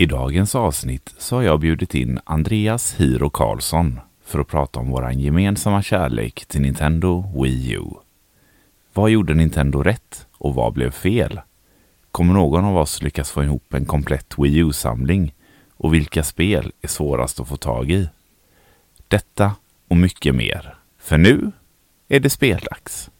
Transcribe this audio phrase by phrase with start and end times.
[0.00, 4.90] I dagens avsnitt så har jag bjudit in Andreas Hiro Karlsson för att prata om
[4.90, 7.84] vår gemensamma kärlek till Nintendo Wii U.
[8.92, 11.40] Vad gjorde Nintendo rätt och vad blev fel?
[12.10, 15.34] Kommer någon av oss lyckas få ihop en komplett Wii U-samling?
[15.76, 18.08] Och vilka spel är svårast att få tag i?
[19.08, 19.52] Detta
[19.88, 20.74] och mycket mer.
[20.98, 21.52] För nu
[22.08, 23.10] är det speldags.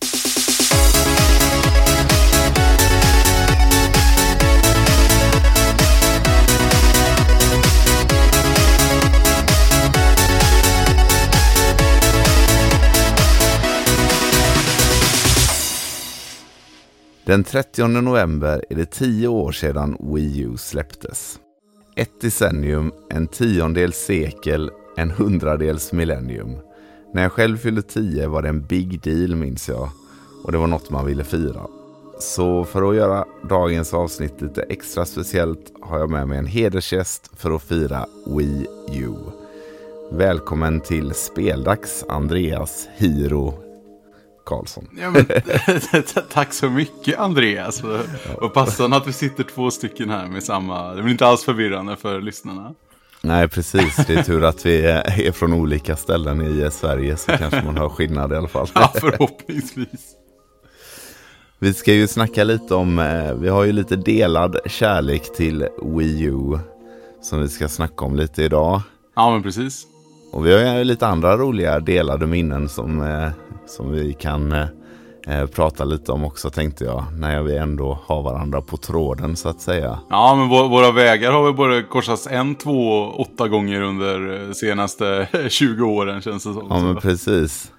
[17.28, 21.38] Den 30 november är det tio år sedan Wii U släpptes.
[21.96, 26.56] Ett decennium, en tiondels sekel, en hundradels millennium.
[27.14, 29.90] När jag själv fyllde tio var det en big deal minns jag.
[30.44, 31.66] Och det var något man ville fira.
[32.20, 37.30] Så för att göra dagens avsnitt lite extra speciellt har jag med mig en hedersgäst
[37.36, 39.14] för att fira Wii U.
[40.12, 43.67] Välkommen till Speldags Andreas Hiro
[44.48, 44.88] Karlsson.
[45.00, 45.26] Ja, men,
[46.32, 47.82] tack så mycket Andreas.
[48.36, 50.94] Och passande att vi sitter två stycken här med samma.
[50.94, 52.74] Det blir inte alls förvirrande för lyssnarna.
[53.20, 53.96] Nej, precis.
[54.06, 57.88] Det är tur att vi är från olika ställen i Sverige så kanske man hör
[57.88, 58.68] skillnad i alla fall.
[58.74, 60.14] Ja, förhoppningsvis.
[61.58, 66.22] Vi ska ju snacka lite om, eh, vi har ju lite delad kärlek till Wii
[66.22, 66.58] U
[67.22, 68.80] som vi ska snacka om lite idag.
[69.16, 69.86] Ja, men precis.
[70.32, 73.28] Och vi har ju lite andra roliga delade minnen som, eh,
[73.68, 77.04] som vi kan eh, prata lite om också tänkte jag.
[77.12, 79.98] När vi ändå har varandra på tråden så att säga.
[80.10, 85.84] Ja, men våra vägar har väl både korsats en, två, åtta gånger under senaste 20
[85.84, 86.66] åren känns det som.
[86.70, 87.72] Ja, men precis.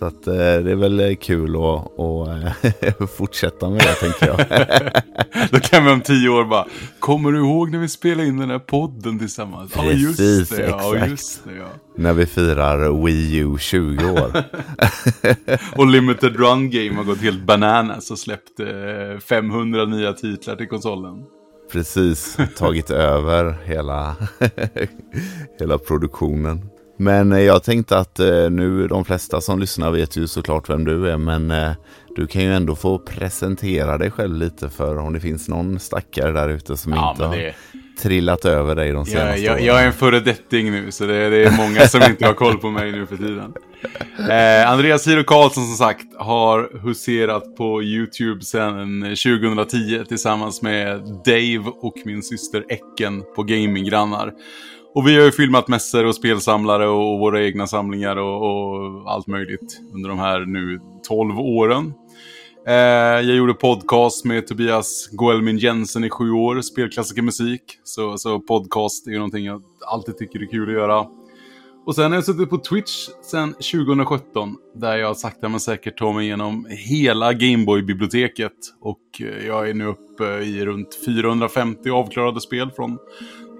[0.00, 4.38] Så att, eh, det är väl kul att, att eh, fortsätta med det tänker jag.
[5.50, 6.66] Då kan vi om tio år bara,
[6.98, 9.72] kommer du ihåg när vi spelade in den här podden tillsammans?
[9.72, 10.84] Precis, ja, just det, exakt.
[10.84, 11.68] Ja, just det, ja.
[11.96, 14.44] När vi firar Wii U 20 år.
[15.76, 18.60] och Limited Run Game har gått helt bananas och släppt
[19.28, 21.24] 500 nya titlar till konsolen.
[21.72, 24.16] Precis, tagit över hela,
[25.58, 26.70] hela produktionen.
[27.00, 30.84] Men eh, jag tänkte att eh, nu de flesta som lyssnar vet ju såklart vem
[30.84, 31.16] du är.
[31.16, 31.70] Men eh,
[32.16, 36.32] du kan ju ändå få presentera dig själv lite för om det finns någon stackare
[36.32, 37.54] där ute som ja, inte har det...
[38.02, 39.64] trillat över dig de senaste jag, åren.
[39.64, 42.70] Jag är en föredetting nu så det, det, är många som inte har koll på
[42.70, 43.52] mig nu för tiden.
[44.30, 51.64] Eh, Andreas Hiro Karlsson som sagt har huserat på YouTube sedan 2010 tillsammans med Dave
[51.82, 54.32] och min syster Ecken på Gaminggrannar.
[54.94, 59.26] Och vi har ju filmat mässor och spelsamlare och våra egna samlingar och, och allt
[59.26, 61.92] möjligt under de här nu 12 åren.
[62.66, 67.62] Eh, jag gjorde podcast med Tobias Goelmin Jensen i sju år, spelklassikermusik.
[67.84, 71.06] Så, så podcast är ju någonting jag alltid tycker är kul att göra.
[71.86, 76.12] Och sen har jag suttit på Twitch sedan 2017, där jag sakta men säkert tar
[76.12, 78.52] mig igenom hela Gameboy-biblioteket.
[78.80, 82.98] Och eh, jag är nu uppe i runt 450 avklarade spel från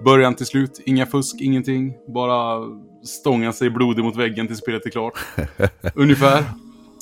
[0.03, 0.81] början till slut.
[0.85, 1.93] Inga fusk, ingenting.
[2.13, 2.67] Bara
[3.03, 5.13] stånga sig blodig mot väggen till spelet är klart.
[5.95, 6.43] Ungefär.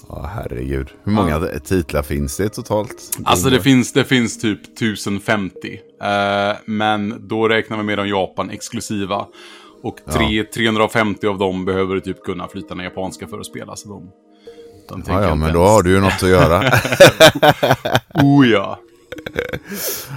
[0.10, 0.88] Ja, herregud.
[1.04, 1.60] Hur många ja.
[1.60, 3.20] titlar finns det totalt?
[3.24, 5.74] Alltså det finns, det finns typ 1050.
[5.74, 9.28] Uh, men då räknar vi med de Japan exklusiva.
[9.84, 10.44] Och tre, ja.
[10.54, 13.76] 350 av dem behöver typ kunna flytande japanska för att spela.
[13.76, 14.12] Så de,
[14.90, 16.60] de ja, ja, men då har du ju något att göra.
[18.24, 18.80] oh ja.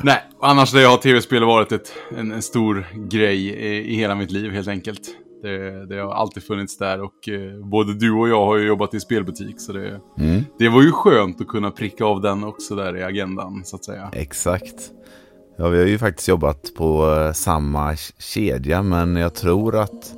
[0.05, 4.31] Nej, annars har jag tv-spel varit ett, en, en, stor grej i, i, hela mitt
[4.31, 5.01] liv helt enkelt.
[5.43, 8.95] Det, det har alltid funnits där och eh, både du och jag har ju jobbat
[8.95, 10.45] i spelbutik så det, mm.
[10.59, 13.85] det var ju skönt att kunna pricka av den också där i agendan så att
[13.85, 14.11] säga.
[14.13, 14.91] Exakt.
[15.59, 20.15] Ja, vi har ju faktiskt jobbat på eh, samma kedja men jag tror att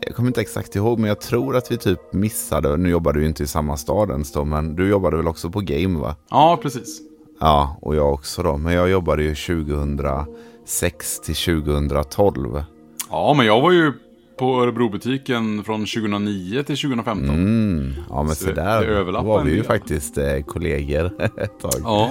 [0.00, 2.76] jag kommer inte exakt ihåg, men jag tror att vi typ missade.
[2.76, 5.60] Nu jobbade vi inte i samma stad ens då, men du jobbade väl också på
[5.60, 6.16] Game va?
[6.30, 7.00] Ja, precis.
[7.40, 8.56] Ja, och jag också då.
[8.56, 12.62] Men jag jobbade ju 2006 till 2012.
[13.10, 13.92] Ja, men jag var ju
[14.38, 17.28] på Örebrobutiken från 2009 till 2015.
[17.28, 21.80] Mm, ja, men så, så där det var vi ju faktiskt eh, kollegor ett tag.
[21.82, 22.10] Ja.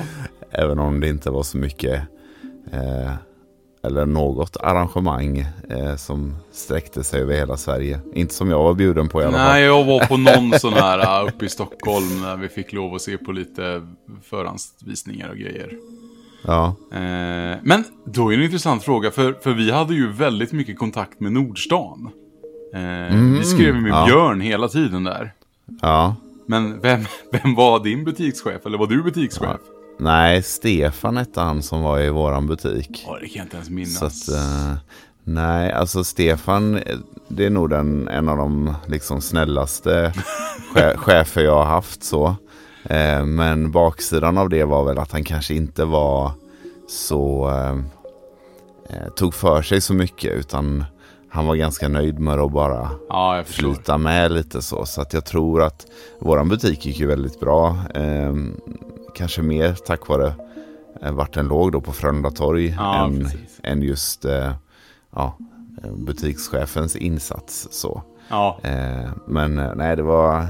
[0.52, 2.02] Även om det inte var så mycket
[2.72, 3.12] eh,
[3.86, 8.00] eller något arrangemang eh, som sträckte sig över hela Sverige.
[8.14, 9.48] Inte som jag var bjuden på i alla fall.
[9.48, 12.96] Nej, jag var på någon sån här uh, uppe i Stockholm när vi fick lov
[12.96, 13.88] att se på lite
[14.24, 15.70] förhandsvisningar och grejer.
[16.48, 16.76] Ja.
[16.92, 20.78] Eh, men då är det en intressant fråga, för, för vi hade ju väldigt mycket
[20.80, 22.10] kontakt med Nordstan.
[22.74, 24.06] Eh, mm, vi skrev med ja.
[24.06, 25.34] Björn hela tiden där.
[25.82, 26.16] Ja.
[26.48, 29.42] Men vem, vem var din butikschef, eller var du butikschef?
[29.42, 29.75] Ja.
[29.98, 33.04] Nej, Stefan hette han som var i våran butik.
[33.08, 33.98] Ja, det kan jag inte ens minnas.
[34.00, 34.74] Så att, eh,
[35.24, 36.98] nej, alltså Stefan, eh,
[37.28, 40.14] det är nog den, en av de liksom snällaste
[40.76, 42.04] che- chefer jag har haft.
[42.04, 42.36] så.
[42.84, 46.32] Eh, men baksidan av det var väl att han kanske inte var
[46.90, 47.50] så,
[48.90, 50.86] eh, tog för sig så mycket utan
[51.30, 54.86] han var ganska nöjd med att bara ja, flyta med lite så.
[54.86, 55.86] Så att jag tror att
[56.20, 57.78] våran butik gick ju väldigt bra.
[59.16, 60.34] Kanske mer tack vare
[61.02, 63.60] eh, vart den låg då på Frölunda torg Ja, än, precis.
[63.64, 64.54] än just eh,
[65.16, 65.38] ja,
[65.84, 67.68] eh, butikschefens insats.
[67.72, 68.04] Så.
[68.28, 68.60] Ja.
[69.28, 70.48] Men nej, det var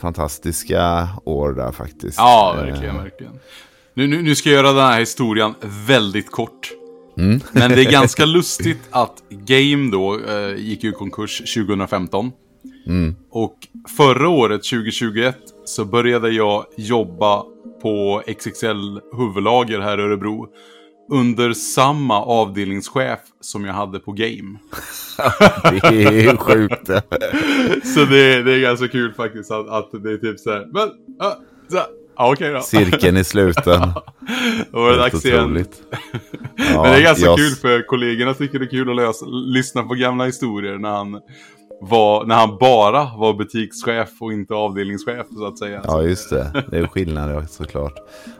[0.00, 2.18] fantastiska år där faktiskt.
[2.18, 3.32] Ja, verkligen, verkligen.
[3.94, 5.54] Nu, nu, nu ska jag göra den här historien
[5.86, 6.70] väldigt kort.
[7.18, 7.40] Mm.
[7.52, 12.32] Men det är ganska lustigt att Game då eh, gick ju konkurs 2015.
[12.86, 13.16] Mm.
[13.30, 13.56] Och
[13.96, 17.44] förra året, 2021, så började jag jobba
[17.82, 20.48] på XXL huvudlager här i Örebro.
[21.10, 24.58] Under samma avdelningschef som jag hade på Game.
[25.90, 26.86] Det är ju sjukt.
[27.94, 30.66] Så det, det är ganska kul faktiskt att, att det är typ så här.
[30.72, 31.34] Men, uh,
[31.68, 31.86] så, här,
[32.16, 32.60] ja, okej då.
[32.60, 33.80] Cirkeln i sluten.
[34.72, 35.82] Då var det Helt otroligt.
[36.56, 39.82] Men det är ganska jag- kul för kollegorna tycker det är kul att lösa, lyssna
[39.82, 41.20] på gamla historier när han,
[41.80, 45.80] var, när han bara var butikschef och inte avdelningschef så att säga.
[45.84, 46.64] Ja, just det.
[46.70, 47.94] Det är skillnad såklart.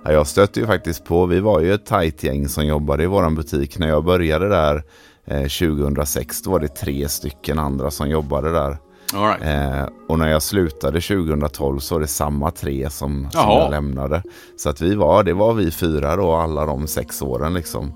[0.05, 3.06] Ja, jag stötte ju faktiskt på, vi var ju ett tajt gäng som jobbade i
[3.06, 3.79] våran butik.
[3.79, 4.83] När jag började där
[5.25, 8.79] eh, 2006, då var det tre stycken andra som jobbade där.
[9.15, 9.43] Right.
[9.43, 14.23] Eh, och när jag slutade 2012 så var det samma tre som, som jag lämnade.
[14.56, 17.93] Så att vi var, det var vi fyra då, alla de sex åren liksom.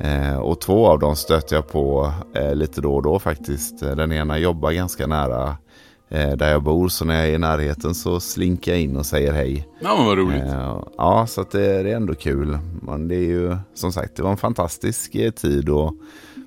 [0.00, 3.82] Eh, och två av dem stötte jag på eh, lite då och då faktiskt.
[3.82, 5.56] Eh, Den ena jobbar ganska nära
[6.08, 9.06] eh, där jag bor, så när jag är i närheten så slinkar jag in och
[9.06, 9.68] säger hej.
[9.80, 10.42] Ja, men vad roligt.
[10.42, 12.58] Eh, ja, så det, det är ändå kul.
[12.82, 15.94] Men det är ju som sagt, det var en fantastisk eh, tid och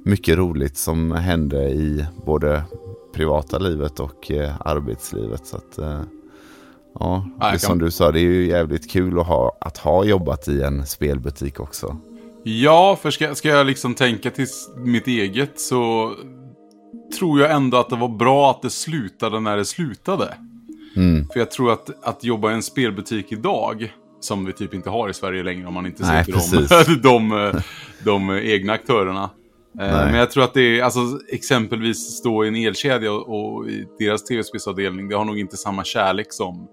[0.04, 2.64] mycket roligt som hände i både
[3.14, 5.46] privata livet och arbetslivet.
[5.48, 5.80] Så att,
[7.00, 10.48] ja, det som du sa, det är ju jävligt kul att ha, att ha jobbat
[10.48, 11.98] i en spelbutik också.
[12.50, 14.48] Ja, för ska, ska jag liksom tänka till
[14.78, 16.14] mitt eget så
[17.20, 20.34] tror jag ändå att det var bra att det slutade när det slutade.
[20.96, 21.28] Mm.
[21.34, 25.10] För jag tror att, att jobba i en spelbutik idag, som vi typ inte har
[25.10, 26.34] i Sverige längre om man inte Nej, till
[27.02, 27.62] de, de, eh,
[28.04, 29.24] de egna aktörerna.
[29.24, 29.30] Eh,
[29.74, 30.06] Nej.
[30.06, 31.00] Men jag tror att det är, alltså
[31.32, 35.84] exempelvis stå i en elkedja och, och i deras tv-spelsavdelning, det har nog inte samma
[35.84, 36.68] kärlek som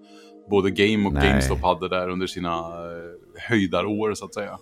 [0.50, 1.28] både Game och Nej.
[1.28, 4.58] GameStop hade där under sina eh, höjdarår så att säga.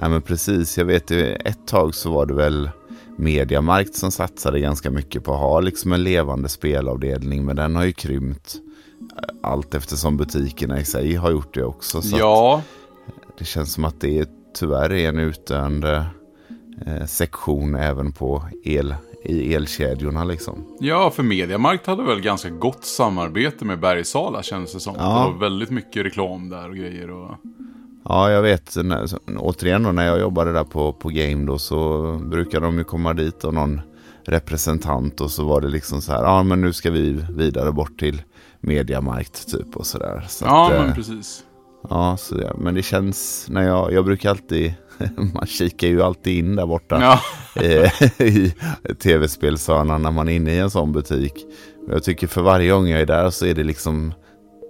[0.00, 2.70] Ja men precis, jag vet ju ett tag så var det väl
[3.16, 7.44] Mediamarkt som satsade ganska mycket på att ha liksom en levande spelavdelning.
[7.44, 8.56] Men den har ju krympt
[9.00, 12.02] eh, allt eftersom butikerna i sig har gjort det också.
[12.02, 12.62] Så ja,
[13.38, 16.06] det känns som att det tyvärr är en utdöende
[16.86, 18.94] eh, sektion även på el,
[19.24, 20.76] i elkedjorna liksom.
[20.80, 24.94] Ja, för Mediamarkt hade väl ganska gott samarbete med Bergsala känns det som.
[24.96, 25.02] Ja.
[25.02, 27.10] Det var väldigt mycket reklam där och grejer.
[27.10, 27.30] Och...
[28.08, 28.76] Ja, jag vet.
[28.84, 32.78] När, så- återigen då, när jag jobbade där på, på Game då så brukade de
[32.78, 33.80] ju komma dit och någon
[34.26, 37.98] representant och så var det liksom så här, ja men nu ska vi vidare bort
[37.98, 38.22] till
[38.60, 40.26] Mediamarkt typ och sådär.
[40.28, 41.42] Så Ja, att, eh, men precis.
[41.90, 44.74] ja, så, ja, men det känns, när jag, jag brukar alltid,
[45.34, 47.20] man kikar ju alltid in där borta Ja,
[47.62, 48.54] eh, i
[49.02, 51.32] tv-spelshörnan när man är inne i en sån butik.
[51.88, 54.12] Jag tycker för varje gång jag är där så är det liksom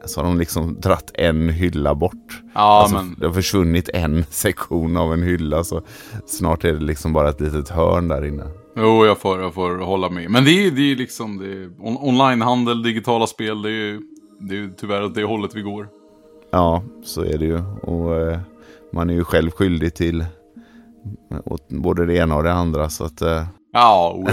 [0.07, 2.43] så har de liksom dratt en hylla bort.
[2.55, 5.83] ja alltså, men Det har försvunnit en sektion av en hylla så
[6.27, 8.45] snart är det liksom bara ett litet hörn där inne.
[8.77, 10.31] jo, jag får, jag får hålla med.
[10.31, 13.63] Men det är är liksom det är on onlinehandel, digitala spel.
[13.63, 14.01] Det är ju
[14.41, 15.89] det är ju tyvärr åt det hållet vi går.
[16.51, 17.59] Ja, så är det ju.
[17.83, 18.39] Och eh,
[18.93, 20.25] man är ju själv skyldig till
[21.45, 22.89] åt både det ena och det andra.
[22.89, 24.31] Så att, eh, Ja, oh,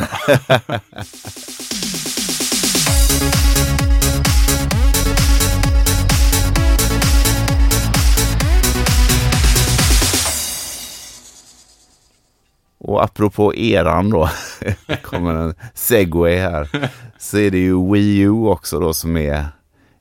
[12.78, 14.30] Och apropå eran då,
[15.04, 19.46] kommer en segway här, så är det ju Wii U också då som är,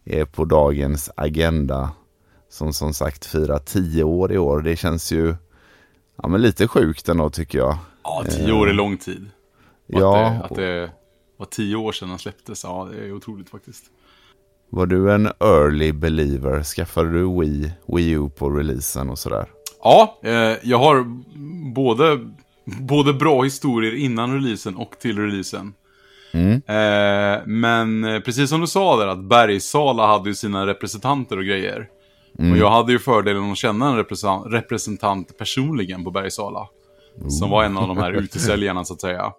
[0.04, 1.90] är på dagens agenda.
[2.48, 4.60] Som som sagt firar tio år i år.
[4.60, 5.34] Det känns ju
[6.22, 7.76] ja, men lite sjukt ändå tycker jag.
[8.04, 9.26] ja, tio år är lång tid.
[9.88, 10.90] Och Ja, Att det, att det
[11.36, 13.84] var tio år sedan den släpptes, ja det är otroligt faktiskt.
[14.70, 16.62] var du en early believer?
[16.62, 19.46] Skaffade du Wii, Wii U på releasen och sådär?
[19.82, 21.04] Ja, eh, jag har
[21.74, 22.30] både,
[22.64, 25.74] både bra historier innan releasen och till releasen.
[26.32, 26.52] Mm.
[26.52, 31.44] Eh, men eh, precis som du sa där, att Bergsala hade ju sina representanter och
[31.44, 31.88] grejer.
[32.38, 32.52] Mm.
[32.52, 36.68] Och jag hade ju fördelen att känna en representant, representant personligen på Bergsala.
[37.16, 37.30] Mm.
[37.30, 39.32] Som var en av de här utesäljarna så att säga.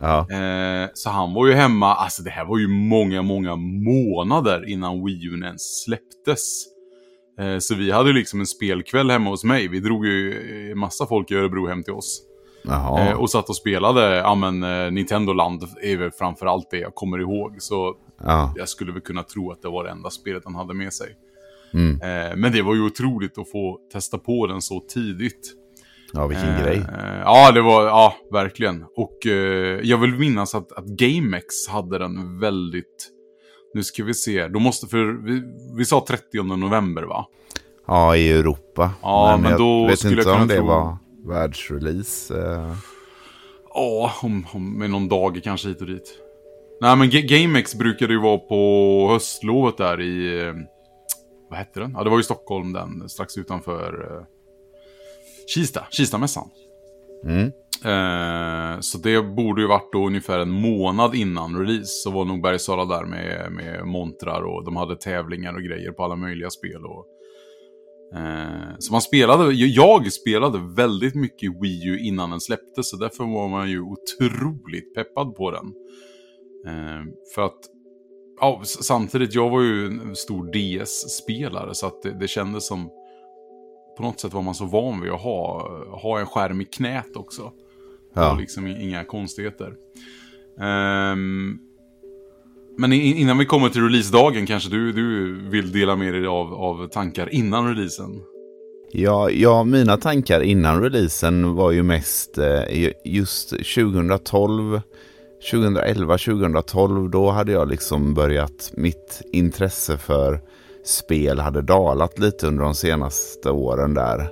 [0.00, 0.18] Ja.
[0.18, 5.04] Eh, så han var ju hemma, alltså det här var ju många, många månader innan
[5.04, 6.64] Wii U ens släpptes.
[7.40, 9.68] Eh, så vi hade ju liksom en spelkväll hemma hos mig.
[9.68, 12.27] Vi drog ju massa folk i Örebro hem till oss.
[12.68, 16.94] Eh, och satt och spelade, ja men eh, Nintendo Land är väl framförallt det jag
[16.94, 17.56] kommer ihåg.
[17.58, 17.94] Så
[18.24, 18.52] ja.
[18.56, 21.08] jag skulle väl kunna tro att det var det enda spelet han hade med sig.
[21.74, 22.00] Mm.
[22.02, 25.54] Eh, men det var ju otroligt att få testa på den så tidigt.
[26.12, 26.84] Ja, vilken eh, grej.
[27.24, 28.84] Ja, det var, ja, verkligen.
[28.96, 33.08] Och eh, jag vill minnas att, att GameX hade den väldigt...
[33.74, 35.42] Nu ska vi se, då måste, för vi,
[35.76, 37.26] vi sa 30 november va?
[37.86, 38.90] Ja, i Europa.
[39.02, 40.66] Ja, men, men då skulle jag kunna tro...
[40.66, 40.96] var
[41.28, 42.38] världsrelease.
[42.38, 42.74] Eh.
[43.74, 46.18] Ja, om, om, med någon dag kanske hit och dit.
[46.80, 50.46] Nej, men G GameX brukade ju vara på höstlovet där i...
[50.46, 50.54] Eh,
[51.50, 51.92] vad hette den?
[51.96, 54.24] Ja, det var ju Stockholm den, strax utanför uh,
[55.46, 56.48] Kista, Kistamässan.
[57.24, 57.52] Mm.
[57.84, 61.86] Uh, så det borde ju varit då ungefär en månad innan release.
[61.86, 66.04] Så var nog Bergsala där med, med montrar och de hade tävlingar och grejer på
[66.04, 66.86] alla möjliga spel.
[66.86, 67.06] Och,
[68.78, 72.90] så man spelade, jag spelade väldigt mycket Wii U innan den släpptes.
[72.90, 75.72] Så därför var man ju otroligt peppad på den.
[77.34, 77.58] för att
[78.40, 82.90] ja, samtidigt, jag var ju en stor DS-spelare så att det, det kändes som...
[83.96, 87.16] På något sätt var man så van vid att ha, ha en skärm i knät
[87.16, 87.52] också.
[88.14, 88.32] Ja.
[88.32, 89.74] Och liksom inga konstigheter.
[91.12, 91.60] Um,
[92.78, 96.88] men innan vi kommer till releasedagen kanske du, du vill dela med dig av, av
[96.88, 98.22] tankar innan releasen?
[98.90, 104.80] Ja, ja, mina tankar innan releasen var ju mest eh, just 2012
[105.52, 110.40] 2011-2012 då hade jag liksom börjat, mitt intresse för
[110.84, 114.28] spel hade dalat lite under de senaste åren där.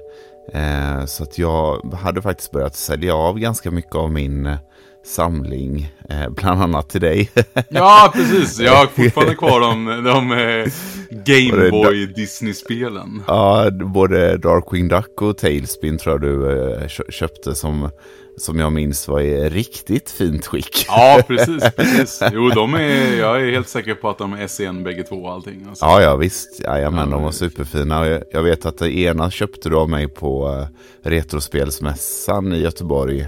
[0.53, 4.59] Eh, så att jag hade faktiskt börjat sälja av ganska mycket av min eh,
[5.07, 7.31] samling, eh, bland annat till dig.
[7.69, 8.61] ja, precis.
[8.61, 10.73] Jag har fortfarande kvar de, de eh,
[11.25, 13.23] Gameboy Disney-spelen.
[13.27, 17.91] Ja, både Darkwing Duck och Tailspin tror jag du eh, köpte som
[18.39, 20.85] som jag minns var i riktigt fint skick.
[20.89, 21.65] Ja, precis.
[21.77, 22.23] precis.
[22.33, 25.33] Jo, de är, jag är helt säker på att de är SCN bägge två och
[25.33, 25.67] allting.
[25.69, 25.85] Alltså.
[25.85, 26.61] Ja, ja, visst.
[26.61, 28.09] Jajamän, de var superfina.
[28.09, 30.67] Jag, jag vet att det ena köpte du av mig på
[31.03, 33.27] Retrospelsmässan i Göteborg.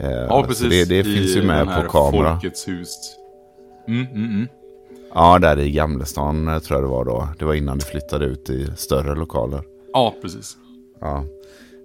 [0.00, 0.68] Uh, ja, precis.
[0.68, 2.32] Det, det finns ju med på kamera.
[2.32, 3.16] Folkets hus.
[3.88, 4.48] Mm, mm, mm.
[5.14, 7.28] Ja, där i Gamlestan eh, tror jag det var då.
[7.38, 9.62] Det var innan du flyttade ut i större lokaler.
[9.92, 10.56] Ja, precis.
[11.00, 11.24] Ja.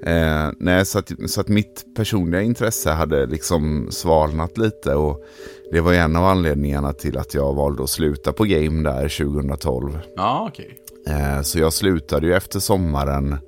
[0.06, 5.24] Eh, nej, så att, så att mitt personliga intresse hade liksom svalnat lite och
[5.72, 10.00] det var en av anledningarna till att jag valde att sluta på Game där 2012.
[10.16, 10.78] Ja, okej.
[11.06, 11.16] Okay.
[11.16, 13.40] Eh, så jag slutade ju efter sommaren, eh,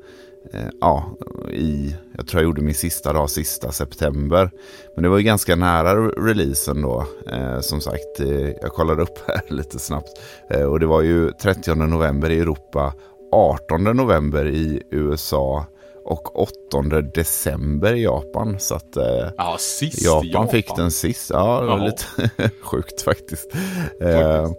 [0.82, 1.18] ja,
[1.52, 4.52] i, jag tror jag gjorde min sista dag, sista september.
[4.96, 8.20] Men det var ju ganska nära releasen då, eh, som sagt.
[8.20, 10.10] Eh, jag kollade upp här lite snabbt.
[10.50, 12.94] Eh, och det var ju 30 november i Europa,
[13.32, 15.66] 18 november i USA
[16.06, 18.60] och 8 december i Japan.
[18.60, 21.30] Så att eh, ja, sist Japan, Japan fick den sist.
[21.30, 21.86] Ja, det var Jaha.
[21.86, 23.56] lite sjukt faktiskt.
[24.02, 24.50] Eh,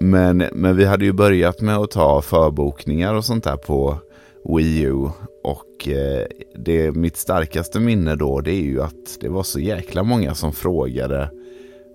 [0.00, 3.98] men, men vi hade ju börjat med att ta förbokningar och sånt där på
[4.48, 5.08] Wii U.
[5.44, 6.26] Och eh,
[6.64, 10.52] det, mitt starkaste minne då det är ju att det var så jäkla många som
[10.52, 11.30] frågade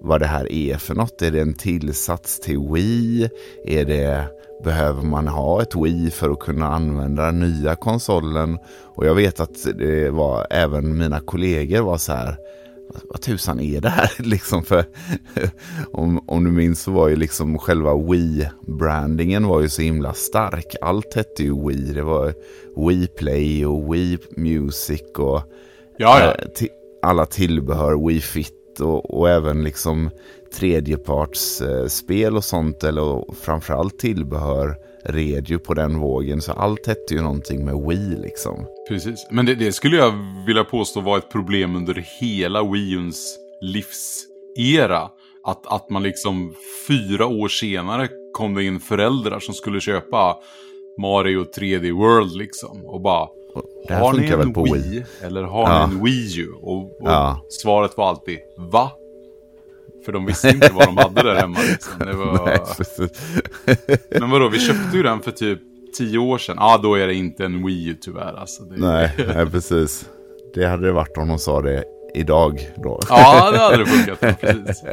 [0.01, 1.21] vad det här är för något.
[1.21, 3.29] Är det en tillsats till Wii?
[3.65, 4.25] Är det
[4.63, 8.57] behöver man ha ett Wii för att kunna använda den nya konsolen.
[8.95, 12.37] Och jag vet att det var även mina kollegor var så här.
[13.03, 14.11] Vad tusan är det här?
[14.17, 14.85] liksom för,
[15.91, 20.75] om, om du minns så var ju liksom själva Wii-brandingen var ju så himla stark.
[20.81, 21.93] Allt hette ju Wii.
[21.93, 22.33] Det var
[22.87, 25.41] Wii Play och Wii Music och
[25.97, 26.35] ja, ja.
[26.35, 26.67] Eh,
[27.01, 30.09] alla tillbehör, Wii Fit och, och även liksom
[30.53, 36.41] tredjepartsspel och sånt eller framförallt tillbehör red ju på den vågen.
[36.41, 38.65] Så allt hette ju någonting med Wii liksom.
[38.89, 40.13] Precis, men det, det skulle jag
[40.47, 45.09] vilja påstå var ett problem under hela Wii Uns livsera.
[45.43, 46.53] Att, att man liksom
[46.87, 50.35] fyra år senare kom det in föräldrar som skulle köpa
[51.01, 52.85] Mario 3D World liksom.
[52.85, 53.27] Och bara,
[53.89, 55.87] har ni en Wii, Wii, Eller har ja.
[55.87, 56.47] ni en Wii U?
[56.61, 57.45] Och, och ja.
[57.49, 58.91] svaret var alltid, va?
[60.05, 61.59] För de visste inte vad de hade där hemma.
[61.69, 61.93] Liksom.
[61.99, 62.45] Det var...
[62.45, 65.59] Nej, Men vadå, vi köpte ju den för typ
[65.97, 66.55] tio år sedan.
[66.59, 68.33] Ja, ah, då är det inte en Wii U tyvärr.
[68.33, 68.77] Alltså, det...
[68.77, 70.05] nej, nej, precis.
[70.53, 72.99] Det hade det varit om de sa det idag då.
[73.09, 74.41] Ja, det hade det funkat.
[74.41, 74.83] precis.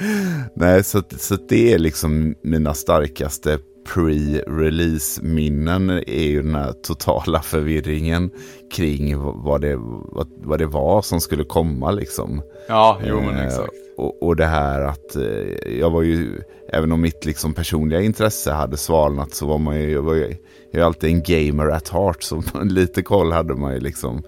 [0.54, 8.30] nej, så, så det är liksom mina starkaste pre-release-minnen är ju den här totala förvirringen
[8.72, 9.76] kring vad det,
[10.12, 12.42] vad, vad det var som skulle komma liksom.
[12.68, 13.72] Ja, jo men Eh, exakt.
[13.96, 16.40] Och, och det här att eh, jag var ju,
[16.72, 20.36] även om mitt liksom personliga intresse hade svalnat så var man ju, jag var ju,
[20.70, 24.22] jag är alltid en gamer at heart så lite koll hade man ju liksom.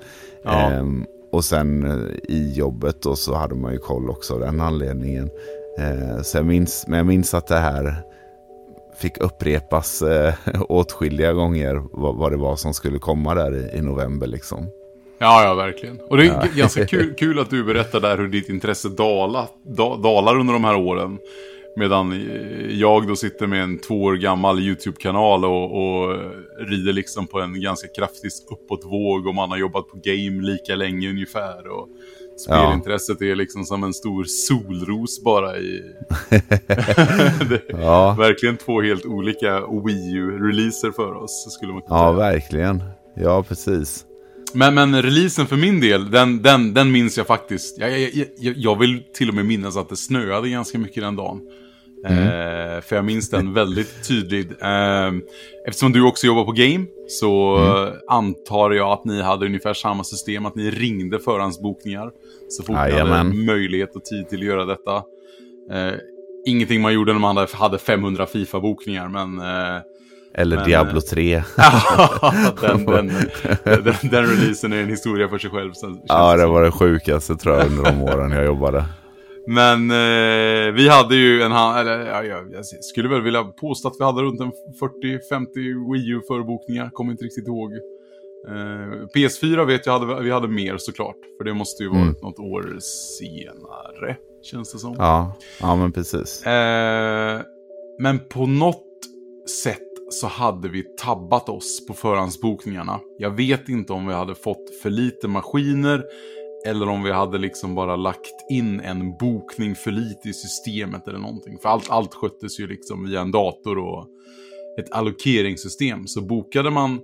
[0.45, 0.71] Ja.
[0.71, 1.97] Ehm, och sen eh,
[2.29, 5.31] i jobbet då så hade man ju koll också av den anledningen.
[5.79, 8.03] Eh, så jag minns, men jag minns att det här
[9.01, 10.35] fick upprepas eh,
[10.69, 14.67] åtskilliga gånger vad, vad det var som skulle komma där i, i november liksom.
[15.19, 16.01] Ja, ja, verkligen.
[16.01, 19.49] Och det är g- ganska kul, kul att du berättar där hur ditt intresse dala,
[19.65, 21.19] da, dalar under de här åren.
[21.77, 26.17] Medan eh, jag då sitter med en två år gammal YouTube-kanal och, och
[26.59, 31.11] rider liksom på en ganska kraftig uppåtvåg och man har jobbat på game lika länge
[31.11, 31.69] ungefär.
[31.69, 31.89] Och
[32.37, 35.83] spelintresset är liksom som en stor solros bara i...
[37.69, 42.31] Ja, verkligen två helt olika Wii U-releaser för oss, skulle man kunna ja säga.
[42.33, 42.83] verkligen.
[43.17, 44.05] Ja, precis.
[44.55, 47.79] Men, men releasen för min del, den, den, den minns jag faktiskt.
[47.79, 51.17] Jag, jag, jag, jag vill till och med minnas att det snöade ganska mycket den
[51.17, 51.41] dagen.
[52.05, 54.63] Eh, för jag minns den väldigt tydligt.
[54.63, 55.13] Eh,
[55.67, 60.05] eftersom du också jobbar på Game så eh, antar jag att ni hade ungefär samma
[60.05, 60.47] system.
[60.47, 62.11] Att ni ringde förhandsbokningar.
[62.49, 64.97] Så fort ni hade möjlighet och tid till att göra detta.
[65.73, 65.95] Eh,
[66.47, 69.39] ingenting man gjorde när man hade, hade 500 FIFA-bokningar, men...
[69.39, 69.83] Eh,
[70.35, 71.35] Eller Men, Diablo 3.
[72.61, 73.13] den, den,
[73.65, 75.73] den, den releasen är en historia för sig själv.
[76.07, 78.85] Ja, det var det sjukaste tror jag under de åren jag jobbade.
[79.47, 83.89] Men eh, vi hade ju en hand, eller ja, jag, jag skulle väl vilja påstå
[83.89, 87.73] att vi hade runt en 40-50 Wii U förbokningar, kommer inte riktigt ihåg.
[88.49, 92.15] Eh, PS4 vet jag hade, vi hade mer såklart, för det måste ju varit Mm.
[92.23, 92.77] något år
[93.19, 94.95] senare, känns det som.
[94.99, 96.47] Ja, ja men precis.
[96.47, 97.41] Eh,
[97.99, 98.83] men på något
[99.65, 103.01] sätt så hade vi tabbat oss på förhandsbokningarna.
[103.19, 106.05] Jag vet inte om vi hade fått för lite maskiner
[106.67, 111.19] eller om vi hade liksom bara lagt in en bokning för lite i systemet eller
[111.19, 111.59] någonting.
[111.63, 114.07] För allt, allt sköttes ju liksom via en dator och
[114.81, 116.07] ett allokeringssystem.
[116.07, 117.01] Så bokade man,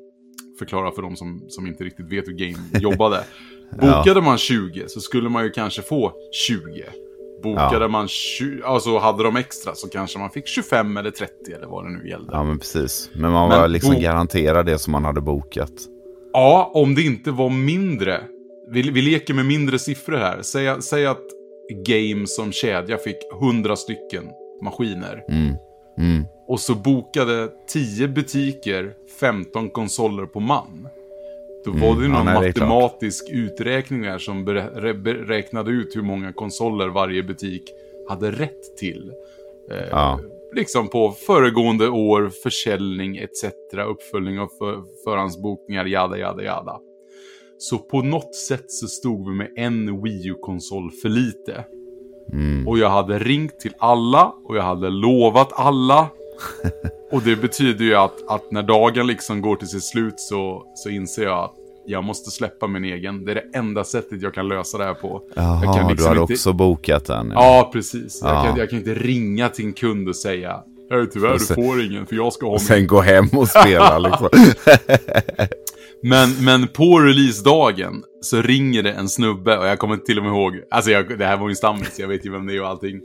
[0.59, 3.25] förklara för de som, som inte riktigt vet hur Game jobbade.
[3.81, 6.13] Bokade man 20 så skulle man ju kanske få
[6.49, 6.85] 20.
[7.43, 7.89] Bokade Ja.
[7.89, 11.85] man 20, alltså hade de extra så kanske man fick 25 eller 30 eller vad
[11.85, 12.29] det nu gällde.
[12.33, 13.11] Ja, men precis.
[13.15, 15.73] Men man Men var liksom garanterad det som man hade bokat.
[16.33, 18.21] Ja, om det inte var mindre.
[18.73, 20.43] Vi, vi leker med mindre siffror här.
[20.43, 21.23] Säg, säg att
[21.87, 24.25] Game som kedja fick 100 stycken
[24.65, 25.25] maskiner.
[25.29, 25.55] Mm.
[25.99, 26.25] Mm.
[26.49, 30.89] Och så bokade 10 butiker 15 konsoler på man.
[31.65, 35.71] Då var Mm, det ju ja, någon nej, det matematisk uträkning där som berä- beräknade
[35.71, 37.63] ut hur många konsoler varje butik
[38.09, 39.13] hade rätt till.
[39.71, 40.21] Eh, Ja.
[40.55, 43.45] Liksom på föregående år, försäljning etc.
[43.89, 46.79] Uppföljning av för, förhandsbokningar, jada jada jada.
[47.71, 51.65] Så på något sätt så stod vi med en Wii U-konsol för lite.
[52.33, 52.69] Mm.
[52.69, 56.07] Och jag hade ringt till alla och jag hade lovat alla.
[57.13, 60.89] Och det betyder ju att, att när dagen liksom går till sitt slut så, så
[60.91, 61.55] inser jag att
[61.87, 63.25] jag måste släppa min egen.
[63.25, 65.23] Det är det enda sättet jag kan lösa det här på.
[65.35, 66.33] jag Jaha, kan du liksom hade inte...
[66.33, 67.31] också bokat den.
[67.35, 68.21] Ja, precis.
[68.23, 68.45] Jag, Ja.
[68.45, 71.69] kan, jag kan inte ringa till en kund och säga "Hej, Tyvärr, Och sen- du
[71.69, 72.67] får ingen för jag ska ha Och min.
[72.67, 74.29] sen gå hem och spela liksom.
[76.03, 80.33] Men, men på releasedagen så ringer det en snubbe och jag kommer till och med
[80.33, 82.63] ihåg, alltså jag, det här var ju en stammis, jag vet ju vem det är
[82.63, 83.01] och allting.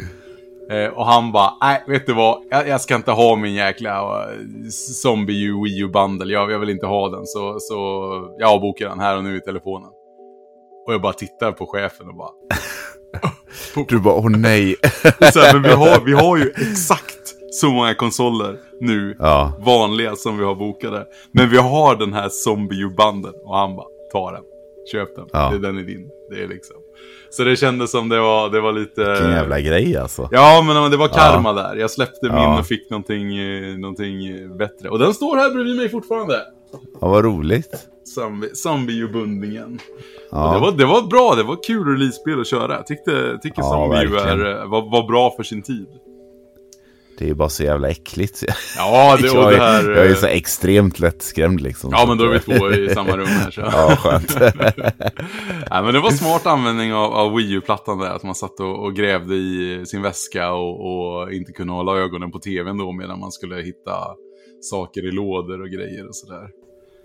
[0.71, 4.01] Eh, och han bara, nej vet du vad, jag, jag ska inte ha min jäkla
[4.01, 7.25] uh, Zombie U Wii U bundle, jag, jag vill inte ha den.
[7.25, 7.75] Så, så
[8.39, 9.89] jag bokar den här och nu i telefonen.
[10.87, 12.31] Och jag bara tittar på chefen och bara,
[13.87, 14.75] Du bara, åh nej.
[15.33, 17.16] så här, men vi har, vi har ju exakt
[17.59, 21.05] så många konsoler nu, Ja, vanliga som vi har bokade.
[21.31, 22.83] Men vi har den här Zombie
[23.45, 24.43] och han bara, ta den.
[24.91, 25.25] Köp den.
[25.33, 25.49] Ja.
[25.49, 26.09] Det, den är din.
[26.29, 26.75] Det är liksom.
[27.29, 29.09] Så det kändes som det var, det var lite...
[29.11, 30.29] vilken jävla grej alltså.
[30.31, 31.75] Ja, men det var karma där.
[31.75, 32.59] Jag släppte min Ja.
[32.59, 34.89] och fick någonting, eh, någonting eh, bättre.
[34.89, 36.41] Och den står här bredvid mig fortfarande.
[37.01, 37.87] Ja, vad roligt.
[38.17, 39.79] Zombie- Zombie U-bundningen.
[40.31, 40.53] Ja.
[40.53, 42.73] Det, var, det var bra, det var kul release-spel att köra.
[42.75, 45.87] Jag tyckte, tycker Ja, Zombie är, var, var bra för sin tid.
[47.17, 48.43] Det är ju bara så jävla äckligt.
[48.77, 49.89] Ja, det, jag, det är, här...
[49.89, 51.89] jag är eh, så extremt lättskrämd liksom.
[51.93, 53.51] Ja, men då är vi två i samma rum här.
[53.51, 53.61] Så.
[53.71, 54.37] Ja, skönt.
[55.71, 58.09] Nej, men det var smart användning av, av Wii U-plattan där.
[58.09, 62.31] Att man satt och, och grävde i sin väska och, och inte kunde hålla ögonen
[62.31, 64.07] på tvn då medan man skulle hitta
[64.61, 66.49] saker i lådor och grejer och sådär.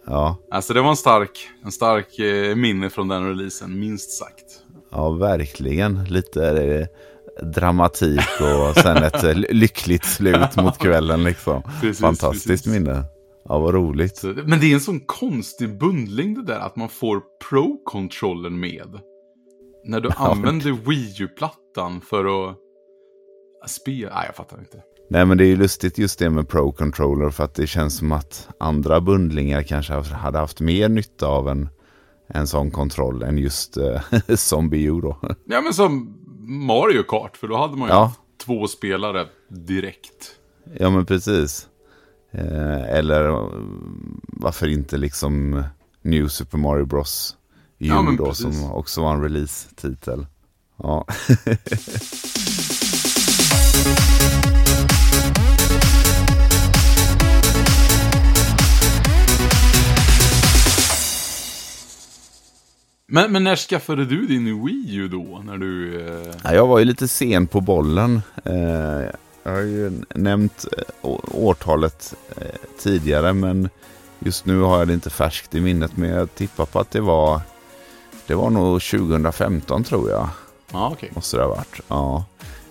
[0.07, 4.45] Ja, Alltså det var en stark, en stark eh, minne från den releasen, minst sagt.
[4.91, 6.05] ja verkligen.
[6.05, 6.87] Lite, eh,
[7.55, 11.63] dramatik och sen ett lyckligt slut mot kvällen liksom.
[11.81, 12.73] Precis, Fantastiskt precis.
[12.73, 13.05] minne.
[13.45, 14.23] Ja, vad roligt.
[14.45, 19.01] Men det är en sån konstig bundling det där att man får Pro-controllen med.
[19.85, 22.57] När du använder Wii U-plattan för att
[23.71, 24.15] spela.
[24.15, 24.83] Nej, jag fattar inte.
[25.11, 27.97] Nej men det är ju lustigt just det med Pro Controller för att det känns
[27.99, 31.69] som att andra bundlingar kanske hade haft mer nytta av en,
[32.29, 34.01] en sån kontroll än just eh,
[34.37, 35.19] Zombie U då.
[35.45, 38.13] Ja, men som Mario Kart, för då hade man ju Ja.
[38.45, 40.31] två spelare direkt.
[40.79, 41.69] Ja men precis.
[42.31, 43.49] Eh, eller eh,
[44.27, 45.63] varför inte liksom
[46.03, 47.37] New Super Mario Bros.
[47.79, 48.43] U Ja, då precis.
[48.61, 50.27] som också var en release-titel.
[50.77, 51.07] Ja.
[63.15, 65.43] Men, men när skaffade du din Wii U då?
[65.45, 66.01] När du...
[66.09, 66.35] Eh...
[66.45, 68.23] Ja, Jag var ju lite sen på bollen.
[68.45, 68.55] Eh,
[69.43, 72.47] Jag har ju nämnt eh, årtalet eh,
[72.83, 73.69] tidigare men
[74.19, 75.97] just nu har jag det inte färskt i minnet.
[75.97, 77.41] Men jag tippar på att det var
[78.27, 80.29] det var nog 2015 tror jag.
[80.73, 81.11] Ja, okej.
[81.15, 81.81] Måste det ha varit.
[81.89, 82.25] Ja.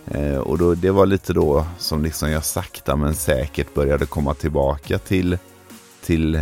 [0.06, 4.34] Eh, Och då, det var lite då som liksom jag sakta men säkert började komma
[4.34, 5.38] tillbaka till,
[6.12, 6.42] till eh,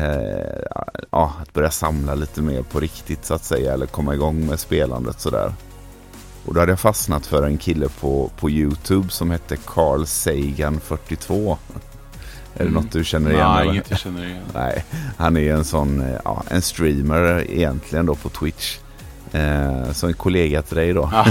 [1.11, 3.73] ja, att börja samla lite mer på riktigt så att säga.
[3.73, 5.53] Eller komma igång med spelandet sådär.
[6.45, 10.79] Och då hade jag fastnat för en kille på, på YouTube som hette Carl Sagan
[10.79, 11.57] 42.
[12.53, 12.73] Är det Mm.
[12.73, 13.47] något du känner igen?
[13.51, 13.71] Nej, eller?
[13.71, 14.43] inget jag känner igen.
[14.53, 14.85] Nej,
[15.17, 18.77] han är ju en sån, eh, ja, en streamer egentligen då på Twitch.
[19.31, 21.09] Eh, så en kollega till dig då.
[21.11, 21.25] Ja.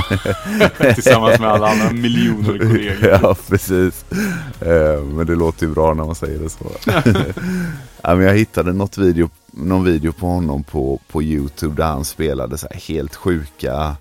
[0.95, 3.19] Tillsammans med alla andra miljoner kollegor.
[3.23, 4.05] ja, precis.
[4.61, 6.71] Eh, men det låter ju bra när man säger det så.
[8.03, 12.05] ja, men jag hittade något video, någon video på honom på, på YouTube där han
[12.05, 13.97] spelade så helt sjuka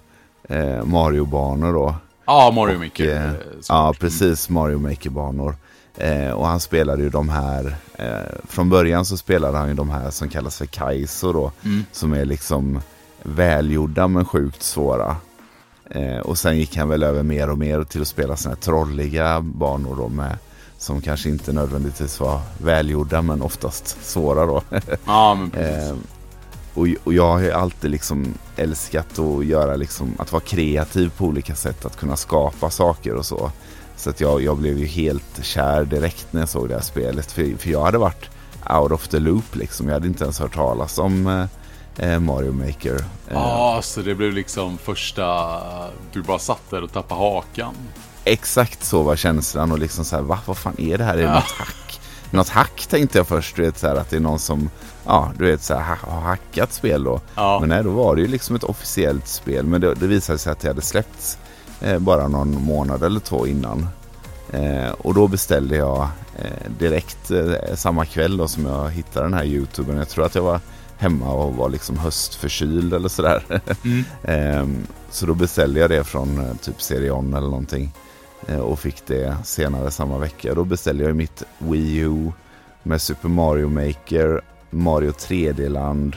[0.50, 1.96] eh, Mario-banor då.
[2.26, 3.16] Ja, Mario Maker.
[3.16, 4.00] eh, eh, Ja, såklart.
[4.00, 4.50] precis.
[4.50, 5.56] Mario Maker-banor.
[5.98, 7.76] Eh, och han spelade ju de här,
[8.48, 11.52] från början så spelade han ju de här som kallas för Kaizo då.
[11.66, 11.86] Mm.
[11.92, 12.82] Som är liksom
[13.28, 15.16] välgjorda men sjukt svåra.
[15.90, 18.62] Eh, och sen gick han väl över mer och mer till att spela såna här
[18.62, 20.38] trolliga banor då med.
[20.78, 24.62] Som kanske inte nödvändigtvis var välgjorda men oftast svåra då.
[25.06, 25.92] Ja, men precis.
[25.92, 25.96] Eh,
[26.74, 31.26] och, och jag har ju alltid liksom älskat att göra liksom, att vara kreativ på
[31.26, 33.52] olika sätt, att kunna skapa saker och så.
[33.96, 37.32] Så att jag, jag blev ju helt kär direkt när jag såg det här spelet.
[37.32, 38.30] För, för jag hade varit
[38.70, 39.88] out of the loop liksom.
[39.88, 41.48] Jag hade inte ens hört talas om eh, eh,
[42.20, 42.96] Mario Maker.
[42.96, 45.50] Eh, Ja, så det blev liksom första...
[46.14, 47.74] Du bara satt där och tappade hakan.
[48.24, 51.14] Exakt så var känslan och liksom så här, va, vad fan är det här?
[51.14, 51.34] Är det Ja.
[51.34, 52.00] något hack?
[52.32, 54.70] Något hack tänkte jag först, du vet så här att det är någon som,
[55.06, 57.22] ja, du vet så här, ha- har hackat spel då.
[57.36, 57.60] Ja.
[57.60, 59.66] Men nej, då var det ju liksom ett officiellt spel.
[59.66, 61.38] Men det, det visade sig att det hade släppts
[61.82, 63.88] eh, bara någon månad eller två innan.
[64.52, 66.08] Eh, och då beställde jag
[66.40, 69.98] eh, direkt eh, samma kväll då som jag hittade den här YouTuben.
[69.98, 70.60] Jag tror att jag var
[70.98, 73.62] hemma och var liksom höstförkyld eller sådär.
[73.84, 74.04] Mm.
[74.24, 77.94] Ehm, så då beställde jag det från eh, typ Serion eller någonting.
[78.48, 80.54] Eh, och fick det senare samma vecka.
[80.54, 82.32] Då beställde jag mitt Wii U
[82.84, 86.16] med Super Mario Maker, Mario 3D-land.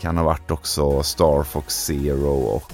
[0.00, 2.72] Kan ha varit också Star Fox Zero och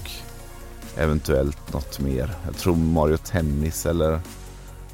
[0.97, 2.35] eventuellt något mer.
[2.45, 4.19] Jag tror Mario Tennis eller...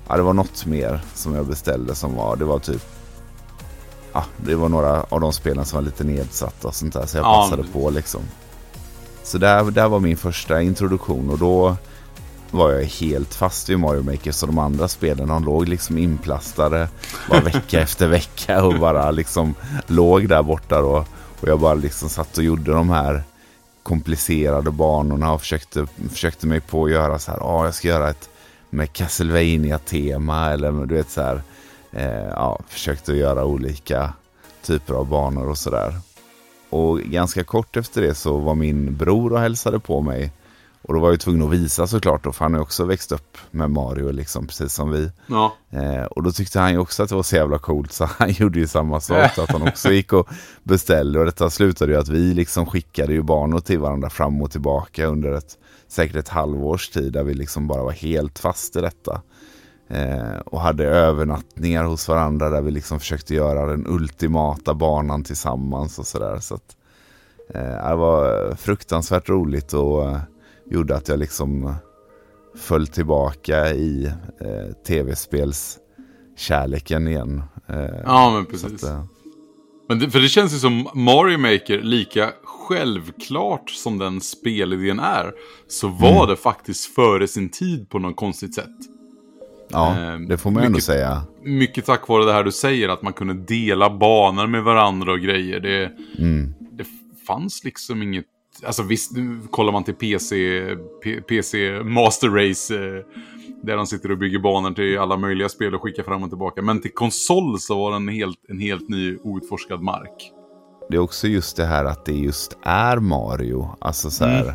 [0.08, 2.36] Ja, det var något mer som jag beställde som var...
[2.36, 2.97] Det var typ...
[4.18, 7.06] Ja, det var några av de spelen som var lite nedsatta och sånt där.
[7.06, 8.22] Så jag Ja, passade på liksom.
[9.24, 11.76] Så där, där var min första introduktion och då
[12.52, 14.32] var jag helt fast vid Mario Maker.
[14.32, 16.90] Så de andra spelen de låg liksom inplastade
[17.30, 19.56] bara vecka efter vecka och bara liksom
[19.88, 21.06] låg där borta då.
[21.42, 23.24] Och jag bara liksom satt och gjorde de här
[23.84, 28.10] komplicerade banorna och försökte, försökte mig på att göra så här, ja jag ska göra
[28.10, 28.30] ett
[28.70, 31.42] med castlevania tema eller du vet så här,
[31.92, 34.14] eh, ja, försökte göra olika
[34.62, 35.94] typer av banor och sådär.
[36.70, 40.32] Och ganska kort efter det så var min bror och hälsade på mig.
[40.82, 43.38] Och då var jag tvungen att visa såklart då, för han har också växt upp
[43.52, 45.12] med Mario liksom, precis som vi.
[45.28, 45.54] Ja.
[45.70, 48.32] Eh, och då tyckte han ju också att det var så jävla coolt så han
[48.38, 49.34] gjorde ju samma sak.
[49.36, 50.28] så att han också gick och
[50.64, 54.52] beställde och detta slutade ju att vi liksom skickade ju banor till varandra fram och
[54.52, 58.82] tillbaka under ett säkert ett halvårs tid där vi liksom bara var helt fast i
[58.82, 59.22] detta.
[59.90, 66.00] Eh, och hade övernattningar hos varandra där vi liksom försökte göra den ultimata banan tillsammans
[66.00, 66.40] och sådär.
[66.40, 66.76] Så att,
[67.54, 70.18] eh, det var fruktansvärt roligt och eh,
[70.66, 71.76] gjorde att jag liksom
[72.58, 74.06] föll tillbaka i
[74.42, 77.44] eh, tv-spelskärleken igen.
[77.68, 78.84] Eh, ja, men precis.
[78.84, 79.04] att, eh,
[79.90, 85.32] Men det, för det känns ju som Mario Maker, lika självklart som den spelidén är,
[85.68, 86.28] så var Mm.
[86.28, 88.76] det faktiskt före sin tid på något konstigt sätt.
[89.70, 91.22] Ja, Eh, det får man ändå mycket- säga.
[91.44, 95.20] Mycket tack vare det här du säger, att man kunde dela banor med varandra och
[95.20, 95.60] grejer.
[95.60, 96.54] Det, Mm.
[96.72, 96.86] det
[97.28, 98.26] fanns liksom inget...
[98.66, 99.12] Alltså visst,
[99.52, 100.36] kollar man till PC,
[101.04, 103.04] P, PC Master Race, eh,
[103.64, 106.62] där de sitter och bygger banor till alla möjliga spel och skickar fram och tillbaka.
[106.62, 110.32] Men till konsol så var det en helt, en helt ny outforskad mark.
[110.90, 113.70] Det är också just det här att det just är Mario.
[113.80, 114.54] Alltså så här, eh,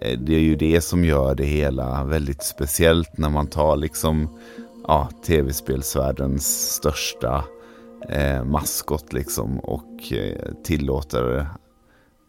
[0.00, 4.38] Eh, det är ju det som gör det hela väldigt speciellt när man tar liksom
[4.86, 7.44] ja, tv-spelsvärldens största
[8.08, 11.46] eh, maskot liksom och eh, tillåter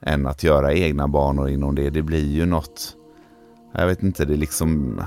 [0.01, 1.89] en att göra egna banor inom det.
[1.89, 2.95] Det blir ju något,
[3.71, 5.01] jag vet inte, det är liksom,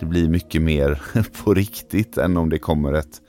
[0.00, 1.02] det blir mycket mer
[1.44, 3.20] på riktigt än om det kommer ett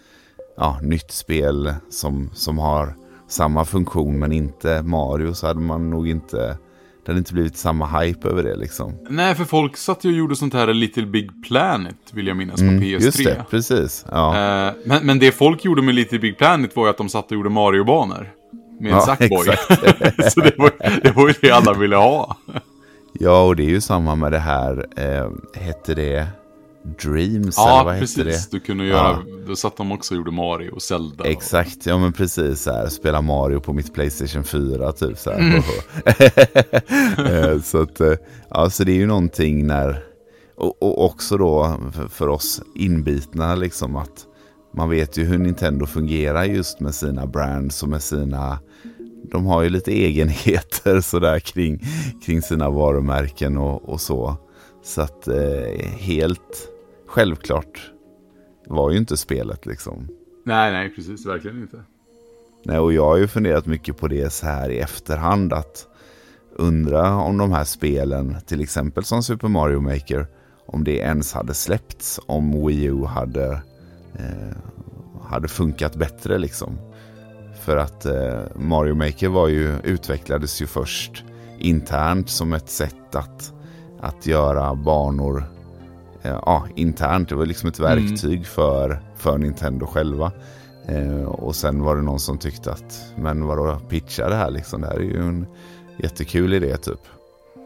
[0.57, 2.95] ja, nytt spel som, som har
[3.27, 6.57] samma funktion men inte Mario så hade man nog inte,
[7.05, 8.93] det hade inte blivit samma hype över det liksom.
[9.09, 12.59] Nej, för folk satt ju och gjorde sånt här Little Big Planet, vill jag minnas,
[12.59, 12.71] på PS3.
[12.71, 14.05] Mm, just det, precis.
[14.11, 17.09] Ja, Eh, men, men det folk gjorde med Little Big Planet var ju att de
[17.09, 18.29] satt och gjorde Mario-banor.
[18.79, 19.45] Med en Ja, Sackboy.
[20.29, 20.71] så det var,
[21.03, 22.37] det var ju det alla ville ha.
[23.13, 25.29] ja och det är ju samma med det här, eh,
[25.61, 26.27] hette det
[27.03, 28.47] Dreams eller Ja, vad hette precis.
[28.49, 28.57] det?
[28.57, 31.23] Du kunde göra, då satt de också och gjorde Mario och Zelda.
[31.23, 35.31] och- Exakt, ja men precis så här, spela Mario på mitt Playstation 4 typ så
[35.31, 35.39] här.
[35.39, 35.61] Mm.
[37.53, 38.13] Eh, så att, eh,
[38.49, 40.03] ja så det är ju någonting när,
[40.57, 44.25] och, och också då för, för oss inbitna liksom att
[44.77, 48.59] man vet ju hur Nintendo fungerar just med sina brands och med sina,
[49.31, 51.79] de har ju lite egenheter sådär kring,
[52.25, 54.37] kring sina varumärken och, och så.
[54.83, 56.69] Så att eh, helt
[57.15, 57.91] självklart
[58.67, 60.07] var ju inte spelet liksom.
[60.45, 61.25] Nej, nej, precis.
[61.25, 61.83] Verkligen inte.
[62.63, 65.87] Nej, och jag har ju funderat mycket på det så här i efterhand att
[66.55, 70.27] undra om de här spelen, till exempel som Super Mario Maker,
[70.65, 73.51] om det ens hade släppts om Wii U hade,
[74.13, 74.57] eh,
[75.21, 76.77] hade funkat bättre liksom.
[77.61, 81.23] För att eh, Mario Maker var ju, utvecklades ju först
[81.59, 83.53] internt som ett sätt att,
[83.99, 85.54] att göra banor
[86.27, 87.29] ja, internt.
[87.29, 90.31] Det var liksom ett verktyg för, för Nintendo själva.
[90.87, 94.81] Eh, och sen var det någon som tyckte att, men vadå, pitcha det här liksom.
[94.81, 95.47] Det här är ju en
[95.97, 96.99] jättekul idé typ.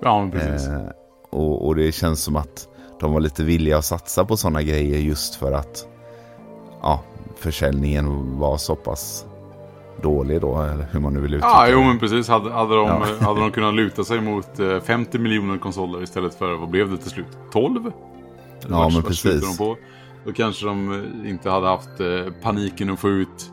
[0.01, 0.67] Ja, precis.
[0.67, 0.81] Eh,
[1.29, 2.67] och, och det känns som att
[2.99, 5.87] de var lite villiga att satsa på sådana grejer just för att
[6.81, 7.01] ja,
[7.35, 9.25] försäljningen var så pass
[10.01, 11.71] dålig då, eller hur man nu vill uttrycka Ja, det.
[11.71, 12.27] jo men precis.
[12.27, 13.05] Hade, hade, de, Ja.
[13.25, 16.97] hade de kunnat luta sig mot eh, 50 miljoner konsoler istället för, vad blev det
[16.97, 17.37] till slut?
[17.53, 17.91] 12?
[18.69, 19.41] Ja, vart- men precis.
[19.41, 19.77] De på?
[20.25, 20.91] Då kanske de
[21.23, 23.51] eh, inte hade haft eh, paniken att få ut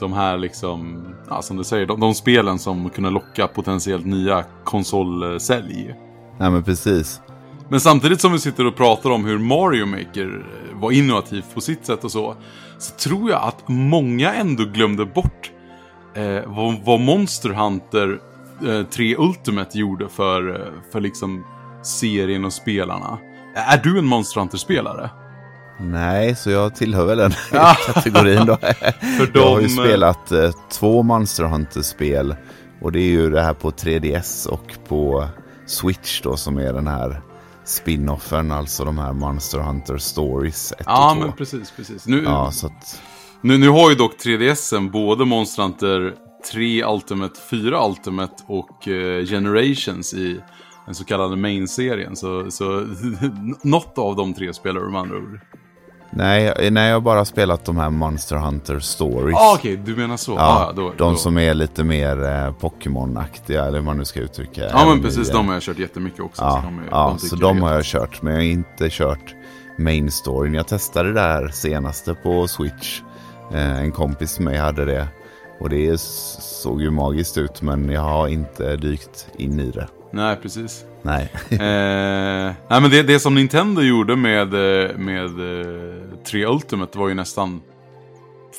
[0.00, 4.44] de här liksom, ja som du säger, de, de spelen som kunde locka potentiellt nya
[4.64, 5.94] konsolsälj.
[6.38, 7.20] Nej men precis.
[7.68, 11.60] Men samtidigt som vi sitter och pratar om hur Mario Maker eh, var innovativt på
[11.60, 12.34] sitt sätt och så,
[12.78, 15.50] så tror jag att många ändå glömde bort
[16.14, 18.18] eh, vad, vad Monster Hunter
[18.66, 21.44] eh, 3 Ultimate gjorde för, för liksom
[21.82, 23.18] serien och spelarna.
[23.54, 25.10] Är du en Monster Hunter-spelare?
[25.80, 27.76] Nej, så jag tillhör väl den Ja.
[27.86, 28.56] kategorin då.
[29.18, 32.36] För Jag har ju de, eh, spelat eh, två Monster Hunter-spel.
[32.80, 35.26] Och det är ju det här på 3DS och på
[35.66, 37.20] Switch då som är den här
[37.64, 38.52] spin-offen.
[38.52, 41.24] Alltså de här Monster Hunter Stories 1 Ja, och 2.
[41.24, 42.06] men precis, precis.
[42.06, 43.00] Nu, Ja, så att...
[43.40, 46.14] nu, nu har ju dock 3DSen både Monster Hunter
[46.52, 50.40] 3 Ultimate, 4 Ultimate och eh, Generations i
[50.90, 52.16] den så kallade main-serien.
[52.16, 52.64] Så, så
[53.62, 55.40] något av de tre spelar du med andra ord.
[56.12, 59.36] Nej, nej, jag har bara spelat de här Monster Hunter Stories.
[59.36, 60.32] Ah, Okej, du menar så.
[60.32, 61.16] Ja, ah, då, de då.
[61.16, 64.68] som är lite mer eh, Pokémon-aktiga, eller vad man nu ska uttrycka.
[64.70, 65.30] Ja, men precis.
[65.30, 66.42] De har jag kört jättemycket också.
[66.42, 68.22] Ja, så de, är, ja, tycker så de har jag kört.
[68.22, 69.34] Men jag har inte kört
[69.78, 70.54] main storyn.
[70.54, 73.00] Jag testade det här senaste på Switch.
[73.52, 75.08] Eh, en kompis med mig hade det.
[75.60, 79.88] Och det såg ju magiskt ut men jag har inte dykt in i det.
[80.10, 80.84] Nej, precis.
[81.02, 81.32] Nej.
[81.50, 81.58] eh,
[82.68, 87.14] nej, men det, det som Nintendo gjorde med, eh, med eh, 3 Ultimate var ju
[87.14, 87.62] nästan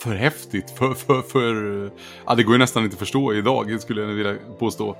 [0.03, 0.69] för häftigt.
[0.77, 1.91] För, för, för,
[2.25, 4.97] ja, det går ju nästan inte att förstå idag, skulle jag vilja påstå.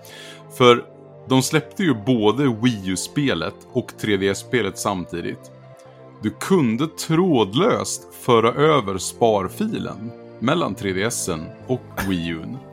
[0.57, 0.83] För
[1.29, 5.51] de släppte ju både Wii U-spelet och 3DS-spelet samtidigt.
[6.23, 12.70] Du kunde trådlöst föra över sparfilen mellan 3DSen och Wii U'n.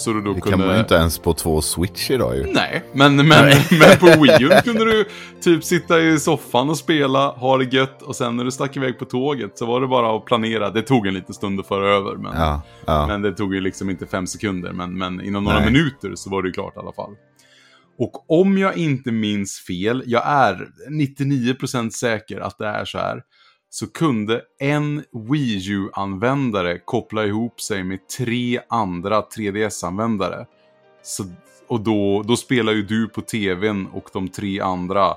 [0.00, 0.56] Så du då Det kunde...
[0.58, 2.46] kan man ju inte ens på två Switch idag ju.
[2.52, 3.26] Nej, men, men,
[3.70, 5.04] men på Wii U kunde du
[5.40, 8.98] typ sitta i soffan och spela, ha det gött och sen när du stack iväg
[8.98, 10.70] på tåget så var det bara att planera.
[10.70, 13.06] Det tog en liten stund att föra över, men, Ja, ja.
[13.06, 14.72] men det tog ju liksom inte fem sekunder.
[14.72, 15.72] Men, men inom några Nej.
[15.72, 17.14] minuter så var det ju klart i alla fall.
[17.98, 23.22] Och om jag inte minns fel, jag är 99% säker att det är så här,
[23.70, 30.46] så kunde en Wii U-användare koppla ihop sig med tre andra 3DS-användare.
[31.02, 31.24] Så,
[31.66, 35.14] och då, då spelar ju du på tvn och de tre andra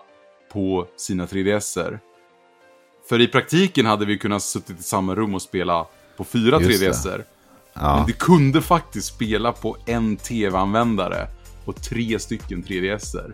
[0.54, 2.00] på sina 3DSer.
[3.10, 5.86] För i praktiken hade vi kunnat suttit i samma rum och spela
[6.18, 6.89] på fyra Just det.
[6.89, 7.24] 3DSer.
[7.74, 8.04] Men ja.
[8.08, 11.28] du kunde faktiskt spela på en tv-användare
[11.66, 13.34] och tre stycken 3DSer.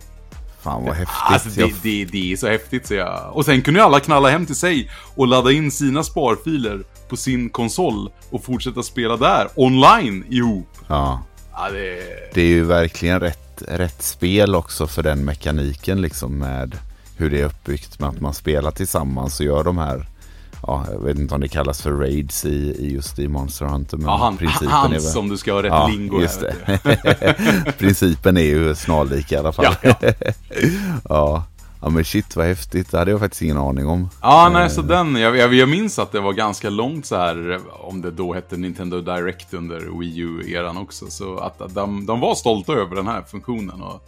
[0.61, 1.17] Fan vad häftigt.
[1.25, 3.31] Alltså det, det, det är så häftigt så jag...
[3.33, 7.17] Och sen kunde ju alla knalla hem till sig och ladda in sina sparfiler på
[7.17, 10.69] sin konsol och fortsätta spela där, online, ihop.
[10.87, 11.23] ja.
[11.51, 11.99] Ja, det...
[12.33, 16.77] Det är ju verkligen rätt, rätt spel också för den mekaniken liksom med
[17.17, 20.07] hur det är uppbyggt med att man spelar tillsammans och gör de här
[20.67, 23.97] Ja, jag vet inte om det kallas för raids i, i just i Monster Hunter.
[23.97, 25.01] Men Ja, han, principen är han väl...
[25.01, 27.71] som du ska ha rätt Ja, lingo just här.
[27.77, 29.65] Principen är ju snarlik i alla fall.
[29.81, 30.13] Ja, Ja,
[31.09, 31.43] ja.
[31.81, 31.89] ja.
[31.89, 32.91] men shit vad häftigt.
[32.91, 34.09] Det hade jag faktiskt ingen aning om.
[34.21, 37.59] Ja, nej, så den, jag, jag, jag minns att det var ganska långt så här,
[37.71, 41.09] om det då hette Nintendo Direct under Wii U-eran också.
[41.09, 43.81] Så att, att de, de var stolta över den här funktionen.
[43.81, 44.01] Och,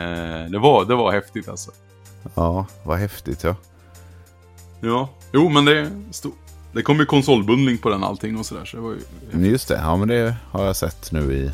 [0.00, 1.70] eh, det, var, det var häftigt alltså.
[2.34, 3.54] Ja, vad häftigt ja.
[4.82, 6.32] Ja, jo men det stod,
[6.72, 8.64] Det kom ju konsolbundling på den allting och sådär.
[8.64, 8.98] Så det var ju...
[9.30, 11.50] Men Just det, ja men det har jag sett nu i,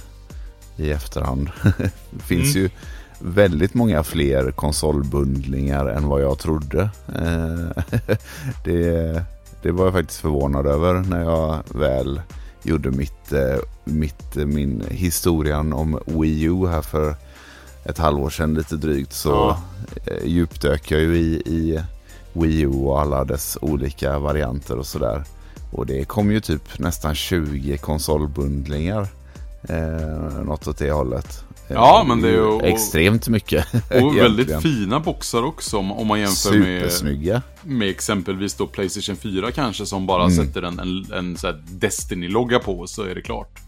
[0.83, 1.51] i efterhand.
[2.11, 2.62] det finns Mm.
[2.62, 2.71] ju
[3.19, 6.91] väldigt många fler konsolbundlingar än vad jag trodde.
[7.15, 7.83] Eh,
[8.65, 9.23] det,
[9.62, 12.21] det var jag faktiskt förvånad över när jag väl
[12.62, 17.15] gjorde mitt, eh, mitt, eh, min historien om Wii U här för
[17.85, 19.12] ett halvår sedan lite drygt.
[19.12, 19.61] Så Ja.
[20.25, 21.81] djupdök jag ju i, i
[22.40, 25.25] Wii U och alla dess olika varianter och sådär.
[25.72, 29.09] Och det kom ju typ nästan 20 konsolbundlingar.
[29.68, 31.44] Eh, något åt det hållet.
[31.68, 33.66] Eh, Ja, men det är ju- Extremt mycket.
[34.03, 37.42] Och väldigt fina boxar också om, man jämför med, Supersnygga.
[37.62, 40.37] med exempelvis då Playstation 4 kanske som bara Mm.
[40.37, 41.37] sätter en, en, en
[41.68, 43.59] Destiny-logga på så är det klart.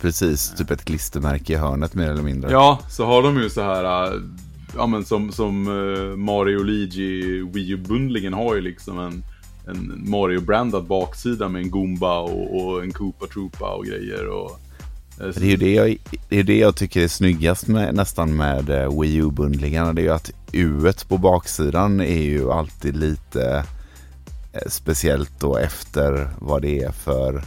[0.00, 2.50] Precis, typ ett klistermärke i hörnet mer eller mindre.
[2.52, 4.12] Ja, så har de ju så här, äh,
[4.76, 9.24] ja men som, som eh, Mario Luigi Wii U-bundlingen har ju liksom en,
[9.66, 14.50] en Mario-brandad baksida med en Goomba och, och en Koopa Troopa och grejer och...
[15.20, 15.96] Eh, det är ju det jag,
[16.28, 19.92] det är det jag tycker är snyggast med, nästan med eh, Wii U-bundlingarna.
[19.92, 23.64] Det är ju att U på baksidan är ju alltid lite
[24.66, 27.42] speciellt då efter vad det är för,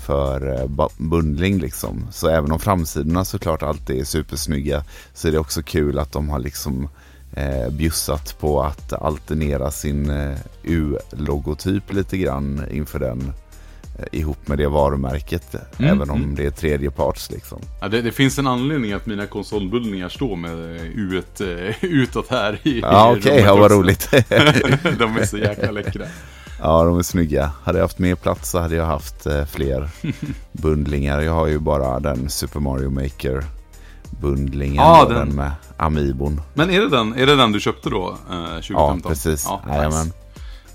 [0.00, 2.06] för eh, bundling liksom.
[2.10, 4.84] Så även om framsidorna såklart alltid är supersnygga
[5.14, 6.88] så är det också kul att de har liksom
[7.32, 13.32] eh, bjussat på att alternera sin eh, U-logotyp lite grann inför den
[13.98, 15.54] eh, ihop med det varumärket.
[15.78, 16.34] Mm, även om mm.
[16.34, 17.58] det är tredjeparts liksom.
[17.80, 22.30] Ja, det, det finns en anledning att mina konsolbundlingar står med eh, U1 eh, utåt
[22.30, 24.10] här i Ja okej, rummet ja, vad roligt.
[24.98, 26.04] De är så jäkla läckra.
[26.62, 27.50] ja de är snygga.
[27.62, 29.88] Hade jag haft mer plats så hade jag haft eh, fler
[30.52, 31.20] bundlingar.
[31.20, 33.44] Jag har ju bara den Super Mario Maker
[34.20, 34.76] bundlingen.
[34.86, 35.18] Då, den.
[35.18, 36.40] den med Amiibon.
[36.54, 39.00] Men är det den, är det den du köpte då, eh, 2015?
[39.04, 39.44] Ja, precis.
[39.48, 40.06] Ja, Jajamän.
[40.06, 40.14] nice.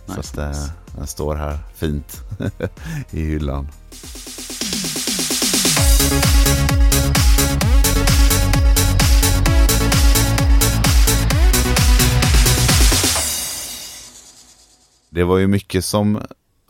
[0.07, 0.71] Så Nice, att, eh, nice.
[0.97, 2.21] den står här fint
[3.11, 3.67] i hyllan.
[15.15, 16.19] Det var ju mycket som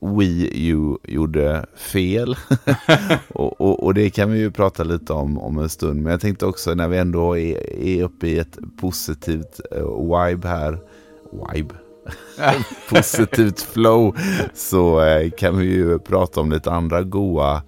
[0.01, 2.35] Wii U gjorde fel.
[3.27, 6.01] och, och, och det kan vi ju prata lite om om en stund.
[6.01, 10.47] Men jag tänkte också när vi ändå är, är uppe i ett positivt uh, vibe
[10.47, 10.79] här.
[11.53, 11.75] Vibe?
[12.89, 14.15] positivt flow
[14.53, 17.61] så eh, kan vi ju prata om lite andra goa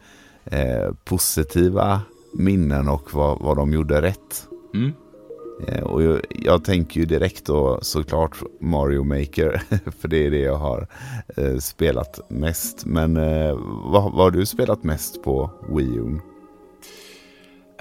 [0.45, 2.01] eh, positiva
[2.33, 4.47] minnen och vad, vad de gjorde rätt.
[4.73, 4.93] Mm.
[5.67, 9.61] Eh, och jag, jag tänker ju direkt då såklart Mario Maker
[9.99, 10.87] för det är det jag har
[11.37, 12.85] eh, spelat mest.
[12.85, 16.19] Men eh, vad, vad har du spelat mest på Wii U?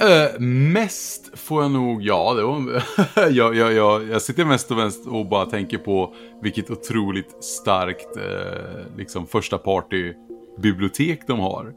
[0.00, 2.82] Eh, mest får jag nog, ja, det var,
[3.30, 8.16] jag, jag, jag, jag sitter mest och vänster och bara tänker på vilket otroligt starkt
[8.16, 11.72] eh, liksom första party-bibliotek de har.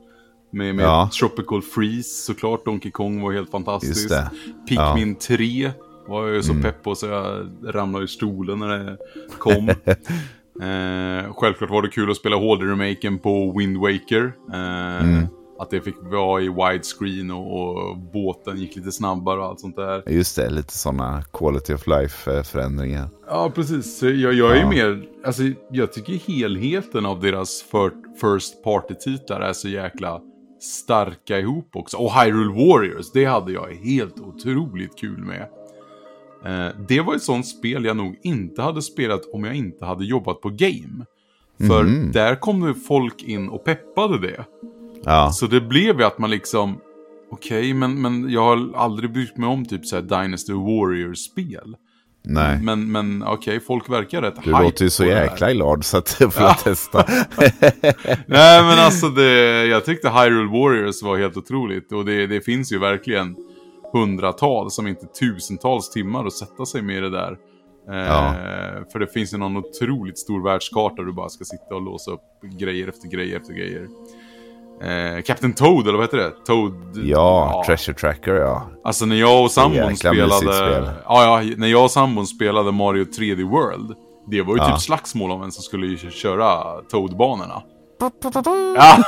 [0.51, 1.09] Med, med Ja.
[1.19, 4.13] Tropical Freeze såklart, Donkey Kong var helt fantastiskt.
[4.69, 5.71] Pikmin 3
[6.09, 8.97] var jag ju så pepp på så jag ramlade ur stolen när det
[9.37, 9.69] kom.
[10.61, 14.33] eh, självklart var det kul att spela HD-remaken på Wind Waker.
[14.53, 15.23] Eh,
[15.59, 19.75] Att det fick vara i widescreen och, och båten gick lite snabbare och allt sånt
[19.75, 20.03] där.
[20.07, 23.09] Just det, lite sådana quality of life förändringar.
[23.27, 24.03] Ja, precis.
[24.03, 24.69] Jag, jag är ja.
[24.69, 27.65] mer, alltså jag tycker helheten av deras
[28.21, 30.21] first party-titlar är så jäkla
[30.61, 31.97] starka ihop också.
[31.97, 35.47] Och Hyrule Warriors, det hade jag helt otroligt kul med.
[36.45, 40.05] Eh, det var ett sånt spel jag nog inte hade spelat om jag inte hade
[40.05, 41.05] jobbat på Game.
[41.67, 42.11] För mm.
[42.11, 44.45] där kom det folk in och peppade det.
[45.03, 45.31] Ja.
[45.31, 46.79] Så det blev ju att man liksom,
[47.31, 51.75] okej, okay, men, men jag har aldrig brytt mig om typ så Dynasty Warriors-spel.
[52.23, 52.59] Nej.
[52.61, 56.17] Men, men okej, okay, folk verkar rätt Du låter ju så jäkla glad så att
[56.19, 56.53] jag får ja.
[56.53, 57.05] testa.
[58.25, 61.91] Nej, men alltså det, jag tyckte Hyrule Warriors var helt otroligt.
[61.91, 63.35] Och det, det finns ju verkligen
[63.93, 67.37] hundratals, om inte tusentals timmar att sätta sig med det där.
[67.87, 68.27] Ja.
[68.27, 71.81] Eh, för det finns ju någon otroligt stor världskarta där du bara ska sitta och
[71.81, 72.21] låsa upp
[72.59, 73.87] grejer efter grejer efter grejer.
[74.81, 76.31] Eh, Captain Toad, eller vad heter det?
[76.45, 76.73] Toad...
[76.95, 78.69] Ja, ja, Treasure Tracker ja.
[78.83, 80.93] Alltså när jag och sambon spelade...
[81.05, 83.95] Ja, ja, när jag och sambon spelade Mario 3D World.
[84.27, 84.71] Det var ju ja.
[84.71, 87.61] typ slagsmål om vem som skulle köra Toad-banorna.
[88.75, 89.03] Ja.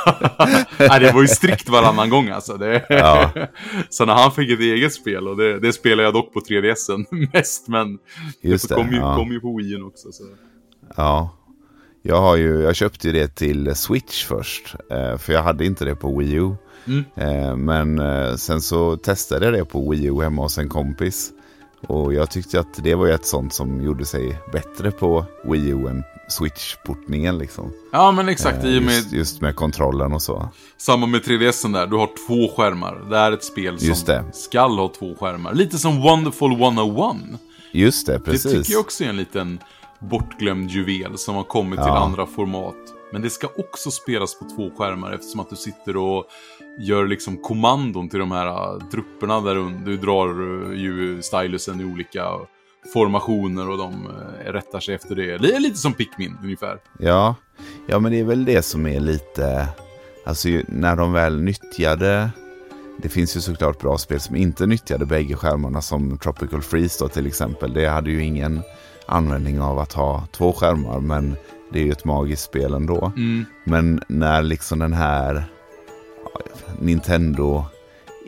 [1.00, 2.58] Det var ju strikt varannan gång alltså.
[2.58, 2.86] Det...
[2.90, 3.32] Ja.
[3.90, 7.06] Så när han fick ett eget spel, och det, det spelar jag dock på 3DSen
[7.34, 8.00] mest, men
[8.42, 9.16] Just det, kom, ju, ja.
[9.16, 10.12] kom ju på Wien också.
[10.12, 10.24] Så.
[10.96, 11.30] Ja,
[12.02, 15.86] jag, har ju, jag köpte ju det till Switch först, eh, för jag hade inte
[15.86, 16.56] det på Wii U.
[16.88, 17.04] Mm.
[17.16, 21.32] Eh, men eh, sen så testade jag det på Wii U hemma hos en kompis.
[21.88, 25.70] Och jag tyckte att det var ju ett sånt som gjorde sig bättre på Wii
[25.70, 27.74] U än Switch-portningen liksom.
[27.92, 28.94] Ja men exakt, i med...
[28.94, 30.50] Just, just, med kontrollen och så.
[30.78, 33.02] Samma med 3DSen där, du har två skärmar.
[33.10, 35.54] Det är ett spel som skall ha två skärmar.
[35.54, 37.16] Lite som Wonderful 101.
[37.72, 38.44] Just det, precis.
[38.44, 39.60] Det tycker jag också är en liten
[40.00, 41.86] bortglömd juvel som har kommit ja.
[41.86, 42.76] till andra format.
[43.12, 46.26] Men det ska också spelas på två skärmar eftersom att du sitter och
[46.80, 51.86] gör liksom kommandon till de här uh, trupperna där du drar uh, ju stylusen i
[51.86, 52.28] olika
[52.94, 55.38] formationer och de uh, rättar sig efter det.
[55.38, 56.80] Det är lite som Pikmin ungefär.
[57.00, 57.36] Ja.
[57.88, 59.68] ja, men det är väl det som är lite,
[60.26, 62.30] alltså när de väl nyttjade
[63.02, 67.08] det finns ju såklart bra spel som inte nyttjade bägge skärmarna som Tropical Freeze då
[67.08, 67.74] till exempel.
[67.74, 68.62] Det hade ju ingen
[69.06, 71.36] användning av att ha två skärmar men
[71.74, 73.12] det är ju ett magiskt spel ändå.
[73.16, 73.46] Mm.
[73.64, 75.44] Men när liksom den här
[76.80, 77.66] Nintendo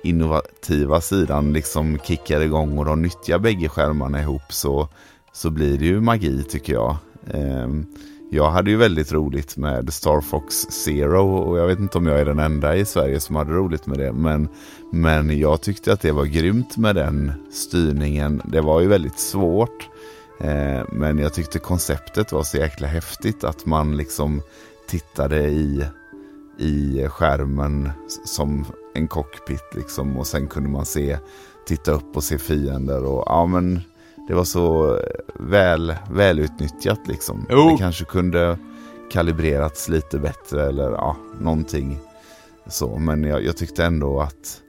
[0.03, 4.87] innovativa sidan liksom kickar igång och de nyttjar bägge skärmarna ihop så,
[5.33, 6.97] så blir det ju magi tycker jag.
[7.33, 7.85] Ehm,
[8.31, 12.19] jag hade ju väldigt roligt med Star Fox Zero och jag vet inte om jag
[12.19, 14.13] är den enda i Sverige som hade roligt med det.
[14.13, 14.47] Men,
[14.91, 18.41] men jag tyckte att det var grymt med den styrningen.
[18.45, 19.89] Det var ju väldigt svårt.
[20.39, 24.41] Eh, men jag tyckte konceptet var så jäkla häftigt att man liksom
[24.87, 25.85] tittade i,
[26.57, 27.91] i skärmen
[28.25, 31.17] som en cockpit liksom och sen kunde man se,
[31.67, 33.81] titta upp och se fiender och ja men
[34.27, 34.99] det var så
[35.39, 37.45] väl, välutnyttjat liksom.
[37.49, 37.71] Oh.
[37.71, 38.57] Det kanske kunde
[39.11, 41.99] kalibrerats lite bättre eller ja, någonting
[42.67, 42.97] så.
[42.97, 44.61] Men jag, jag tyckte ändå att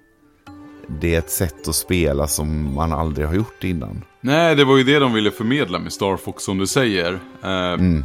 [1.01, 4.05] det är ett sätt att spela som man aldrig har gjort innan.
[4.21, 7.13] Nej, det var ju det de ville förmedla med Star Fox som du säger.
[7.43, 8.05] Eh, mm.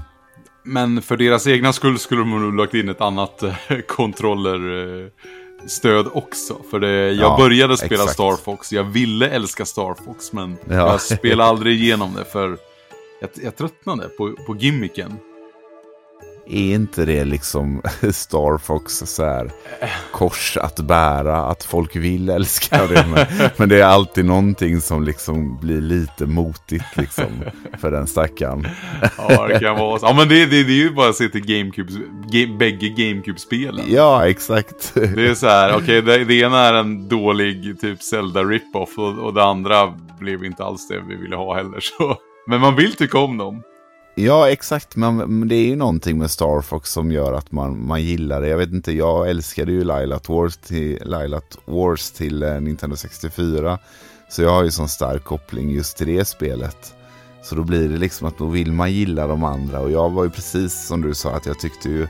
[0.63, 3.55] Men för deras egna skull skulle de nog lagt in ett annat eh,
[5.83, 6.57] eh, också.
[6.71, 8.13] För det, jag ja, började spela exakt.
[8.13, 10.75] Star Fox, jag ville älska Star Fox, men ja.
[10.75, 12.57] jag spelade aldrig igenom det för
[13.21, 15.13] jag, jag tröttnade på, på gimmicken.
[16.49, 17.81] Är inte det liksom
[18.11, 19.51] Star Fox så här
[20.11, 23.05] kors att bära, att folk vill älska det.
[23.13, 27.27] Men, men det är alltid någonting som liksom blir lite motigt liksom
[27.81, 28.67] för den stackaren.
[29.17, 30.05] Ja, det kan vara så.
[30.05, 31.93] Ja, men det, det, det är ju bara att se till GameCube,
[32.31, 33.85] game, bägge GameCube-spelen.
[33.87, 34.93] Ja, exakt.
[34.93, 38.97] Det är så här, okej, okay, det, det, ena är en dålig typ Zelda rip-off
[38.97, 41.79] och, och det andra blev inte alls det vi ville ha heller.
[41.79, 42.17] Så.
[42.47, 43.63] Men man vill tycka om dem.
[44.21, 44.95] Ja, exakt.
[44.95, 48.47] Men det är ju någonting med Star Fox som gör att man, man gillar det.
[48.47, 53.79] Jag vet inte, jag älskade ju Lilat Wars till, Lilat Wars till eh, Nintendo 64.
[54.29, 56.93] Så jag har ju sån stark koppling just till det spelet.
[57.43, 59.79] Så då blir det liksom att då vill man gilla de andra.
[59.79, 62.07] Och jag var ju precis som du sa att jag tyckte ju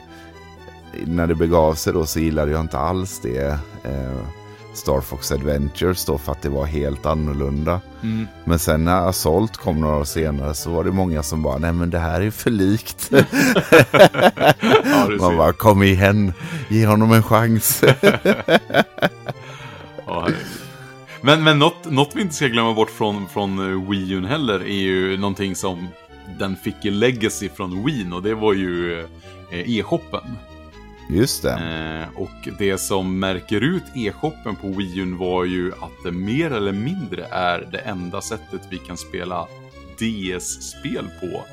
[1.05, 3.60] när det begav sig då så gillade jag inte alls det.
[3.84, 4.39] Eh,
[4.80, 7.82] Star Fox Adventures då för att det var helt annorlunda.
[8.04, 8.28] Mm.
[8.44, 11.74] Men sen när Assault kom några år senare så var det många som bara, nej
[11.74, 13.12] men det här är för likt.
[14.84, 16.34] ja, Man bara, kom igen,
[16.68, 17.84] ge honom en chans.
[20.06, 20.28] ja,
[21.22, 24.60] men men något, något vi inte ska glömma bort från, från eh, Wii U heller
[24.60, 25.88] är ju någonting som
[26.40, 29.00] den fick i legacy från Wii och det var ju
[29.52, 30.36] eh, e-shoppen.
[31.10, 31.53] Just det.
[32.12, 36.51] Eh, och det som märker ut e-shoppen på Wii U var ju att det mer
[36.51, 39.47] eller mindre är det enda sättet vi kan spela
[39.99, 41.43] DS-spel på.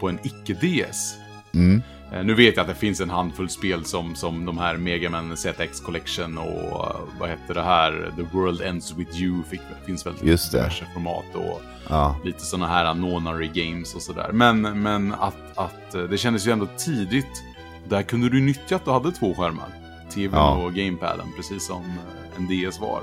[0.00, 1.14] På en icke-DS.
[1.54, 1.82] Mm.
[2.12, 5.10] Eh, nu vet jag att det finns en handfull spel som, som de här Mega
[5.10, 8.12] Man ZX Collection och eh, vad heter det här?
[8.16, 10.72] The World Ends With You fick, finns väl Just det.
[10.94, 12.16] format och Ja.
[12.24, 14.30] lite sådana här nonary games och sådär.
[14.32, 17.42] Men, men att, att eh, det kändes ju ändå tidigt.
[17.88, 19.68] Där kunde du nyttja att du hade två skärmar.
[20.14, 20.56] TVn Ja.
[20.64, 23.02] och gamepaden, precis som eh, en DS var.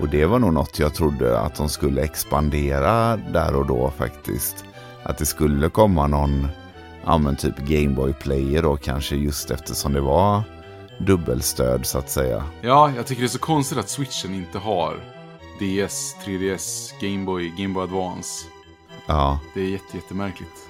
[0.00, 4.64] Och det var nog något jag trodde att de skulle expandera där och då faktiskt.
[5.02, 6.48] Att det skulle komma någon,
[7.04, 10.42] ja men typ Gameboy Player då kanske just eftersom det var
[10.98, 12.44] dubbelstöd så att säga.
[12.60, 14.94] Ja, jag tycker det är så konstigt att switchen inte har
[15.58, 18.46] DS, 3DS, Gameboy, Gameboy Advance.
[19.06, 20.68] Ja, Det är jätte, jättemärkligt.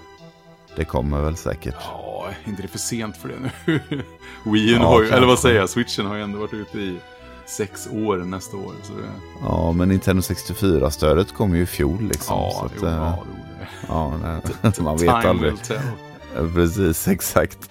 [0.80, 1.74] Det kommer väl säkert.
[1.80, 3.80] Ja, inte det för sent för det nu?
[4.52, 6.98] Wii Ja, har ju, eller vad säger jag, switchen har ju ändå varit ute i
[7.46, 8.72] sex år nästa år.
[8.82, 8.98] Så det,
[9.42, 12.36] Ja, men Nintendo 64-stödet kom ju i fjol liksom.
[12.36, 13.68] ja, så att, jo, eh, ja, det det.
[13.88, 14.12] ja,
[14.62, 15.52] nej, man vet Time aldrig.
[15.52, 15.76] will tell.
[16.36, 17.70] Ja, Precis, exakt.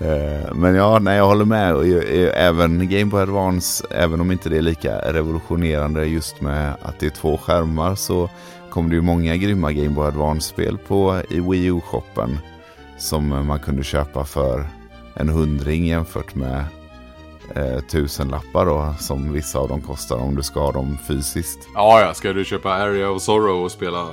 [0.00, 1.74] Eh, Men ja, nej, jag håller med.
[2.34, 7.06] Även Game Boy Advance, även om inte det är lika revolutionerande just med att det
[7.06, 8.30] är två skärmar så
[8.76, 12.38] kom det ju många grymma Game Boy Advance-spel på i Wii U-shoppen
[12.98, 14.68] som man kunde köpa för
[15.14, 16.64] en hundring jämfört med
[17.54, 21.58] eh, tusenlappar då, som vissa av dem kostar om du ska ha dem fysiskt.
[21.74, 24.08] Ja, ja, ska du köpa Area of Sorrow och spela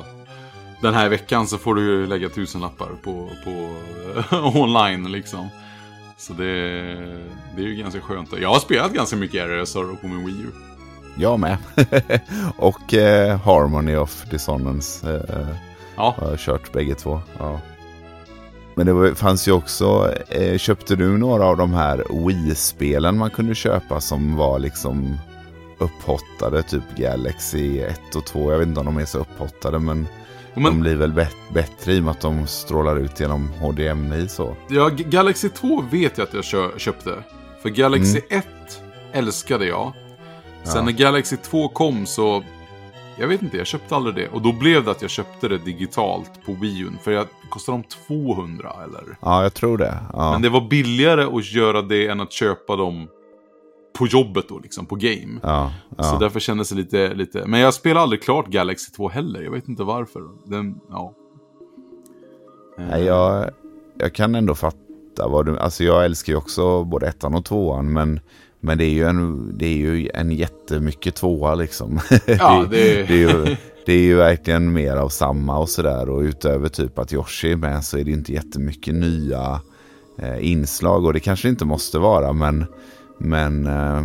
[0.81, 3.69] den här veckan så får du ju lägga tusenlappar på, på
[4.59, 5.49] online liksom.
[6.17, 6.45] Så det,
[7.55, 8.33] det är ju ganska skönt.
[8.41, 10.51] Jag har spelat ganska mycket Area of Sorrow på min Wii U.
[11.17, 11.57] Jag med.
[12.57, 15.13] och eh, Harmony of Dissonance.
[15.29, 15.47] Eh,
[15.95, 17.21] Ja, Jag har kört bägge två.
[17.39, 17.59] Ja.
[18.75, 23.29] Men det var, fanns ju också, eh, köpte du några av de här Wii-spelen man
[23.29, 25.17] kunde köpa som var liksom
[25.77, 28.51] upphottade, typ Galaxy 1 och 2.
[28.51, 30.07] Jag vet inte om de är så upphottade men,
[30.53, 34.27] men de blir väl bet- bättre i och med att de strålar ut genom HDMI
[34.27, 34.55] så.
[34.69, 37.09] Ja, Galaxy 2 vet jag att jag kö- köpte.
[37.61, 38.45] För Galaxy 1
[39.13, 39.93] älskade jag.
[40.63, 40.81] Sen Ja.
[40.81, 42.43] när Galaxy 2 kom så...
[43.17, 44.27] Jag vet inte, jag köpte aldrig det.
[44.27, 46.89] Och då blev det att jag köpte det digitalt på Wii U.
[47.03, 49.17] För jag kostade de 200 eller?
[49.21, 49.97] Ja, jag tror det.
[50.13, 50.31] Ja.
[50.31, 53.07] Men det var billigare att göra det än att köpa dem
[53.99, 55.39] på jobbet då, liksom, på game.
[55.43, 56.03] ja, ja.
[56.03, 57.43] Så därför kändes det lite, lite...
[57.47, 59.41] Men jag spelade aldrig klart Galaxy 2 heller.
[59.41, 60.21] Jag vet inte varför.
[60.45, 61.13] Den, ja.
[62.77, 63.49] Nej, jag,
[63.97, 65.59] jag kan ändå fatta vad du...
[65.59, 68.19] Alltså jag älskar ju också både ettan och tvåan men,
[68.63, 71.99] men det är ju en, det är ju en jättemycket tvåa liksom.
[72.25, 73.55] Ja, det- det, är ju,
[73.85, 77.55] det är ju verkligen mer av samma och sådär och utöver typ att Yoshi är
[77.55, 79.61] med så är det inte jättemycket nya
[80.19, 82.65] eh, inslag och det kanske inte måste vara men,
[83.17, 84.03] men eh,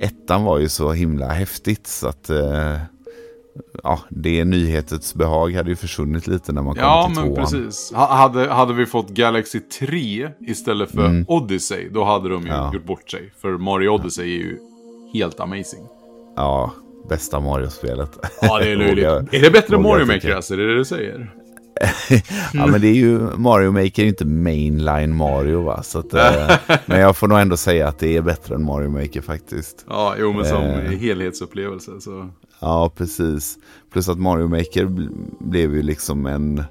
[0.00, 2.76] ettan var ju så himla häftigt så att eh,
[3.82, 7.44] ja, det nyhetens behag hade ju försvunnit lite när man kom Ja, till men tvåan.
[7.44, 7.92] precis.
[7.94, 12.60] Ha- Hade, hade vi fått Galaxy 3 istället för Odyssey, då hade de ju Mm.
[12.60, 12.70] Ja.
[12.74, 13.32] gjort bort sig.
[13.42, 14.58] För Mario Odyssey är ju
[15.14, 15.86] helt amazing.
[16.36, 16.72] Ja,
[17.08, 18.10] bästa Mario-spelet.
[18.42, 19.34] Ja, det är löjligt.
[19.34, 20.56] Är det bättre än Mario Maker alltså?
[20.56, 21.30] Det är det du säger?
[22.52, 25.82] Ja, men det är ju Mario Maker är ju inte mainline Mario va.
[25.82, 26.56] Så att, eh,
[26.86, 29.84] men jag får nog ändå säga att det är bättre än Mario Maker faktiskt.
[29.88, 30.90] Ja, jo men som Eh.
[30.98, 32.28] helhetsupplevelse så...
[32.60, 33.58] Ja, precis.
[33.92, 36.62] Plus att Mario Maker bl- blev ju liksom en,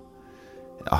[0.86, 1.00] ja,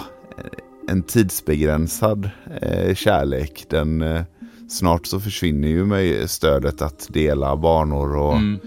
[0.90, 2.30] en tidsbegränsad
[2.62, 3.66] eh, kärlek.
[3.70, 4.22] Den, eh,
[4.70, 8.60] snart så försvinner ju med stödet att dela banor och, Mm.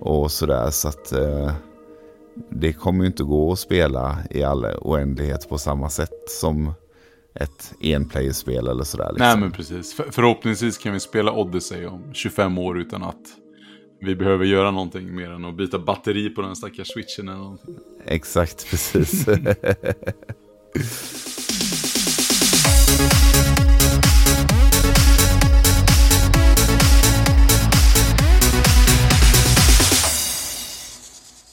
[0.00, 0.70] och sådär.
[0.70, 1.52] Så att eh,
[2.50, 6.72] det kommer ju inte gå att spela i all oändlighet på samma sätt som
[7.34, 9.08] ett enplayerspel eller sådär.
[9.12, 9.26] Liksom.
[9.26, 9.94] Nej men precis.
[9.94, 13.20] För, förhoppningsvis kan vi spela Odyssey om 25 år utan att
[14.00, 17.74] vi behöver göra någonting mer än att byta batteri på den stackars switchen eller någonting.
[18.04, 19.26] Exakt, precis.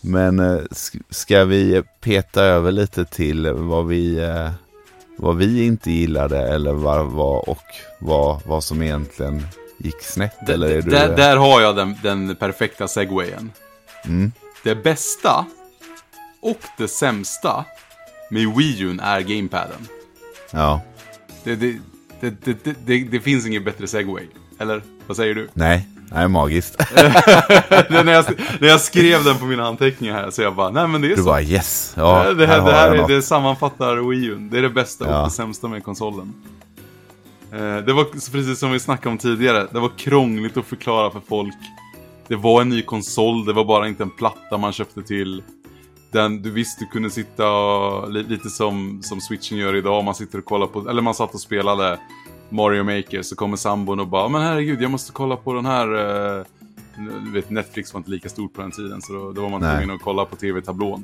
[0.02, 0.62] Men eh,
[1.10, 4.52] ska vi peta över lite till vad vi, eh,
[5.18, 7.64] vad vi inte gillade eller vad, vad, och
[8.00, 9.44] vad, vad som egentligen
[9.78, 10.50] gick snett?
[10.50, 13.52] eller är du, där, där har jag den, den perfekta segwayen.
[14.06, 14.32] Mm.
[14.64, 15.46] Det bästa
[16.42, 17.66] och det sämsta
[18.30, 19.88] med Wii U är gamepaden.
[20.52, 20.82] Ja,
[21.44, 21.78] Det, det,
[22.20, 24.26] det, det, det, det, det finns ingen bättre segway.
[24.60, 25.50] Eller vad säger du?
[25.54, 26.78] nej, nej magiskt.
[26.96, 28.26] Det- när, jag,
[28.60, 31.10] när jag skrev den på mina anteckningar här så jag bara, nej men det är
[31.10, 31.24] Du så.
[31.24, 34.38] bara yes, ja, det, här, har det, här är, det sammanfattar Wii U.
[34.52, 35.20] Det är det bästa Ja.
[35.22, 36.34] och det sämsta med konsolen.
[37.56, 39.68] Eh, det var precis som vi snackade om tidigare.
[39.72, 41.56] Det var krångligt att förklara för folk.
[42.28, 45.44] Det var en ny konsol, det var bara inte en platta man köpte till.
[46.12, 50.04] Den, du visste du kunde sitta och, lite som, som switchen gör idag.
[50.04, 52.00] Man sitter och kollar på, eller man satt och spelade
[52.50, 53.22] Mario Maker.
[53.22, 55.94] Så kommer sambon och bara, men herregud jag måste kolla på den här.
[55.94, 56.46] Uh,
[57.34, 59.92] vet, Netflix var inte lika stort på den tiden så då, då var man tvungen
[59.92, 61.04] att kolla på tv-tablån.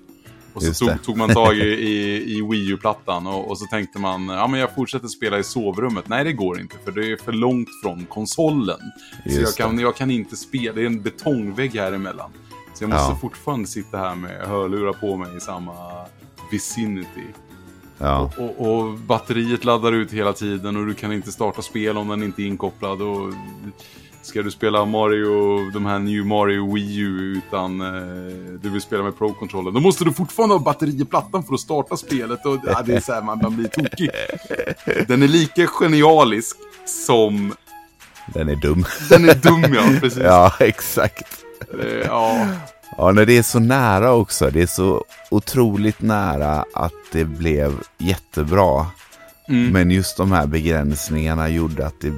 [0.54, 4.00] Och så tog, tog, man tag i, i, i Wii U-plattan och, och, så tänkte
[4.00, 6.08] man, ja men jag fortsätter spela i sovrummet.
[6.08, 8.80] Nej det går inte för det är för långt från konsolen.
[9.26, 12.32] Just så jag kan, jag kan inte spela, det är en betongvägg här emellan.
[12.74, 13.18] Så jag måste ja.
[13.22, 16.06] fortfarande sitta här med hörlurar på mig i samma
[16.52, 17.28] vicinity.
[17.98, 18.32] Ja.
[18.38, 22.08] Och, och, och, batteriet laddar ut hela tiden och du kan inte starta spel om
[22.08, 23.02] den inte är inkopplad.
[23.02, 23.34] Och
[24.24, 29.04] Ska du spela Mario, de här New Mario Wii U utan eh, du vill spela
[29.04, 32.46] med Pro-controller, då måste du fortfarande ha batteri i plattan för att starta spelet.
[32.46, 34.10] Och, ja, det är så här, man, man blir tokig.
[35.08, 37.54] Den är lika genialisk som...
[38.34, 38.86] Den är dum.
[39.10, 40.00] Den är dum, ja.
[40.00, 40.20] Precis.
[40.24, 41.46] ja, exakt.
[41.72, 42.48] Det, ja.
[42.98, 44.50] Ja, när det är så nära också.
[44.50, 48.86] Det är så otroligt nära att det blev jättebra.
[49.48, 49.72] Mm.
[49.72, 52.14] Men just de här begränsningarna gjorde att det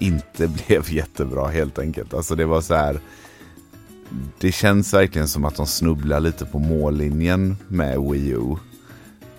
[0.00, 2.14] inte blev jättebra helt enkelt.
[2.14, 3.00] Alltså det var så här.
[4.38, 8.56] Det känns verkligen som att de snubblar lite på mållinjen med Wii U.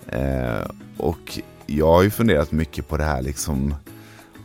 [0.06, 3.74] Eh, och jag har ju funderat mycket på det här liksom.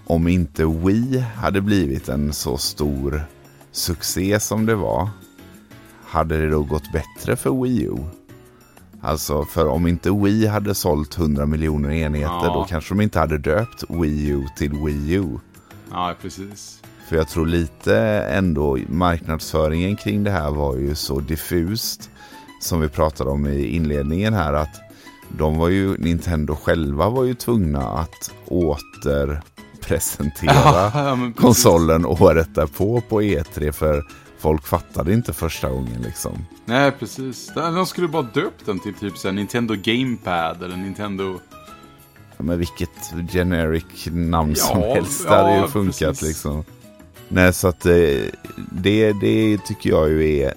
[0.06, 3.24] Om inte Wii hade blivit en så stor
[3.72, 5.10] succé som det var.
[6.06, 7.98] Hade det då gått bättre för Wii U?
[9.02, 12.54] Alltså för om inte Wii hade sålt 100 miljoner enheter ja.
[12.54, 15.40] då kanske de inte hade döpt Wii U till Wii U.
[15.92, 16.82] Ja, precis.
[17.10, 17.98] För jag tror lite
[18.32, 22.10] ändå marknadsföringen kring det här var ju så diffust.
[22.62, 24.82] Som vi pratade om i inledningen här att
[25.30, 33.22] de var ju, Nintendo själva var ju tvungna att återpresentera ja, konsolen året därpå på
[33.22, 34.04] E3 för
[34.40, 36.46] folk fattade inte första gången liksom.
[36.66, 37.52] Nej, precis.
[37.56, 41.40] De skulle bara döpt den till typ så Nintendo Gamepad eller Nintendo
[42.38, 45.26] men vilket generic namn ja, som helst.
[45.26, 46.28] Ja, det hade ju funkat precis.
[46.28, 46.64] liksom.
[47.30, 48.22] Nej, så att eh,
[48.72, 50.54] det, det tycker jag ju är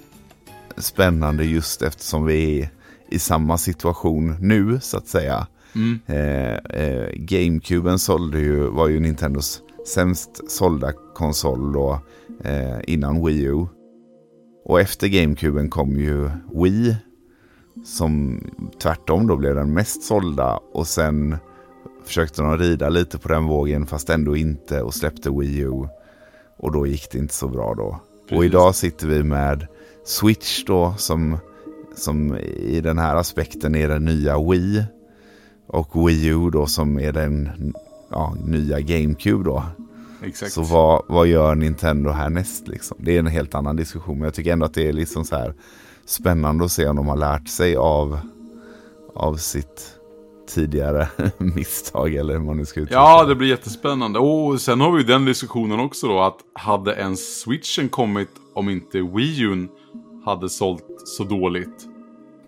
[0.77, 2.69] spännande just eftersom vi är
[3.09, 5.47] i samma situation nu så att säga.
[5.75, 5.99] Mm.
[6.05, 11.99] Eh, eh, GameCuben sålde ju, var ju Nintendos sämst sålda konsol då
[12.43, 13.65] eh, innan Wii U.
[14.65, 16.95] Och efter GameCuben kom ju Wii
[17.85, 18.41] som
[18.81, 21.37] tvärtom då blev den mest sålda och sen
[22.05, 25.87] försökte de rida lite på den vågen fast ändå inte och släppte Wii U.
[26.57, 27.99] Och då gick det inte så bra då.
[28.21, 28.37] Precis.
[28.37, 29.67] Och idag sitter vi med
[30.05, 31.37] Switch då som,
[31.95, 34.83] som i den här aspekten är den nya Wii.
[35.67, 37.49] Och Wii U då som är den
[38.09, 39.63] ja, nya GameCube då.
[40.23, 40.51] Exakt.
[40.51, 42.97] Så vad, vad gör Nintendo härnäst liksom?
[42.99, 44.17] Det är en helt annan diskussion.
[44.17, 45.53] Men jag tycker ändå att det är liksom så här
[46.05, 48.19] spännande att se om de har lärt sig av,
[49.15, 50.00] av sitt
[50.47, 54.19] tidigare misstag eller hur man nu ska uttrycka Ja, det blir jättespännande.
[54.19, 59.01] Och sen har vi den diskussionen också då att hade ens switchen kommit om inte
[59.01, 59.67] Wii U
[60.25, 61.87] hade sålt så dåligt?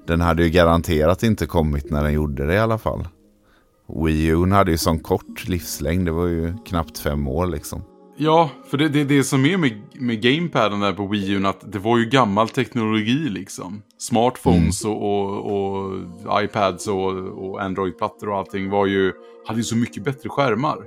[0.07, 3.07] Den hade ju garanterat inte kommit när den gjorde det i alla fall.
[3.87, 7.81] Wii U hade ju sån kort livslängd, det var ju knappt fem år liksom.
[8.15, 11.45] Ja, för det är det, det som är med, med gamepaden där på Wii U,
[11.45, 13.81] att det var ju gammal teknologi liksom.
[13.97, 14.97] Smartphones mm.
[14.97, 15.91] och, och,
[16.25, 19.11] och, iPads och, och Android-plattor och allting var ju,
[19.47, 20.77] hade ju så mycket bättre skärmar.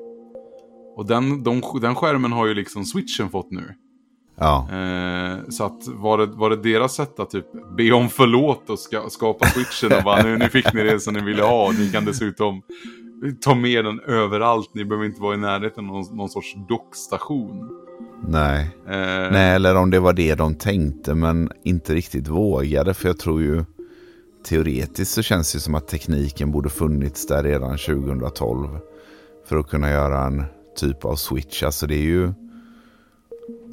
[0.97, 3.74] Och den, de, den skärmen har ju liksom switchen fått nu.
[4.39, 4.68] Ja.
[4.70, 7.47] Eh, så att var det, var det deras sätt att typ
[7.77, 11.14] be om förlåt och ska, skapa switchen och bara nu, nu fick ni det som
[11.14, 11.72] ni ville ha.
[11.72, 12.62] Ni kan dessutom
[13.41, 14.71] ta med den överallt.
[14.75, 17.69] Ni behöver inte vara i närheten av någon, någon sorts dockstation.
[18.29, 18.71] Nej.
[18.87, 19.33] Eh.
[19.33, 22.95] Nej, eller om det var det de tänkte men inte riktigt vågade.
[22.95, 23.64] För jag tror ju
[24.45, 28.69] teoretiskt så känns det som att tekniken borde funnits där redan 2012.
[29.49, 30.45] För att kunna göra en
[30.77, 31.62] typ av switch.
[31.62, 32.33] Alltså det är ju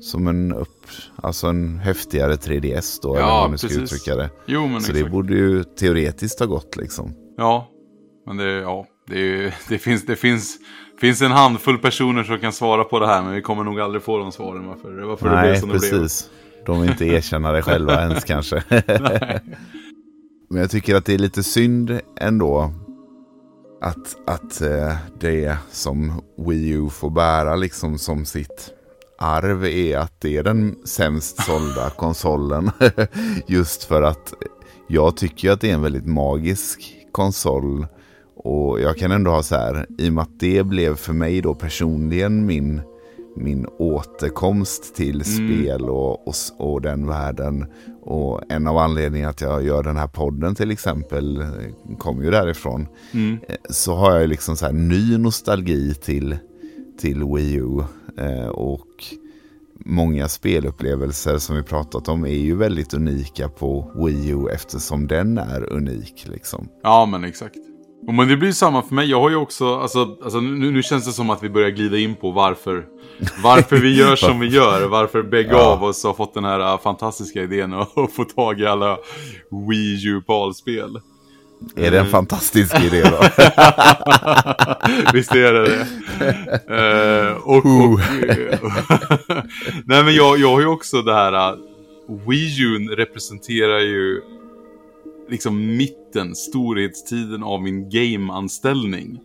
[0.02, 0.86] som en upp,
[1.16, 3.10] alltså en häftigare 3DS då.
[3.10, 4.30] Ja, eller vad man ska uttrycka det.
[4.46, 5.06] Jo, men så exakt.
[5.06, 7.14] det borde ju teoretiskt ha gått liksom.
[7.38, 7.68] Ja,
[8.26, 10.58] men det, ja, det, är, det, finns, det finns,
[10.99, 14.04] finns en handfull personer som kan svara på det här, men vi kommer nog aldrig
[14.04, 15.91] få de svaren varför, varför Nej, det blev som precis.
[15.91, 15.95] det
[16.56, 16.66] blev.
[16.66, 18.64] De vill inte erkänna det själva ens kanske.
[20.49, 22.74] men jag tycker att det är lite synd ändå
[23.82, 28.74] att, att eh, det som Wii U får bära liksom som sitt
[29.18, 32.72] arv är att det är den sämst sålda konsolen.
[33.47, 34.34] Just för att
[34.88, 37.88] jag tycker att det är en väldigt magisk konsol
[38.44, 41.41] Och jag kan ändå ha så här, i och med att det blev för mig
[41.41, 42.82] då personligen min,
[43.36, 45.24] min återkomst till Mm.
[45.24, 47.66] spel och, och, och den världen.
[48.02, 51.48] Och en av anledningarna att jag gör den här podden till exempel eh,
[51.98, 52.88] kommer ju därifrån.
[53.12, 53.39] Mm.
[53.48, 56.38] Eh, Så har jag liksom så här ny nostalgi till,
[57.00, 57.80] till Wii U.
[58.18, 58.88] Eh, och
[59.86, 65.38] många spelupplevelser som vi pratat om är ju väldigt unika på Wii U eftersom den
[65.38, 66.26] är unik.
[66.28, 66.68] Liksom.
[66.84, 67.56] Ja, men exakt.
[68.08, 69.10] Och men det blir samma för mig.
[69.10, 71.97] Jag har ju också, alltså, alltså nu, nu känns det som att vi börjar glida
[71.97, 72.86] in på varför,
[73.43, 74.88] varför vi gör som vi gör.
[74.88, 75.58] Varför bägge Ja.
[75.66, 78.97] av oss har fått den här äh, fantastiska idén att få tag i alla
[79.70, 80.99] Wii U-palspel.
[81.76, 83.18] Är det en fantastisk idé då?
[85.14, 85.88] Visst är det det.
[86.70, 87.99] Eh, och, och,
[89.86, 91.60] Nej men jag, jag har ju också det här, uh,
[92.28, 94.22] Wii U representerar ju
[95.30, 99.19] liksom mitten, storhetstiden av min game-anställning.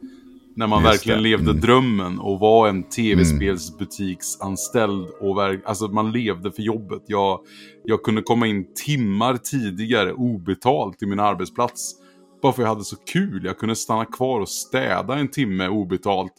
[0.54, 1.28] När man Just verkligen det.
[1.28, 1.60] levde Mm.
[1.60, 7.02] drömmen och var en tv-spelsbutiksanställd och verk- alltså man levde för jobbet.
[7.06, 7.40] Jag,
[7.84, 11.94] jag kunde komma in timmar tidigare obetalt till min arbetsplats.
[12.42, 13.42] Bara för jag hade så kul.
[13.44, 16.32] Jag kunde stanna kvar och städa en timme obetalt.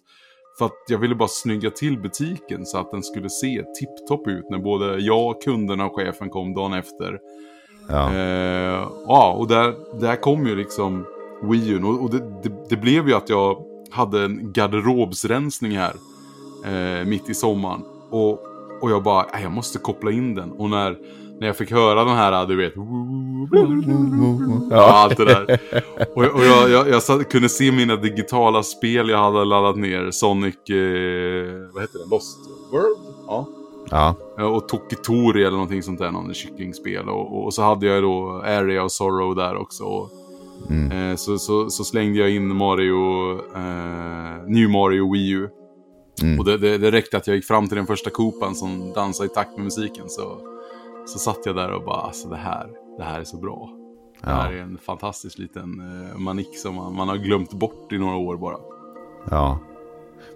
[0.57, 4.45] För att jag ville bara snygga till butiken så att den skulle se tipptopp ut
[4.49, 7.19] när både jag, kunderna och chefen kom dagen efter.
[7.89, 8.13] Ja.
[8.13, 11.05] Eh, ja, och där, där kom ju liksom
[11.43, 11.83] Wii U.
[11.83, 13.57] Och, och det, det, det blev ju att jag
[13.91, 15.93] hade en garderobsrensning här.
[16.65, 17.81] Eh, mitt i sommaren.
[18.09, 18.31] Och,
[18.81, 20.51] och jag bara, "Nej, jag måste koppla in den.
[20.51, 20.97] Och när,
[21.39, 22.73] när jag fick höra den här, du vet.
[24.71, 25.59] Ja, allt det där.
[26.15, 30.11] Och, och jag, jag, jag satt, kunde se mina digitala spel jag hade laddat ner.
[30.11, 32.09] Sonic, eh, vad heter det?
[32.11, 32.37] Lost
[32.71, 32.97] World?
[33.27, 33.47] Ja.
[33.89, 34.15] Ja.
[34.39, 37.09] Eh, Och Tokitori eller någonting sånt där, någon kycklingspel.
[37.09, 39.83] Och, och så hade jag då Area of Sorrow där också.
[39.83, 40.09] Och,
[40.69, 40.91] Mm.
[41.11, 45.49] eh, så, så, så slängde jag in Mario, eh, New Mario Wii U.
[46.21, 46.39] Mm.
[46.39, 49.29] Och det, det, det räckte att jag gick fram till den första Koopan som dansade
[49.29, 50.09] i takt med musiken.
[50.09, 50.37] Så,
[51.05, 52.67] så satt jag där och bara, alltså det här,
[52.97, 53.69] det här är så bra.
[54.21, 54.57] Det här Ja.
[54.57, 55.79] är en fantastisk liten
[56.13, 58.57] eh, manik som man, man har glömt bort i några år bara.
[59.29, 59.59] ja.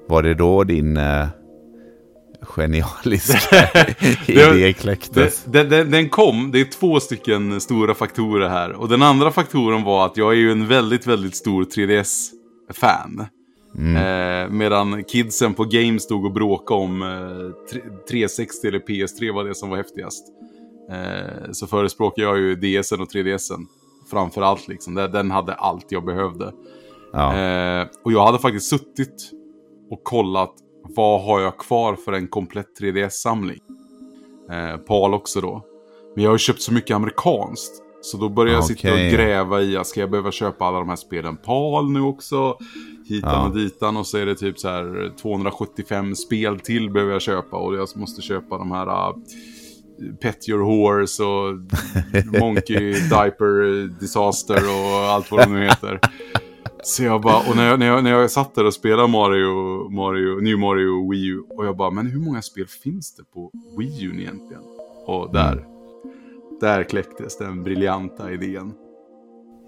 [0.07, 1.27] Var det då din eh,
[2.45, 3.67] genialiska
[4.27, 5.43] idé kläcktes?
[5.51, 8.71] Det, den, den kom, det är två stycken stora faktorer här.
[8.73, 13.25] Och den andra faktorn var att jag är ju en väldigt, väldigt stor 3DS-fan.
[13.77, 13.95] Mm.
[13.95, 19.43] Eh, medan kidsen på Game stod och bråkade om eh, tre- 360 eller PS3 var
[19.43, 20.23] det som var häftigast.
[20.91, 23.65] Eh, så förespråkar jag ju DSen och 3DSen.
[24.11, 24.95] Framför allt liksom.
[24.95, 26.51] Den- Den hade allt jag behövde.
[27.13, 27.35] Ja.
[27.37, 29.31] Eh, och jag hade faktiskt suttit
[29.91, 33.59] och kollat vad har jag kvar för en komplett 3DS-samling.
[34.51, 35.65] Eh, PAL också då.
[36.15, 37.83] Men jag har ju köpt så mycket amerikanskt.
[38.01, 40.95] Så då började jag sitta och gräva i, ska jag behöva köpa alla de här
[40.95, 42.57] spelen PAL nu också?
[43.09, 43.47] Hitan Ja.
[43.47, 47.57] och ditan och så är det typ så här 275 spel till behöver jag köpa.
[47.57, 49.15] Och jag måste köpa de här uh,
[50.21, 51.59] Pet Your Horse och
[52.41, 55.99] Monkey Diaper Disaster och allt vad de nu heter.
[56.83, 59.89] Så jag bara, och när jag, när jag, när jag satt där och spelade Mario,
[59.89, 61.43] Mario, New Mario Wii U.
[61.49, 64.63] Och jag bara, men hur många spel finns det på Wii U egentligen?
[65.05, 65.63] Och där, Mm.
[66.61, 68.73] där kläcktes den briljanta idén.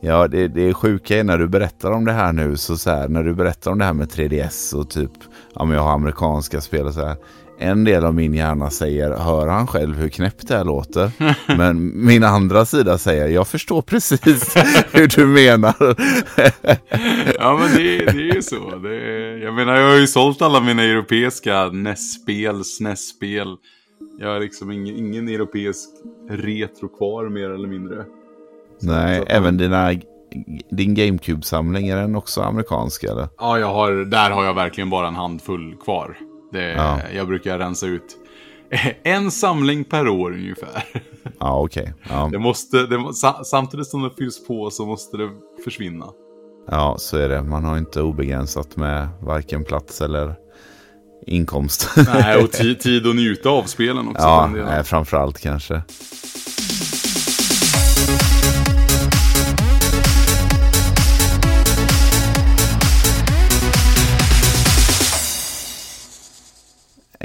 [0.02, 2.90] Ja, det, det är sjuka är när du berättar om det här nu, så, så
[2.90, 5.12] här, när du berättar om det här med 3DS och typ,
[5.56, 7.16] ja men jag har amerikanska spel och så här.
[7.60, 11.12] En del av min hjärna säger, hör han själv hur knäppt det här låter?
[11.58, 14.56] Men min andra sida säger, jag förstår precis
[14.92, 15.76] hur du menar.
[17.40, 18.76] Ja men det, det är ju så.
[18.76, 23.48] Det är, jag menar jag har ju sålt alla mina europeiska NES-spel, SNES-spel.
[24.20, 25.90] Jag har liksom ingen, ingen europeisk
[26.30, 28.04] retro kvar mer eller mindre.
[28.82, 29.92] Nej, Så att- även dina,
[30.72, 33.28] din GameCube-samling, är den också amerikansk eller?
[33.38, 36.18] Ja, jag har, där har jag verkligen bara en handfull kvar.
[36.56, 37.00] Det, Ja.
[37.16, 38.18] Jag brukar rensa ut
[39.04, 40.84] en samling per år ungefär.
[41.40, 41.94] Ja, okej.
[42.10, 42.30] Ja.
[42.32, 42.88] Det måste,
[43.46, 45.30] samtidigt som det fylls på så måste det
[45.64, 46.06] försvinna.
[46.72, 47.42] ja, så är det.
[47.44, 50.36] Man har inte obegränsat med varken plats eller
[51.28, 51.90] inkomst.
[52.14, 54.24] Nej, och ti, tid att njuta av spelen också.
[54.24, 55.82] Ja, nej, framförallt kanske.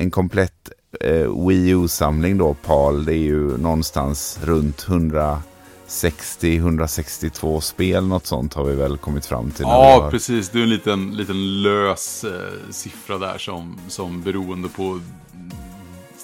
[0.01, 0.71] En komplett
[1.01, 8.65] eh, Wii U-samling då, PAL, det är ju någonstans runt 160-162 spel, något sånt har
[8.65, 9.63] vi väl kommit fram till.
[9.63, 10.49] Ja, har- precis.
[10.49, 12.31] Det är en liten, liten lös eh,
[12.71, 15.01] siffra där som, som beroende på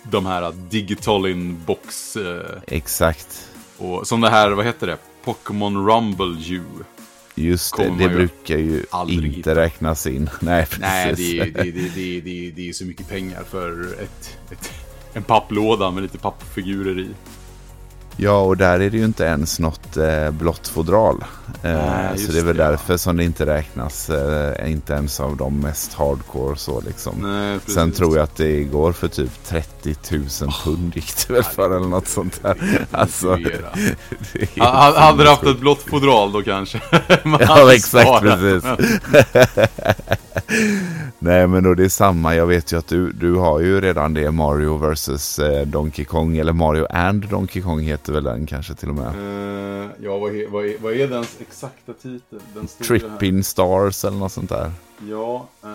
[0.02, 3.48] de här digital inbox eh, Exakt.
[3.78, 4.96] och som det här, vad heter det?
[5.24, 6.62] Pokémon Rumble U.
[7.38, 9.54] Just det, det brukar ju inte hitta.
[9.54, 10.30] räknas in.
[10.40, 10.80] Nej, precis.
[10.80, 14.70] Nej, det är, det, det, det, det är så mycket pengar för ett, ett,
[15.12, 17.08] en papplåda med lite pappfigurer i.
[18.16, 21.24] Ja, och där är det ju inte ens något eh, blått fodral.
[21.62, 22.70] Eh, Nej, så det är väl det, ja.
[22.70, 27.14] därför som det inte räknas, eh, inte ens av de mest hardcore så liksom.
[27.22, 27.58] Nej.
[27.66, 30.22] Sen tror jag att det går för typ 30 000
[30.64, 32.86] pund gick det väl för eller något sånt där.
[32.90, 33.60] Alltså, det
[34.96, 36.80] Hade du haft ett blått fodral då kanske?
[37.40, 38.64] Ja, exakt, precis.
[41.18, 42.34] Nej, men då det är samma.
[42.34, 46.36] Jag vet ju att du, du har ju redan det Mario vs eh, Donkey Kong.
[46.36, 49.06] Eller Mario and Donkey Kong heter väl den kanske till och med.
[49.06, 52.40] Eh, ja, vad är, vad, är, vad är dens exakta titel?
[52.54, 52.66] Den.
[52.66, 54.70] Tripping Stars eller något sånt där.
[55.10, 55.68] Ja, eh,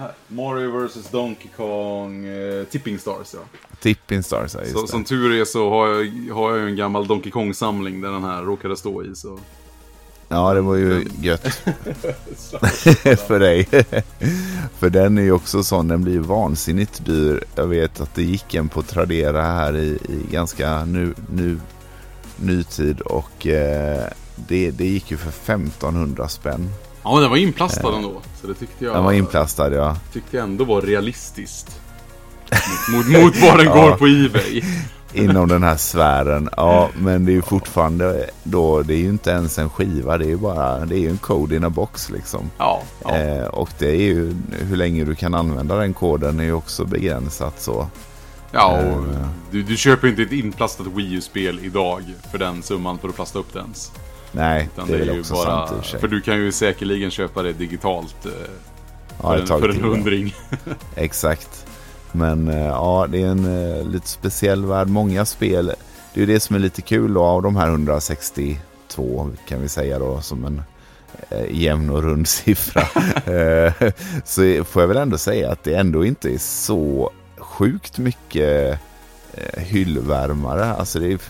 [0.00, 0.12] här.
[0.28, 3.40] Mario vs Donkey Kong eh, Tipping Stars ja.
[3.80, 4.88] Tipping Stars, ja just Så, det.
[4.88, 8.42] som tur är så har jag, har jag en gammal Donkey Kong-samling där den här
[8.42, 9.14] råkade stå i.
[9.14, 9.38] Så.
[10.32, 11.42] Ja, det var ju gött
[13.26, 13.68] för dig.
[14.78, 17.44] för den är ju också sån, den blir vansinnigt dyr.
[17.54, 21.58] Jag vet att det gick en på Tradera här i, i ganska nu, nu,
[22.36, 24.04] nytid och eh,
[24.36, 26.70] det, det gick ju för 1500 spänn.
[27.02, 28.20] Ja, men den var inplastad ändå.
[28.40, 29.96] Så det tyckte jag, Den var inplastad ja.
[30.12, 31.80] tyckte jag ändå var realistiskt.
[32.92, 33.74] Mot, mot, mot vad den Ja.
[33.74, 34.62] går på Ebay.
[35.12, 36.48] Inom den här sfären.
[36.56, 40.18] Ja, men det är ju fortfarande då, det är ju inte ens en skiva.
[40.18, 42.50] Det är ju bara, det är ju en code in a box liksom.
[42.58, 43.16] Ja, ja.
[43.16, 44.34] Eh, och det är ju,
[44.68, 47.86] hur länge du kan använda den koden är ju också begränsat så.
[48.50, 49.26] ja och eh.
[49.50, 53.38] du, du köper inte ett inplastat Wii U-spel idag för den summan för att plasta
[53.38, 53.92] upp det ens.
[54.32, 56.00] Nej, Utan det är väl ju också sant i och för sig.
[56.00, 58.32] För du kan ju säkerligen köpa det digitalt eh,
[59.22, 60.34] Ja, för, en, för en hundring.
[60.94, 61.66] Exakt.
[62.12, 64.88] Men eh, ja, det är en eh, lite speciell värld.
[64.88, 65.66] Många spel,
[66.14, 69.68] det är ju det som är lite kul då, av de här 162 kan vi
[69.68, 70.62] säga då som en
[71.30, 72.82] eh, jämn och rund siffra.
[74.24, 78.78] Så får jag väl ändå säga att det ändå inte är så sjukt mycket
[79.56, 80.64] hyllvärmare.
[80.64, 81.20] Alltså det är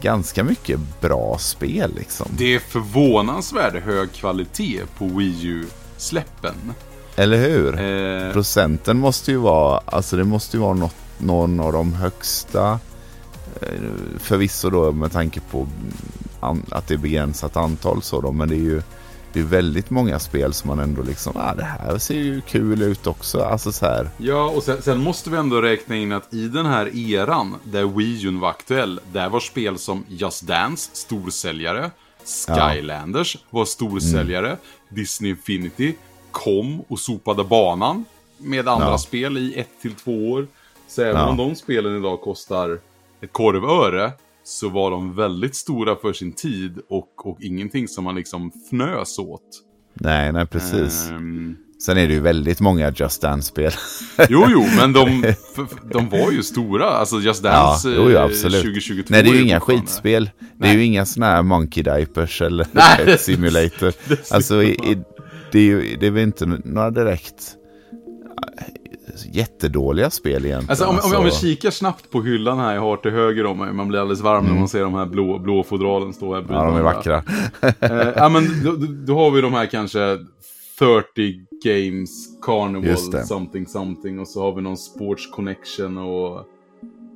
[0.00, 2.26] ganska mycket bra spel liksom.
[2.38, 6.54] Det är förvånansvärt hög kvalitet på Wii U-släppen.
[7.20, 7.80] Eller hur?
[7.80, 12.78] Eh, Procenten måste ju vara, alltså det måste ju vara något, någon av de högsta.
[13.60, 13.68] eh,
[14.18, 15.66] Förvisso då med tanke på
[16.70, 18.82] att det är begränsat antal så då, men det är ju
[19.32, 22.82] det är väldigt många spel som man ändå liksom, ah, det här ser ju kul
[22.82, 23.40] ut också.
[23.42, 26.66] Alltså så här, Ja, och sen, sen måste vi ändå räkna in att i den
[26.66, 31.90] här eran där Wii U var aktuell, där var spel som Just Dance storsäljare,
[32.48, 34.56] Skylanders var storsäljare,
[34.88, 35.94] Disney Infinity
[36.32, 38.04] kom och sopade banan
[38.38, 38.98] med andra Ja.
[38.98, 40.46] spel i ett till två år.
[40.88, 41.28] Så även Ja.
[41.28, 42.78] om de spelen idag kostar
[43.20, 44.12] ett korvöre
[44.44, 49.18] så var de väldigt stora för sin tid och, och ingenting som man liksom fnös
[49.18, 49.42] åt.
[49.94, 51.08] nej, nej precis.
[51.10, 53.72] Ehm, Sen är det ju väldigt många Just Dance-spel.
[54.28, 55.34] Jo, jo, men de,
[55.92, 56.86] de var ju stora.
[56.86, 58.62] Alltså Just ja, Dance jo, jo, eh, absolut.
[58.62, 60.30] 2022 Nej, det är ju inga skitspel.
[60.38, 60.76] Det är Nej.
[60.76, 63.92] ju inga sådana här Monkey Diapers eller Nej, Pet Simulator.
[64.34, 64.98] alltså, i, i,
[65.52, 67.56] det, är ju, det är väl inte några direkt
[68.58, 70.70] eh, jättedåliga spel egentligen.
[70.70, 73.46] Alltså om, om, om vi Alltså, kikar snabbt på hyllan här jag har till höger
[73.46, 76.34] om mig, man blir alldeles varm när man ser de här blå, blå fodralen stå
[76.34, 76.54] här Mm.
[76.54, 77.22] ja, de är vackra.
[77.80, 78.72] Eh, ja, men då,
[79.06, 80.18] då- har vi de här kanske
[80.78, 82.10] 30 Games
[82.42, 82.96] Carnival
[83.26, 86.44] something something och så har vi någon Sports Connection och...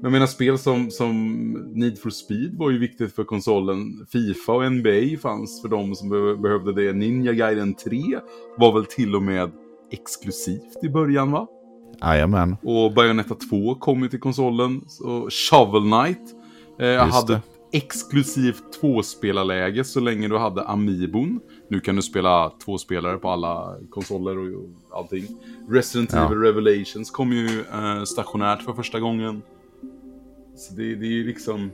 [0.05, 4.07] Jag menar spel som, som Need for Speed var ju viktigt för konsolen.
[4.13, 6.93] Fifa och NBA fanns för de som be behövde det.
[6.93, 8.03] Ninja Gaiden 3
[8.59, 9.51] var väl till och med
[9.91, 11.47] exklusivt i början va?
[12.03, 12.57] Jajamän.
[12.63, 14.81] Och Bayonetta 2 kom ju till konsolen.
[14.89, 16.35] Så Shovel Knight
[16.81, 17.37] eh, hade det.
[17.37, 21.41] ett exklusivt tvåspelarläge så länge du hade Amiibon.
[21.71, 25.25] Nu kan du spela två spelare på alla konsoler och, och allting.
[25.69, 26.27] Resident Ja.
[26.27, 29.43] Evil Revelations kom ju eh, stationärt för första gången.
[30.57, 31.71] Så det, det är ju liksom...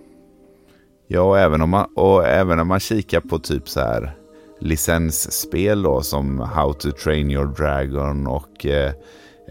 [1.06, 4.16] Ja, och även om man, och även om man kikar på typ så här
[4.60, 8.92] licensspel då som How to Train Your Dragon och eh,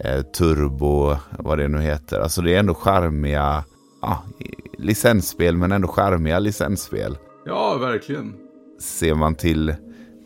[0.04, 2.20] eh, Turbo, vad det nu heter.
[2.20, 3.64] Alltså det är ändå charmiga
[4.02, 4.24] ja,
[4.78, 7.18] licensspel, men ändå charmiga licensspel.
[7.44, 8.34] Ja, verkligen.
[8.80, 9.74] Ser man till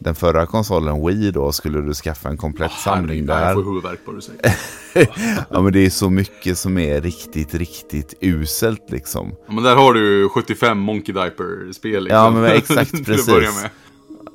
[0.05, 3.55] den förra konsolen Wii då skulle du skaffa en komplett samling Herregud, Jag där.
[3.55, 4.57] får huvudvärk på det du säger.
[5.51, 9.33] Ja, men det är så mycket som är riktigt, riktigt uselt liksom.
[9.47, 12.05] Ja, men där har du 75 Monkey Diaper-spel.
[12.05, 13.65] Liksom, Ja, men exakt, precis.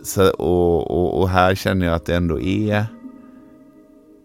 [0.04, 2.86] Så, och, och, och här känner jag att det ändå är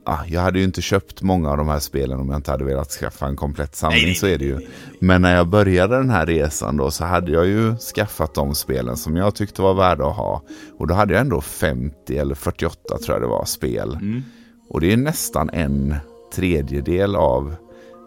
[0.05, 2.65] ah, jag hade ju inte köpt många av de här spelen om jag inte hade
[2.65, 4.03] velat skaffa en komplett samling.
[4.03, 4.61] Nej, så är det ju.
[5.01, 8.97] Men när jag började den här resan då så hade jag ju skaffat de spelen
[8.97, 10.43] som jag tyckte var värda att ha.
[10.79, 13.99] Och då hade jag ändå 50 eller 48 tror jag det var spel.
[14.01, 14.23] Mm.
[14.69, 15.97] Och det är nästan en
[16.35, 17.55] tredjedel av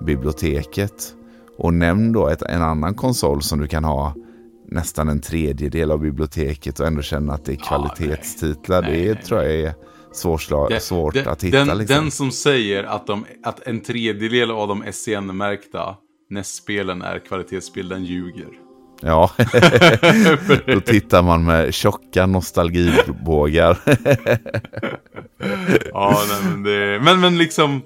[0.06, 1.14] biblioteket.
[1.58, 4.14] Och nämn då ett, en annan konsol som du kan ha
[4.68, 8.82] nästan en tredjedel av biblioteket och ändå känna att det är kvalitetstitlar.
[8.82, 9.74] nej, det nej, tror jag är
[10.18, 11.58] svårsla- Det- svårt det- att hitta.
[11.58, 11.96] den, liksom.
[11.96, 15.96] den som säger att, de, att en tredjedel av de SCN-märkta
[16.30, 18.48] NES-spelen är kvalitetsspel, den ljuger.
[19.02, 19.32] Ja,
[20.68, 23.78] då tittar man med tjocka nostalgibågar.
[25.94, 27.82] Ja, nej, men, det, men, men liksom...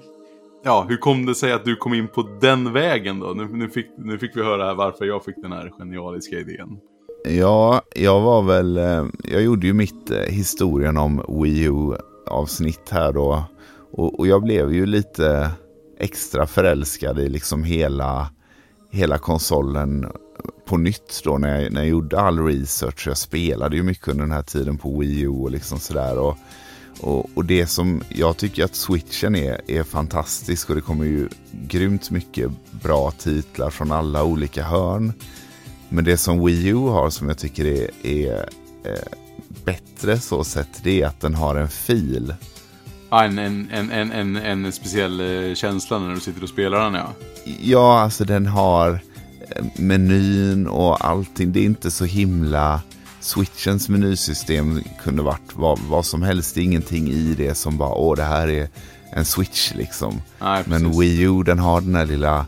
[0.64, 3.26] Ja, hur kom det sig att du kom in på den vägen då?
[3.26, 6.68] Nu, nu, fick, nu fick vi höra här varför jag fick den här genialiska idén.
[7.28, 11.68] Ja, jag var väl, eh, jag gjorde ju mitt eh, historien om Wii
[12.26, 13.44] avsnitt här då.
[13.92, 15.50] Och, och jag blev ju lite
[15.98, 18.30] extra förälskad i liksom hela,
[18.90, 20.06] hela konsolen
[20.64, 23.06] på nytt då när jag, när jag gjorde all research.
[23.06, 26.18] Jag spelade ju mycket under den här tiden på Wii U och liksom sådär.
[26.18, 26.36] Och,
[27.00, 31.28] och, och det som jag tycker att switchen är, är fantastisk och det kommer ju
[31.52, 35.12] grymt mycket bra titlar från alla olika hörn.
[35.88, 38.48] Men det som Wii U har som jag tycker är, är
[38.84, 39.21] eh,
[39.64, 42.34] bättre så sett det är att den har en fil.
[43.10, 46.94] Ja, en, en, en, en, en, speciell eh, känsla när du sitter och spelar den,
[46.94, 47.12] ja.
[47.60, 49.00] Ja, alltså den har
[49.56, 51.52] eh, menyn och allting.
[51.52, 52.80] Det är inte så himla...
[53.20, 56.54] Switchens menysystem kunde varit vad, vad som helst.
[56.54, 58.68] Det är ingenting i det som bara, åh det här är
[59.12, 60.22] en switch liksom.
[60.40, 60.98] Nej, Men.
[60.98, 62.46] Wii U den har den här lilla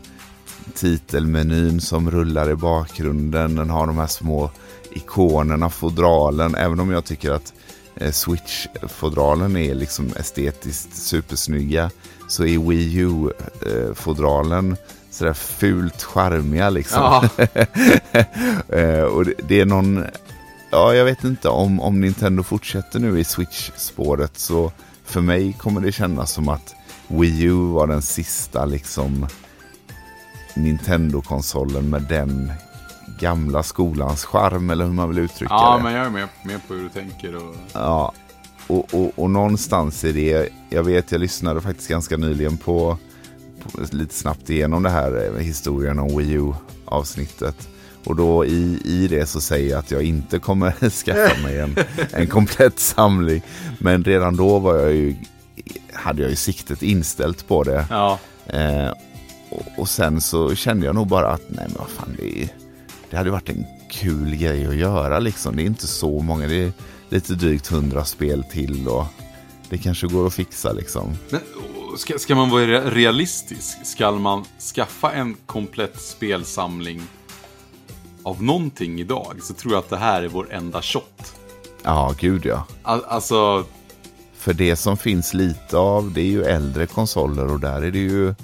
[0.73, 3.55] titelmenyn som rullar i bakgrunden.
[3.55, 4.51] Den har de här små
[4.95, 6.55] ikonerna, fodralen.
[6.55, 7.53] Även om jag tycker att
[7.95, 11.91] eh, Switch-fodralen är liksom estetiskt supersnygga.
[12.27, 14.77] Så är Wii U-fodralen
[15.09, 17.01] sådär fult charmiga liksom.
[17.01, 17.29] Ja,
[18.69, 20.05] Eh, och det, det är någon...
[20.71, 24.71] Ja, jag vet inte om, om Nintendo fortsätter nu i Switch-spåret så
[25.03, 26.75] för mig kommer det kännas som att
[27.07, 29.27] Wii U var den sista liksom
[30.53, 32.51] Nintendo-konsolen med den
[33.19, 35.83] gamla skolans charm eller hur man vill uttrycka ja det.
[35.83, 37.35] men jag är med, med på hur du tänker.
[37.35, 37.55] Och...
[37.73, 38.13] Ja,
[38.67, 42.97] och, och, och någonstans i det, jag vet jag lyssnade faktiskt ganska nyligen på,
[43.63, 47.67] på lite snabbt igenom det här eh, historien om Wii U-avsnittet.
[48.03, 51.75] Och då i, i det så säger jag att jag inte kommer skaffa mig en,
[52.11, 53.41] en komplett samling.
[53.79, 55.15] Men redan då var jag ju,
[55.93, 57.85] hade jag ju siktet inställt på det.
[57.89, 58.93] Ja, Eh,
[59.49, 62.49] och, och sen så kände jag nog bara att nej men vad fan det, är,
[63.15, 65.55] det hade varit en kul grej att göra liksom.
[65.55, 66.71] Det är inte så många, det är
[67.09, 69.05] lite drygt hundra spel till och
[69.69, 71.17] det kanske går att fixa liksom.
[71.29, 71.41] men
[71.97, 73.85] ska, ska man vara re- realistisk?
[73.85, 74.45] Ska man
[74.75, 77.01] skaffa en komplett spelsamling
[78.23, 81.33] av någonting idag så tror jag att det här är vår enda shot.
[81.83, 82.65] Ja, gud ja.
[82.83, 83.65] Al- Alltså,
[84.37, 87.99] För det som finns lite av det är ju äldre konsoler och där är det
[87.99, 88.35] ju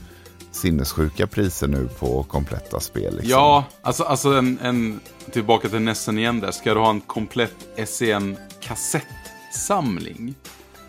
[0.52, 3.16] sinnessjuka priser nu på kompletta spel.
[3.16, 3.30] Liksom.
[3.30, 5.00] ja, alltså, alltså en, en,
[5.32, 6.52] tillbaka till Nessen igen där.
[6.52, 7.56] Ska du ha en komplett
[7.88, 10.36] SCN kassettsamling?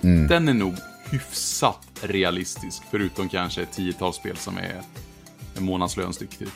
[0.00, 0.74] Den är nog
[1.10, 4.82] hyfsat realistisk, förutom kanske ett tiotal spel som är
[5.56, 6.52] en månadslön styck typ.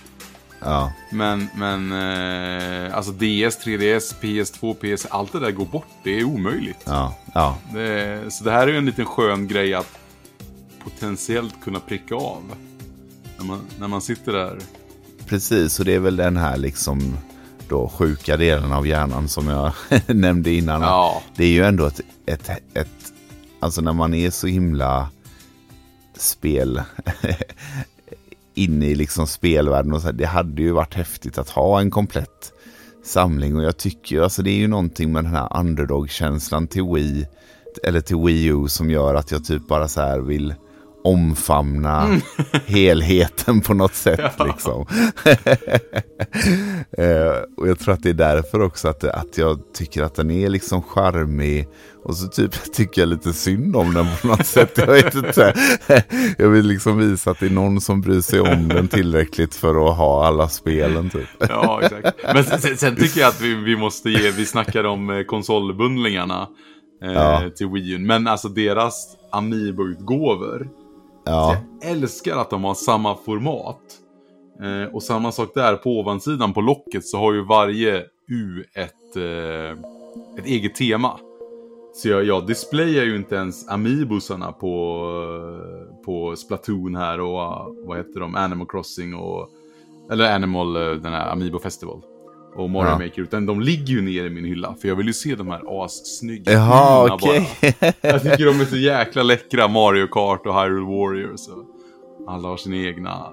[0.61, 5.87] Ja, Men, men eh, alltså DS, 3DS, PS2, PS, allt det där går bort.
[6.03, 6.83] Det är omöjligt.
[6.85, 7.59] ja, ja.
[7.73, 9.99] Det, så det här är ju en liten skön grej att
[10.85, 12.43] potentiellt kunna pricka av.
[13.39, 14.59] När man, när man sitter där.
[15.27, 17.17] Precis, och det är väl den här liksom
[17.69, 19.73] då sjuka delen av hjärnan som jag
[20.07, 20.83] nämnde innan.
[20.83, 21.23] Ja.
[21.37, 23.13] Det är ju ändå ett, ett, ett,
[23.61, 25.09] alltså när man är så himla
[26.17, 26.83] spel
[28.55, 31.91] inne i liksom spelvärlden och så här, det hade ju varit häftigt att ha en
[31.91, 32.53] komplett
[33.05, 36.83] samling och jag tycker ju, alltså det är ju någonting med den här underdog-känslan till
[36.95, 37.27] Wii
[37.83, 40.55] eller till Wii U som gör att jag typ bara så här vill
[41.07, 42.21] omfamna
[42.67, 44.87] helheten på något sätt liksom.
[46.99, 50.31] Eh, och jag tror att det är därför också att, att jag tycker att den
[50.31, 51.69] är liksom charmig.
[52.05, 54.79] Och så typ tycker jag lite synd om den på något sätt.
[54.79, 55.55] Jag vet inte.
[56.39, 59.89] Jag vill liksom visa att det är någon som bryr sig om den tillräckligt för
[59.91, 61.29] att ha alla spelen typ.
[61.49, 62.19] Ja, exakt.
[62.35, 66.49] Men sen, sen, tycker jag att vi, vi måste ge, vi snackar om eh, konsolbundlingarna
[67.05, 67.51] eh, Ja.
[67.57, 67.99] till Wii U.
[67.99, 70.69] Men alltså deras Amiibo-utgåvor.
[71.27, 73.81] Ja, Jag älskar att de har samma format.
[74.63, 79.17] Eh, och samma sak där, på ovansidan på locket så har ju varje U ett,
[79.17, 79.79] eh,
[80.39, 81.19] ett eget tema.
[81.95, 87.67] Så jag, jag displayar ju inte ens Amibusarna på, eh, på Splatoon här och eh,
[87.87, 89.49] vad heter de, Animal Crossing och...
[90.11, 92.03] Eller Animal, eh, den här Amiibo Festival.
[92.57, 92.99] Och Mario Ja.
[92.99, 94.75] Maker, utan de ligger ju nere i min hylla.
[94.81, 97.35] För jag vill ju se de här assnygga Jaha, bara.
[98.01, 101.49] Jag tycker de är så jäkla läckra, Mario Kart och Hyrule Warriors.
[101.49, 101.65] Och
[102.33, 103.27] alla har sin egna,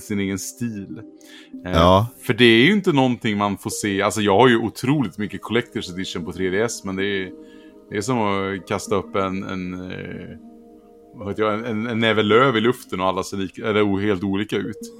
[0.00, 1.00] sin egen stil.
[1.66, 2.06] Eh, Ja.
[2.22, 5.42] För det är ju inte någonting man får se, alltså jag har ju otroligt mycket
[5.42, 7.30] Collector's Edition på 3DS, men det är,
[7.90, 10.38] det är som att kasta upp en, en, eh,
[11.14, 14.24] vad vet jag, en, en, näve löv i luften och alla ser lika, eller helt
[14.24, 14.92] olika ut.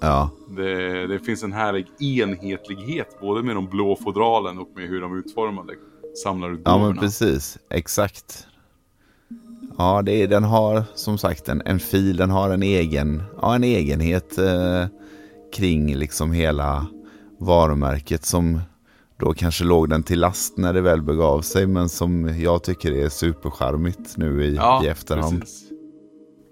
[0.00, 5.00] Ja, Det, det finns en härlig enhetlighet, både med de blå fodralen och med hur
[5.00, 5.74] de är utformade.
[6.22, 7.58] Samlar ut ja men precis.
[7.70, 8.46] Exakt.
[9.78, 13.54] Ja, det är, den har som sagt en, en fil, den har en egen, ja,
[13.54, 14.86] en egenhet eh,
[15.54, 16.86] kring liksom hela
[17.38, 18.60] varumärket som
[19.18, 22.92] då kanske låg den till last när det väl begav sig men som jag tycker
[22.92, 25.40] är supercharmigt nu i, ja, i efterhand.
[25.40, 25.75] precis.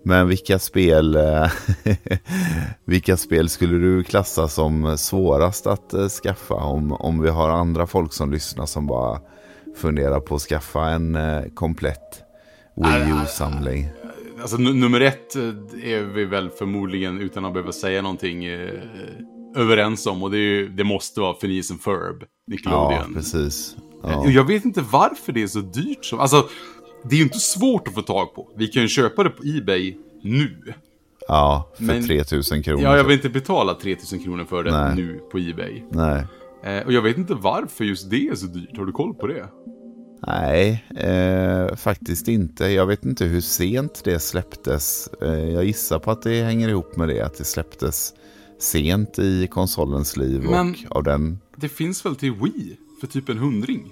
[0.04, 1.50] Men vilka spel, eh,
[2.84, 7.86] vilka spel skulle du klassa som svårast att eh, skaffa om, om vi har andra
[7.86, 9.20] folk som lyssnar som bara
[9.76, 12.22] funderar på att skaffa en eh, komplett
[12.76, 13.88] Wii U-samling?
[14.40, 15.36] Alltså nu- nummer ett
[15.82, 18.46] är vi väl förmodligen, utan att behöva säga någonting,
[19.56, 20.22] överens om.
[20.22, 21.34] Och det, är ju, det måste vara
[21.70, 23.14] and Ferb, Ja, Nickelodeon.
[23.14, 23.76] precis.
[24.02, 24.26] Och Ja.
[24.30, 26.04] Jag vet inte varför det är så dyrt.
[26.04, 26.48] Som, alltså,
[27.08, 28.50] det är ju inte svårt att få tag på.
[28.56, 30.56] Vi kan ju köpa det på Ebay nu.
[31.28, 32.82] ja, för Men- 3000 kronor.
[32.82, 34.96] Ja, jag vill inte betala 3000 kronor för det Nej.
[34.96, 35.82] nu på Ebay.
[35.90, 36.24] Nej,
[36.66, 38.76] Eh, och jag vet inte varför just det är så dyrt.
[38.76, 39.46] Har du koll på det?
[40.26, 42.64] Nej eh, faktiskt inte.
[42.66, 45.08] Jag vet inte hur sent det släpptes.
[45.22, 48.12] Eh, jag gissar på att det hänger ihop med det, att det släpptes
[48.58, 53.28] sent i konsolens liv Men- och av den Det finns väl till Wii för typ
[53.28, 53.90] en hundring?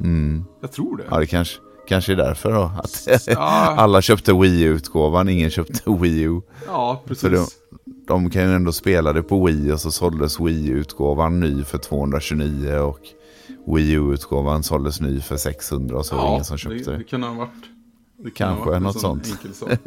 [0.00, 0.44] Mm.
[0.60, 1.04] Jag tror det.
[1.10, 2.70] Ja, det kanske, kanske är därför då.
[2.78, 3.34] Att Ja.
[3.76, 6.40] alla köpte Wii U-utgåvan, ingen köpte Wii U.
[6.66, 7.20] Ja, precis.
[7.22, 7.46] För de,
[8.06, 11.78] de kan ju ändå spela det på Wii och så såldes Wii U-utgåvan ny för
[11.78, 12.98] 229 och
[13.76, 17.04] Wii U-utgåvan såldes ny för 600 och så var det ingen som köpte det, det.
[17.04, 17.50] kan ha varit.
[18.24, 19.20] Det kan Kanske ha varit något sån
[19.54, 19.86] sånt.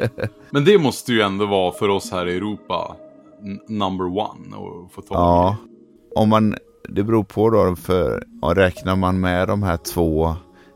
[0.49, 2.95] Men det måste ju ändå vara för oss här i Europa
[3.67, 5.69] number one att få tag Ja, i.
[6.15, 6.55] om man,
[6.89, 10.35] det beror på då, för ja, räknar man med de här två,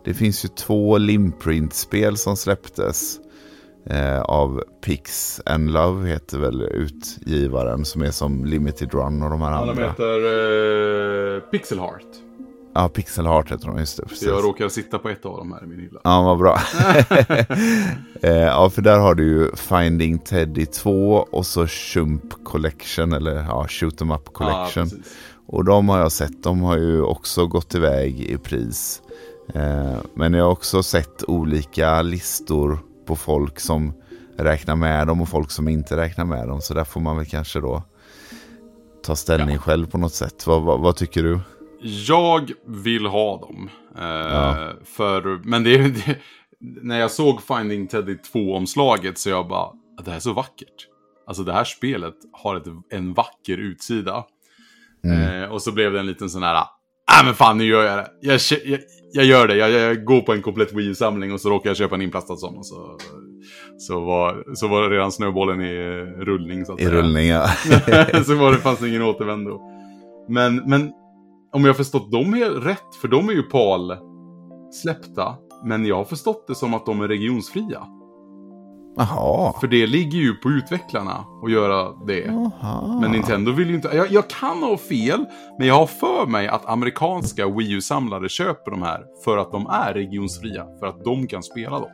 [0.09, 3.19] det finns ju två Limprint-spel som släpptes
[3.89, 9.41] eh, av Pix and Love heter väl utgivaren som är som Limited Run och de
[9.41, 9.87] här Ja, de andra.
[9.89, 12.05] heter eh, Pixel Heart.
[12.73, 14.05] Ja, Pixel Heart heter de, just det.
[14.05, 14.27] Precis.
[14.27, 15.99] jag råkar sitta på ett av dem här i min hylla.
[16.03, 16.59] Ja, vad bra.
[18.21, 23.35] eh, ja, för där har du ju Finding Teddy 2 och så Shump Collection, eller
[23.35, 24.83] ja, Shoot 'em Up Ja, Collection.
[24.89, 25.13] precis.
[25.47, 29.01] Och de har jag sett, de har ju också gått iväg i pris.
[29.55, 33.93] Eh, men jag har också sett olika listor på folk som
[34.37, 36.61] räknar med dem och folk som inte räknar med dem.
[36.61, 37.83] Så där får man väl kanske då
[39.03, 39.61] ta ställning Ja.
[39.61, 40.47] själv på något sätt.
[40.47, 41.39] Vad, vad, vad tycker du?
[42.07, 43.69] Jag vill ha dem.
[43.97, 44.69] Eh, Ja.
[44.85, 46.17] för, men det, det,
[46.59, 49.71] när jag såg Finding Teddy 2-omslaget så jag bara,
[50.03, 50.87] det här är så vackert.
[51.27, 54.23] Alltså det här spelet har ett, en vacker utsida.
[55.03, 55.43] Mm.
[55.43, 57.97] Eh, och så blev det en liten sån här, ah men fan nu gör jag
[57.97, 58.07] det.
[58.21, 58.39] Jag,
[59.11, 61.95] jag gör det, jag, jag går på en komplett Wii-samling och så råkar jag köpa
[61.95, 62.57] en inplastad sån.
[62.57, 62.97] Och så,
[63.77, 65.75] så, var, så var redan snöbollen i
[66.17, 66.65] rullning.
[66.65, 66.95] Så att I säga.
[66.95, 67.47] rullning, ja.
[68.25, 69.61] så var det, fanns ingen återvändo.
[70.29, 70.91] Men, men
[71.51, 73.97] om jag har förstått dem rätt, för de är ju PAL
[74.81, 75.35] släppta.
[75.65, 77.83] Men jag har förstått det som att de är regionsfria.
[78.99, 79.53] Jaha.
[79.59, 82.19] För det ligger ju på utvecklarna att göra det.
[82.19, 82.99] Jaha.
[83.01, 83.87] Men Nintendo vill ju inte...
[83.93, 85.25] Jag, jag kan ha fel,
[85.59, 89.67] men jag har för mig att amerikanska Wii U-samlare köper de här för att de
[89.67, 90.65] är regionsfria.
[90.79, 91.89] För att de kan spela dem.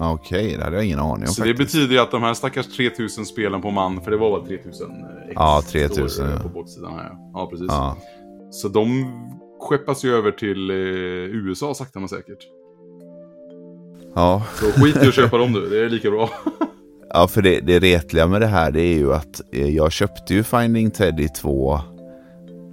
[0.00, 1.72] Okej, det hade jag ingen aning om Så det faktiskt.
[1.72, 4.90] betyder ju att de här stackars 3000 spelen på man, för det var väl 3000
[5.24, 6.38] X Ja, 3000, står det ja.
[6.42, 7.10] på baksidan här.
[7.34, 7.66] Ja, precis.
[7.68, 7.96] Ja.
[8.50, 9.12] Så de
[9.60, 10.76] skeppas ju över till eh,
[11.46, 12.38] USA sakta men säkert.
[14.14, 14.42] Ja.
[14.54, 16.30] Så skit i att köpa dem du, det är lika bra.
[17.10, 20.34] Ja, för det, det retliga med det här det är ju att eh, jag köpte
[20.34, 21.80] ju Finding Teddy 2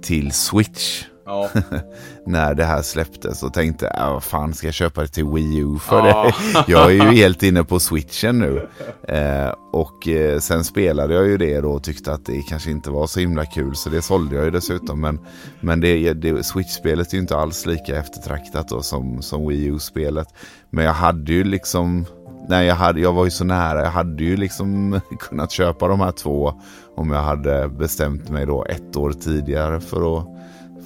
[0.02, 1.50] till Switch Ja,
[2.26, 5.58] när det här släpptes och tänkte, äh, vad fan ska jag köpa det till Wii
[5.58, 6.34] U för det?
[6.72, 8.68] Jag är ju helt inne på Switchen nu.
[9.08, 12.90] Eh, och eh, sen spelade jag ju det då och tyckte att det kanske inte
[12.90, 15.00] var så himla kul så det sålde jag ju dessutom.
[15.00, 15.20] Men,
[15.60, 20.28] men det, det, Switch-spelet är ju inte alls lika eftertraktat då som, som Wii U-spelet.
[20.70, 22.06] Men jag hade ju liksom
[22.48, 23.82] Nej, jag, hade, jag var ju så nära.
[23.82, 26.52] Jag hade ju liksom kunnat köpa de här två
[26.96, 30.35] om jag hade bestämt mig då ett år tidigare för att,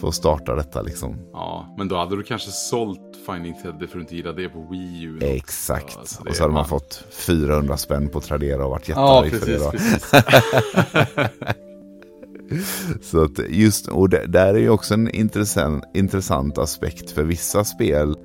[0.01, 1.16] för att starta detta liksom.
[1.32, 4.66] Ja, men då hade du kanske sålt Finding Teddy för att inte gillade det på
[4.70, 5.18] Wii U.
[5.20, 5.98] Exakt.
[5.98, 9.52] Alltså, och så hade man fått 400 spänn på Tradera och varit Ja, jättearg för
[9.52, 9.70] det.
[9.70, 10.10] precis.
[13.10, 17.10] Så att just, och det, där är ju också en intressant, intressant aspekt.
[17.10, 18.16] För vissa spel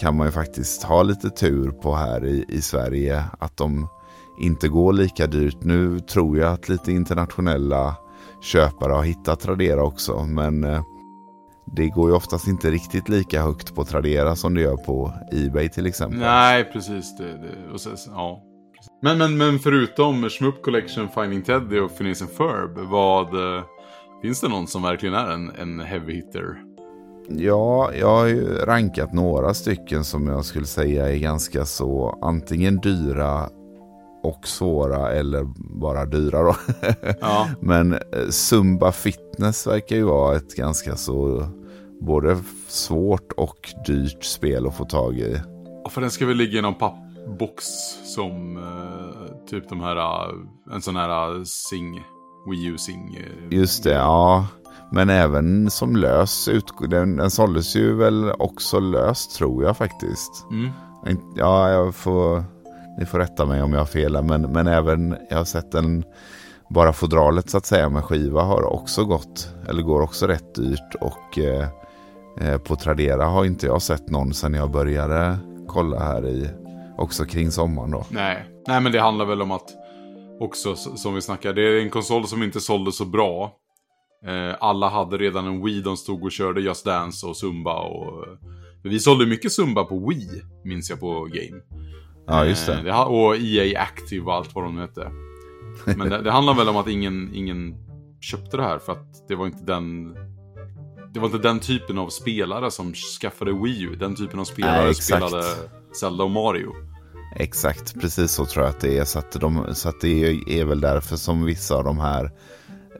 [0.00, 3.24] kan man ju faktiskt ha lite tur på här i, i Sverige.
[3.38, 3.88] Att de
[4.40, 5.58] inte går lika dyrt.
[5.62, 7.96] Nu tror jag att lite internationella
[8.42, 10.24] köpare har hittat Tradera också.
[10.24, 10.82] Men eh,
[11.76, 15.68] det går ju oftast inte riktigt lika högt på Tradera som det gör på Ebay
[15.68, 16.18] till exempel.
[16.20, 17.16] Nej, precis.
[17.16, 18.42] Det, det, och så, ja.
[19.02, 23.56] Men, men, men förutom Shmup Collection, Finding Teddy och Phineas and Ferb, vad...
[23.56, 23.62] eh,
[24.22, 26.62] Finns det någon som verkligen är en, en heavy hitter?
[27.28, 32.76] Ja, jag har ju rankat några stycken som jag skulle säga är ganska så antingen
[32.76, 33.48] dyra
[34.22, 35.44] och svåra eller
[35.80, 36.54] bara dyra då.
[37.20, 41.46] Ja, Men eh, Zumba Fitness verkar ju vara ett ganska så
[42.00, 42.38] både
[42.68, 45.40] svårt och dyrt spel att få tag i.
[45.84, 47.64] och för den ska väl ligga i någon pappbox
[48.14, 52.02] som eh, typ de här, eh, en sån här eh, Sing,
[52.50, 53.16] Wii U Sing.
[53.50, 54.46] eh, Just det, ja.
[54.92, 56.48] Men även som lös,
[56.90, 60.46] den, den såldes ju väl också löst tror jag faktiskt.
[60.50, 60.70] Mm.
[61.36, 62.44] Ja, jag får,
[62.98, 66.04] ni får rätta mig om jag har fel men, men även jag har sett den
[66.70, 70.94] bara fodralet så att säga med skiva har också gått, eller går också rätt dyrt
[71.00, 71.68] och eh,
[72.40, 76.48] eh på Tradera har inte jag sett någon sedan jag började kolla här i,
[76.98, 78.04] också kring sommaren då.
[78.10, 78.44] Nej.
[78.66, 79.70] Nej, men det handlar väl om att
[80.40, 83.52] också, som vi snackade, det är en konsol som inte sålde så bra.
[84.26, 88.26] Eh, alla hade redan en Wii, de stod och körde Just Dance och Zumba och...
[88.26, 88.32] Eh,
[88.82, 91.62] vi sålde mycket Zumba på Wii, minns jag på Game.
[92.28, 92.82] Ja, just Eh, det.
[92.82, 95.10] det och EA Active och allt vad de hette.
[95.84, 97.74] Men det, det handlar väl om att ingen, ingen
[98.20, 100.14] köpte det här för att det var inte den...
[101.12, 103.96] Det var inte den typen av spelare som skaffade Wii U.
[104.00, 105.42] Den typen av spelare Nej, spelade
[106.00, 106.72] Zelda och Mario.
[107.36, 109.04] Exakt, precis så tror jag att det är.
[109.04, 112.30] Så att, de, så att det är, är väl därför som vissa av de här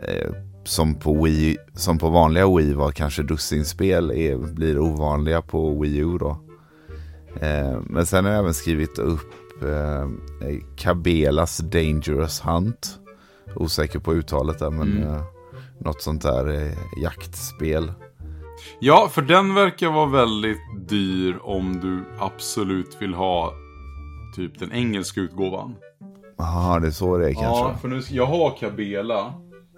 [0.03, 0.33] eh,
[0.65, 5.99] som, på Wii, som på vanliga Wii var kanske dussinspel är, blir ovanliga på Wii
[5.99, 6.48] U då.
[7.41, 9.33] Eh, men sen har jag även skrivit upp
[9.63, 10.09] eh,
[10.77, 12.99] Kabelas Dangerous Hunt.
[13.57, 15.15] Osäker på uttalet där men Mm.
[15.15, 15.23] eh,
[15.81, 16.71] något sånt där
[17.03, 17.93] jaktspel.
[18.81, 23.53] Ja, för den verkar vara väldigt dyr om du absolut vill ha
[24.37, 25.75] typ den engelska utgåvan.
[26.39, 27.47] Jaha, det är så det är kanske.
[27.65, 29.21] Ja, för nu, jag har Kabela.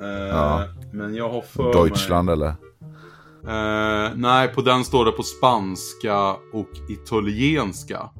[0.00, 0.64] Eh, Ja.
[0.92, 2.54] Men jag har för Deutschland eller?
[3.48, 8.10] Eh, nej, på den står det på spanska och italienska.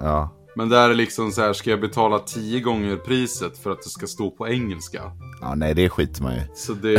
[0.00, 0.34] Ja.
[0.56, 3.88] Men där är liksom så här, ska jag betala tio gånger priset för att det
[3.88, 5.02] ska stå på engelska?
[5.40, 6.94] ja, nej det skiter man ju Så det,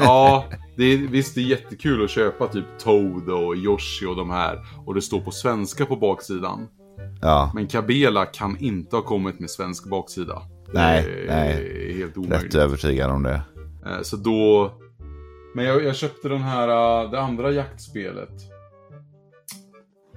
[0.00, 0.44] ja,
[0.76, 4.58] det är, visst det är jättekul att köpa typ Toad och Yoshi och de här.
[4.86, 6.68] Och det står på svenska på baksidan.
[7.20, 10.42] Ja, Men Kabela kan inte ha kommit med svensk baksida.
[10.72, 11.94] Nej, det är nej.
[11.98, 12.44] helt omöjligt.
[12.44, 13.42] rätt övertygad om det.
[13.86, 14.72] Eh, Så då...
[15.54, 16.68] Men jag, jag köpte den här,
[17.04, 18.30] eh, det andra jaktspelet.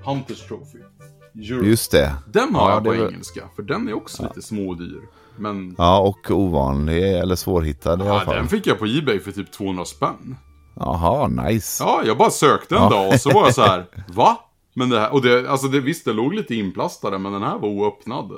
[0.06, 0.80] Hunters Trophy.
[1.36, 1.68] Europe.
[1.68, 2.14] Just det.
[2.34, 5.02] Den har Ja, jag på var- engelska, för den är också lite smådyr.
[5.38, 8.36] Men Ja, och ovanlig eller svårhittad i alla ja, fall.
[8.36, 10.36] den fick jag på Ebay för typ 200 spänn.
[10.76, 11.84] Jaha, nice.
[11.84, 12.90] Ja, jag bara sökte en Ja.
[12.90, 14.38] dag och så var jag så här, va?
[14.76, 17.58] Men det här, och det, alltså det, visst det låg lite inplastade, men den här
[17.60, 18.32] var oöppnad.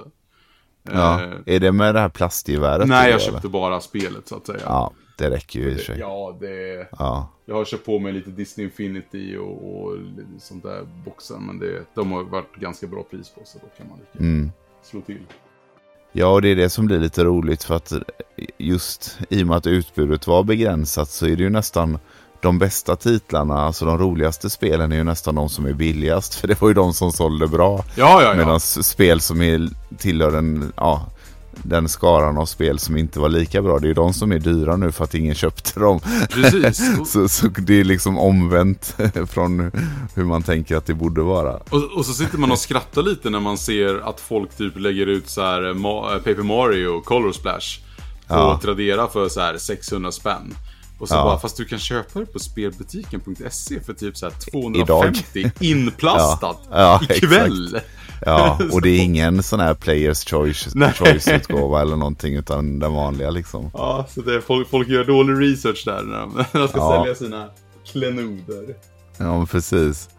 [0.91, 1.22] Ja.
[1.23, 2.88] Eh, Är det med det här plastgeväret?
[2.88, 3.31] nej, jag eller?
[3.31, 4.59] köpte bara spelet så att säga.
[4.65, 6.00] Ja, det räcker ju i och för sig.
[6.00, 6.88] Ja, det...
[7.00, 7.30] Ja.
[7.46, 9.98] Jag har köpt på mig lite Disney Infinity och, och
[10.40, 11.44] sånt där boxen.
[11.46, 14.52] Men det, de har varit ganska bra pris på så då kan man lika Mm.
[14.84, 15.20] slå till.
[16.12, 17.94] Ja, och det är det som blir lite roligt för att
[18.58, 22.00] just i och med att utbudet var begränsat så är det ju nästan
[22.42, 26.36] de bästa titlarna, alltså de roligaste spelen är ju nästan de som är billigast.
[26.40, 27.84] För det var ju de som sålde bra.
[27.96, 28.36] Ja, ja, ja.
[28.36, 31.06] Medan spel som är, tillhör den, ja,
[31.64, 34.40] den skaran av spel som inte var lika bra, det är ju de som är
[34.40, 35.99] dyra nu för att ingen köpte dem.
[36.30, 36.82] Precis.
[37.11, 38.95] Så, så det är liksom omvänt
[39.30, 39.72] från
[40.15, 41.53] hur man tänker att det borde vara.
[41.56, 45.07] och, och så sitter man och skrattar lite när man ser att folk typ lägger
[45.07, 47.80] ut så här eh, Ma- eh, Paper Mario och Color Splash
[48.27, 48.60] på Ja.
[48.64, 50.53] Tradera för så här 600 spänn.
[50.99, 51.23] Och så Ja.
[51.23, 57.02] bara, fast du kan köpa det på spelbutiken.se för typ så här 250 inplastat Ja,
[57.10, 57.80] ikväll.
[58.26, 60.94] Ja, och det är ingen sån här Players Choice-.
[60.94, 63.72] Choice-utgåva eller någonting utan den vanliga liksom.
[63.74, 66.78] Ja, så det är, folk, folk gör dålig research där när de, när de ska
[66.78, 67.00] Ja.
[67.04, 67.50] sälja sina
[67.92, 68.76] klenoder.
[69.18, 70.10] Ja, precis.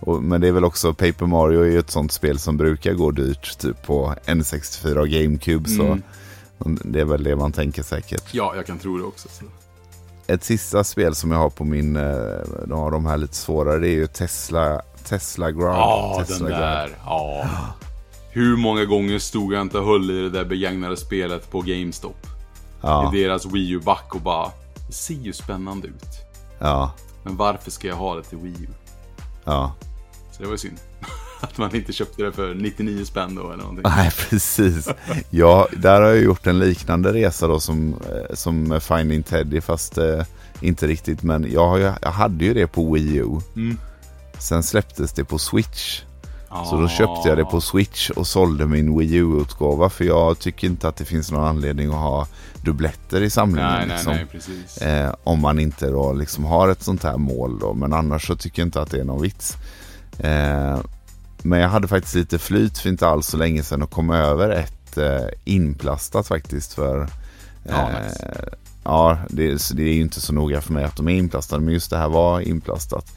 [0.00, 2.92] Och, men det är väl också, Paper Mario är ju ett sånt spel som brukar
[2.92, 5.68] gå dyrt typ på N64 och GameCube.
[5.68, 5.82] Så
[6.64, 6.78] Mm.
[6.84, 8.22] det är väl det man tänker säkert.
[8.32, 9.28] Ja, jag kan tro det också.
[9.28, 9.44] Så.
[10.26, 12.02] ett sista spel som jag har på min, eh,
[12.66, 15.76] de har de här lite svårare, det är ju Tesla, Tesla Ground.
[15.76, 16.90] Ja, Tesla den där.
[17.04, 17.46] Ja.
[18.30, 22.26] Hur många gånger stod jag inte och höll i det där begagnade spelet på GameStop?
[22.80, 24.50] Ja, I deras Wii U-back och bara,
[24.86, 26.06] det ser ju spännande ut.
[26.58, 26.92] ja,
[27.22, 28.68] Men varför ska jag ha det till Wii U?
[29.44, 29.74] ja.
[30.32, 30.78] Så det var ju synd.
[31.40, 33.82] Att man inte köpte det för 99 spänn då eller någonting.
[33.96, 34.88] Nej, precis.
[35.30, 39.98] Ja, där har jag gjort en liknande resa då som, eh, som Finding Teddy, fast
[39.98, 40.22] eh,
[40.60, 41.22] inte riktigt.
[41.22, 43.40] Men jag, jag hade ju det på Wii U.
[43.56, 43.78] Mm.
[44.38, 46.02] Sen släpptes det på Switch.
[46.64, 49.90] Så då köpte jag det på Switch och sålde min Wii U-utgåva.
[49.90, 52.26] För jag tycker inte att det finns någon anledning att ha
[52.62, 53.70] dubbletter i samlingen.
[53.70, 54.12] Nej, nej, liksom.
[54.12, 54.78] nej, precis.
[54.78, 57.74] Eh, om man inte då liksom har ett sånt här mål då.
[57.74, 59.56] Men annars så tycker jag inte att det är någon vits.
[60.18, 60.78] Eh,
[61.42, 64.50] men jag hade faktiskt lite flyt för inte alls så länge sedan och kom över
[64.50, 67.08] ett eh, inplastat faktiskt för
[67.68, 68.48] Ja, eh, nice.
[68.84, 71.74] Ja, det, det är ju inte så noga för mig att de är inplastade, men
[71.74, 73.12] just det här var inplastat.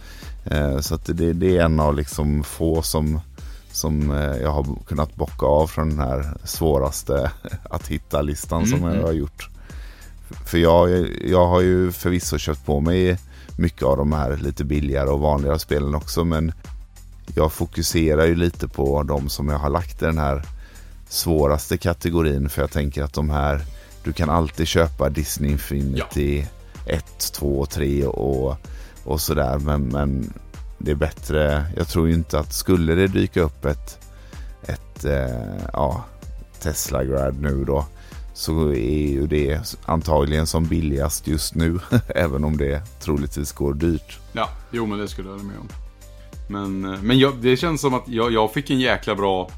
[0.50, 3.20] Eh, så att det, det är en av liksom få som,
[3.72, 7.32] som eh, jag har kunnat bocka av från den här svåraste
[7.70, 9.50] att hitta-listan som Mm, jag har gjort.
[10.46, 13.18] För jag, jag har ju förvisso köpt på mig
[13.58, 16.52] mycket av de här lite billigare och vanligare spelen också, men
[17.36, 20.44] jag fokuserar ju lite på de som jag har lagt i den här
[21.10, 23.62] svåraste kategorin, för jag tänker att de här
[24.04, 26.46] du kan alltid köpa Disney Infinity
[26.86, 28.58] 1, 2 och 3 och,
[29.10, 29.60] och sådär.
[29.60, 30.34] Men, men
[30.78, 31.66] det är bättre.
[31.78, 34.00] Jag tror ju inte att skulle det dyka upp ett,
[34.64, 36.04] ett eh, ja,
[36.62, 37.86] Tesla Grad nu då.
[38.34, 41.80] Så är ju det antagligen som billigast just nu.
[42.16, 44.20] även om det troligtvis går dyrt.
[44.32, 45.68] Ja, jo men det skulle jag hålla med om.
[46.50, 49.50] Men, eh, men jag, det känns som att jag, jag fick en jäkla bra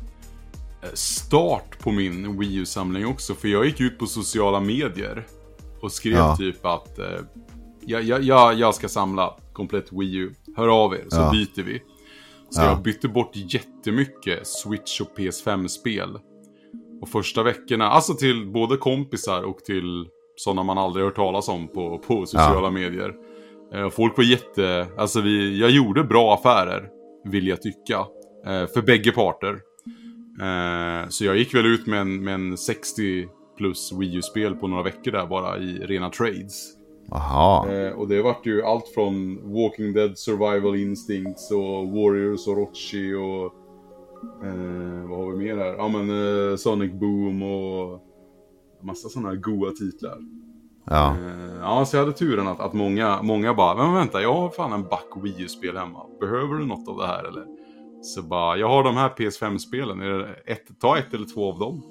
[0.81, 3.35] eh, start på min Wii U-samling också.
[3.35, 5.27] För jag gick ut på sociala medier
[5.81, 6.37] och skrev Ja.
[6.37, 7.05] typ att eh,
[7.85, 10.31] jag, jag, jag, jag ska samla komplett Wii U.
[10.57, 11.31] Hör av er så Ja.
[11.31, 11.81] byter vi.
[12.49, 12.65] Så Ja.
[12.65, 16.09] jag bytte bort jättemycket Switch och PS5-spel.
[17.01, 21.67] Och första veckorna, alltså till både kompisar och till sådana man aldrig hört talas om
[21.67, 23.13] på, på sociala medier.
[23.73, 26.89] Eh, Folk var jätte, alltså vi, jag gjorde bra affärer,
[27.25, 27.97] vill jag tycka.
[28.45, 29.59] Eh, för bägge parter.
[30.41, 34.67] Eh, så jag gick väl ut med en, med en 60 plus Wii U-spel på
[34.67, 36.69] några veckor där bara i rena trades.
[37.11, 42.57] Jaha, Eh, och det vart ju allt från Walking Dead Survival Instincts och Warriors och
[42.57, 43.53] Rochi och...
[44.45, 45.73] Eh, vad har vi mer här?
[45.77, 46.09] Ja men
[46.51, 48.07] eh, Sonic Boom och...
[48.83, 50.17] Massa sådana här goa titlar.
[50.85, 51.15] ja.
[51.17, 54.49] Eh, ja, så jag hade turen att, att många, många bara, men vänta, jag har
[54.49, 56.05] fan en back Wii U-spel hemma.
[56.19, 57.45] Behöver du något av det här eller?
[58.01, 61.59] Så bara, jag har de här PS5-spelen, är det ett, ta ett eller två av
[61.59, 61.81] dem.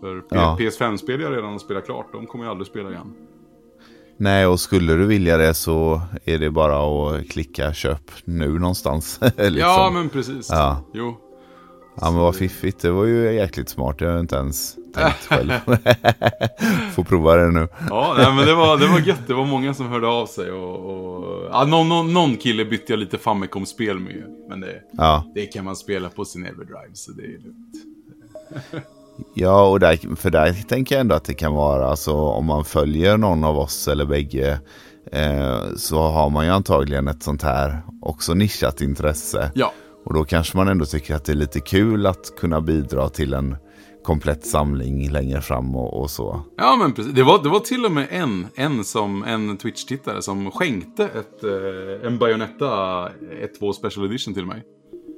[0.00, 0.56] För Ja.
[0.60, 3.14] PS5-spel jag redan har spelat klart, de kommer jag aldrig spela igen.
[4.22, 9.20] Nej, och skulle du vilja det så är det bara att klicka köp nu någonstans.
[9.36, 9.56] liksom.
[9.56, 10.48] Ja, men precis.
[10.50, 10.84] Ja.
[10.94, 11.16] Jo.
[12.00, 14.00] Ja men vad fiffigt, det var ju jäkligt smart.
[14.00, 15.50] Jag har inte ens tänkt själv.
[16.94, 17.68] Får prova det nu.
[17.88, 19.26] Ja, nej, men det var, det var gött.
[19.26, 20.76] Det var många som hörde av sig och...
[20.76, 24.24] och ja, någon, någon, någon kille bytte jag lite Famicom-spel med.
[24.48, 27.74] Men det, Ja, det kan man spela på sin Everdrive, så det är lugnt.
[29.34, 32.64] ja och där, för där tänker jag ändå att det kan vara, alltså om man
[32.64, 34.60] följer någon av oss eller bägge
[35.12, 39.50] eh, så har man ju antagligen ett sånt här också nischat intresse.
[39.54, 39.72] Ja,
[40.04, 43.34] Och då kanske man ändå tycker att det är lite kul att kunna bidra till
[43.34, 43.56] en
[44.04, 46.42] komplett samling längre fram och, och så.
[46.56, 47.12] Ja men precis.
[47.12, 51.44] Det var, det var till och med en, en, som, en Twitch-tittare som skänkte ett,
[51.44, 52.66] eh, en Bayonetta
[53.60, 54.62] 1.2 Special Edition till mig.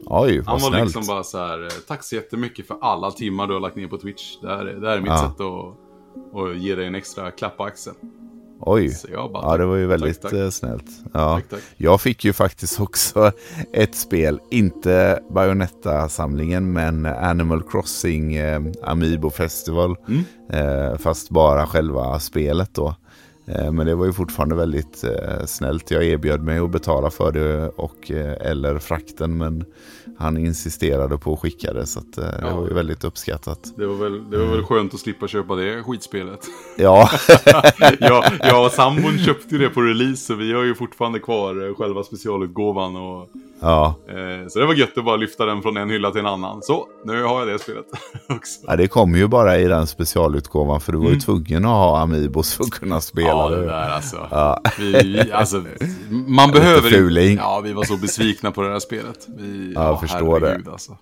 [0.07, 0.85] Oj, vad Han var snällt.
[0.85, 3.87] liksom bara så här, eh, tack så jättemycket för alla timmar du har lagt ner
[3.89, 4.23] på Twitch.
[4.43, 5.19] Det här, är- det här är mitt Ja.
[5.19, 7.97] sätt att, att ge dig en extra klapp på axeln.
[8.61, 8.91] Oj,
[9.33, 10.33] bara, ja det var ju tack, väldigt tack.
[10.33, 10.85] eh, snällt.
[11.13, 11.35] Ja.
[11.35, 11.61] Tack, tack.
[11.77, 13.33] Jag fick ju faktiskt också
[13.73, 19.97] ett spel, inte Bayonetta-samlingen men Animal Crossing eh, Amiibo Festival.
[20.09, 20.25] Mm.
[20.51, 22.95] Eh, fast bara själva spelet då.
[23.47, 25.91] Eh, men det var ju fortfarande väldigt eh, snällt.
[25.91, 29.65] Jag erbjöd mig att betala för det och, eh, eller frakten men
[30.19, 32.57] han insisterade på att skicka det så att, det Ja.
[32.57, 33.59] var ju väldigt uppskattat.
[33.77, 36.41] Det var, väl, det var väl skönt att slippa köpa det skitspelet.
[36.79, 37.11] Ja,
[38.41, 42.97] jag, och sambon köpte det på release så vi har ju fortfarande kvar själva specialutgåvan.
[42.97, 43.29] Och,
[43.61, 43.95] ja.
[44.09, 46.63] eh, så det var gött att bara lyfta den från en hylla till en annan.
[46.63, 47.85] Så, nu har jag det spelet
[48.29, 48.61] också.
[48.67, 51.21] Ja, det kom ju bara i den specialutgåvan för du var ju Mm.
[51.21, 54.29] tvungen att ha Amiibos för att kunna spela Ja, det där alltså.
[54.31, 54.61] Ja.
[54.79, 55.65] Vi, alltså
[56.27, 57.37] man behöver fuling.
[57.37, 59.27] Ja, vi var så besvikna på det här spelet.
[59.39, 60.61] Vi, Ja, jag förstår det.
[60.73, 60.97] Alltså.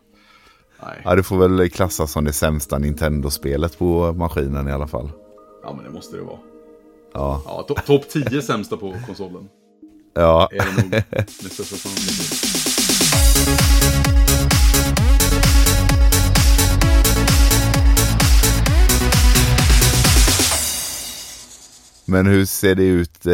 [0.86, 1.00] Nej.
[1.04, 5.10] Ja, det får väl klassas som det sämsta Nintendo-spelet på maskinen i alla fall.
[5.64, 6.38] Ja, men det måste det vara.
[7.14, 7.42] Ja.
[7.46, 9.48] Ja, to topp 10 sämsta på konsolen.
[10.14, 10.48] Ja.
[10.52, 11.02] Är det nog.
[22.04, 23.26] Men hur ser det ut?
[23.26, 23.32] eh,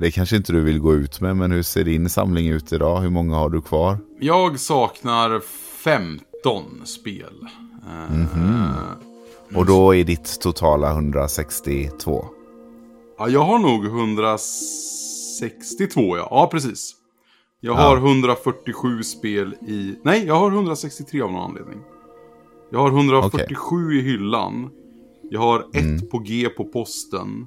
[0.00, 3.00] Det kanske inte du vill gå ut med, men hur ser din samling ut idag?
[3.00, 3.98] Hur många har du kvar?
[4.20, 5.40] Jag saknar
[5.84, 7.34] 15 spel.
[7.86, 12.24] Eh, Och då är ditt totala 162.
[13.18, 13.84] Ja, jag har nog
[15.42, 16.28] 162 ja.
[16.30, 16.94] Ja, precis.
[17.60, 19.94] Jag har 147 spel i...
[20.02, 21.78] Nej, jag har 163 av någon anledning.
[22.70, 24.70] Jag har 147 i hyllan.
[25.30, 27.46] Jag har ett på G på posten.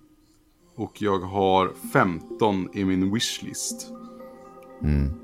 [0.76, 3.88] Och jag har 15 i min wishlist.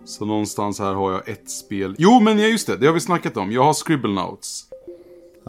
[0.05, 1.95] Så någonstans här har jag ett spel.
[1.97, 2.77] Jo, men ja, just det.
[2.77, 3.51] Det har vi snackat om.
[3.51, 4.65] Jag har Scribblenauts.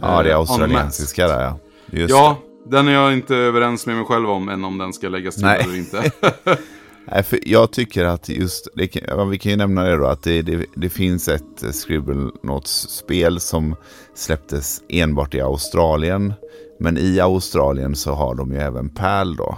[0.01, 1.59] Ja, det är Eh, australiensiska där ja.
[1.91, 5.09] Just Ja, den är jag inte överens med mig själv om än om den ska
[5.09, 5.61] läggas till Nej.
[5.63, 6.11] eller inte.
[7.11, 8.95] Nej, för jag tycker att just, det
[9.29, 13.75] vi kan ju nämna det då, att det, det, det finns ett eh, Scribblenauts-spel som
[14.15, 16.33] släpptes enbart i Australien.
[16.79, 19.57] Men i Australien så har de ju även PAL då.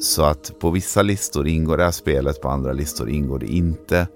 [0.00, 4.06] Så att på vissa listor ingår det här spelet, på andra listor ingår det inte.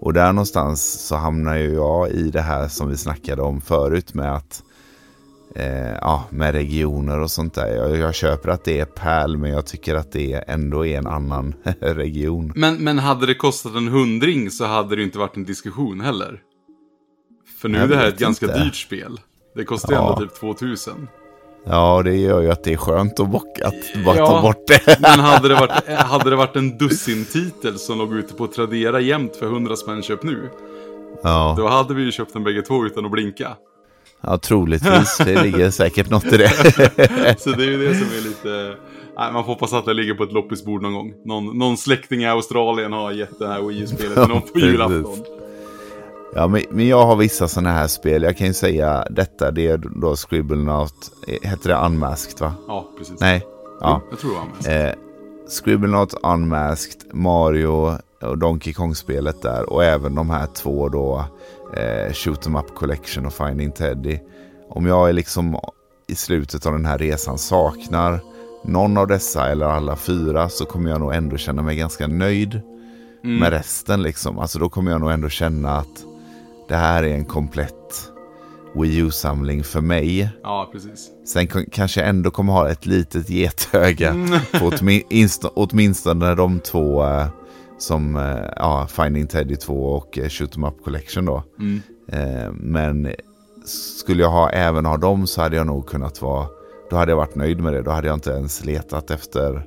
[0.00, 4.14] Och där någonstans så hamnar ju jag i det här som vi snackade om förut
[4.14, 4.62] med att
[5.54, 7.66] eh, ja, med regioner och sånt där.
[7.76, 11.06] Jag, jag köper att det är PAL men jag tycker att det ändå är en
[11.06, 12.52] annan region.
[12.54, 16.40] Men, men hade det kostat en hundring så hade det inte varit en diskussion heller.
[17.60, 18.64] För nu är det här ett ganska inte.
[18.64, 19.20] dyrt spel.
[19.54, 20.12] Det kostar Ja.
[20.14, 21.08] ändå typ 2000.
[21.66, 24.26] Ja, det gör ju att det är skönt att, bock, att bara Ja.
[24.26, 24.98] ta bort det.
[25.00, 29.36] Men hade det varit, hade det varit en dussin-titel som låg ute på Tradera jämt
[29.36, 30.50] för 100 spänn köp nu.
[31.22, 33.56] Ja, Då hade vi ju köpt den bägge två utan att blinka.
[34.20, 35.18] Ja troligtvis.
[35.18, 36.50] Det ligger säkert något i det.
[37.38, 38.76] Så det är ju det som är lite...
[39.16, 41.12] Nej, man får hoppas att det ligger på ett loppisbord någon gång.
[41.24, 45.24] Någon, någon släkting i Australien har gett det här Wii-spelet till någon på julafton.
[46.34, 48.22] Ja, men, men jag har vissa sådana här spel.
[48.22, 50.94] Jag kan ju säga detta, det är då Scribblenaut.
[51.42, 52.54] Heter det Unmasked va?
[52.68, 53.20] Ja, precis.
[53.20, 53.46] Nej.
[53.80, 54.00] Ja.
[54.10, 54.68] Jag tror det var mest.
[54.68, 55.04] Eh,
[55.48, 59.70] Scribblenaut Unmasked, Mario och Donkey Kong-spelet där.
[59.72, 61.24] Och även de här två då,
[61.76, 64.18] eh, Shoot 'em Up Collection och Finding Teddy.
[64.68, 65.60] Om jag är liksom
[66.06, 68.20] i slutet av den här resan saknar
[68.64, 72.60] någon av dessa eller alla fyra så kommer jag nog ändå känna mig ganska nöjd
[73.22, 74.02] med resten.
[74.02, 74.38] Liksom.
[74.38, 76.04] Alltså då kommer jag nog ändå känna att
[76.68, 78.10] det här är en komplett
[78.74, 80.28] Wii U-samling för mig.
[80.42, 81.08] Ja, precis.
[81.26, 84.12] Sen kanske jag ändå kommer ha ett litet getöga
[84.52, 87.26] på åtmi- inst- åtminstone de två eh,
[87.82, 91.42] som eh, ja, Finding Teddy 2 och eh, Shoot 'em Up Collection då.
[91.58, 91.80] Mm.
[92.08, 93.14] Eh, men
[93.64, 96.46] skulle jag ha, även ha dem så hade jag nog kunnat vara,
[96.90, 97.82] då hade jag varit nöjd med det.
[97.82, 99.66] Då hade jag inte ens letat efter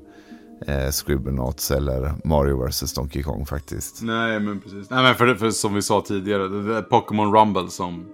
[0.68, 4.02] eh, Scribblenauts eller Mario vs Donkey Kong faktiskt.
[4.02, 4.90] Nej, men precis.
[4.90, 8.06] Nej, men för, för som vi sa tidigare, det det är Pokémon Rumble som,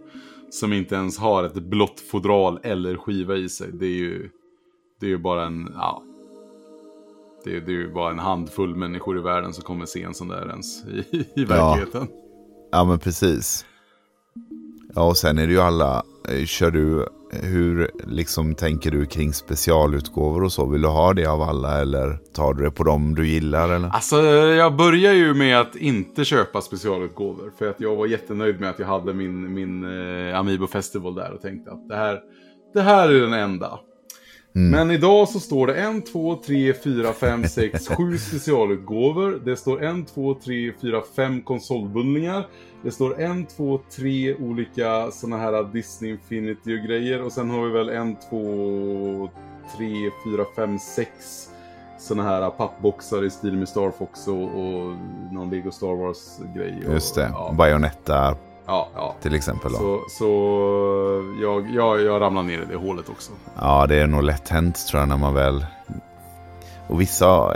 [0.50, 3.72] som inte ens har ett blått fodral eller skiva i sig.
[3.74, 4.30] Det är ju,
[5.00, 6.04] det är ju bara en, ja.
[7.44, 10.14] Det är, det är ju bara en handfull människor i världen som kommer se en
[10.14, 12.08] sån där ens i, i verkligheten.
[12.72, 13.66] Ja men precis.
[14.96, 19.34] Ja och sen är det ju alla, eh, kör du, hur liksom tänker du kring
[19.34, 20.66] specialutgåvor och så?
[20.66, 23.90] Vill du ha det av alla eller tar du det på dem du gillar eller?
[23.90, 27.52] Alltså, jag börjar ju med att inte köpa specialutgåvor.
[27.58, 31.34] För att jag var jättenöjd med att jag hade min, min eh, Amiibo Festival där
[31.34, 32.20] och tänkte att det här,
[32.74, 33.80] det här är den enda.
[34.54, 39.42] Men idag så står det 1, 2, 3, 4, 5, 6, 7 specialutgåvor.
[39.46, 42.48] Det står 1, 2, 3, 4, 5 konsolbundlingar.
[42.84, 47.22] Det står 1, 2, 3 olika såna här Disney Infinity och grejer.
[47.22, 49.30] Och sen har vi väl 1, 2,
[49.78, 49.88] 3,
[50.26, 51.10] 4, 5, 6
[52.00, 54.96] såna här pappboxar i stil med Star Fox och, och
[55.32, 56.84] någon Lego Star Wars-grej.
[56.88, 58.36] Just det, Ja, Bayonetta
[58.70, 59.16] ja, ja.
[59.22, 59.72] till exempel.
[59.72, 59.78] Då.
[59.78, 60.26] Så, så
[61.42, 63.32] jag, jag, jag ramlar ner i det hålet också.
[63.56, 65.66] Ja det är nog lätt hänt tror jag när man väl...
[66.88, 67.56] Och vissa,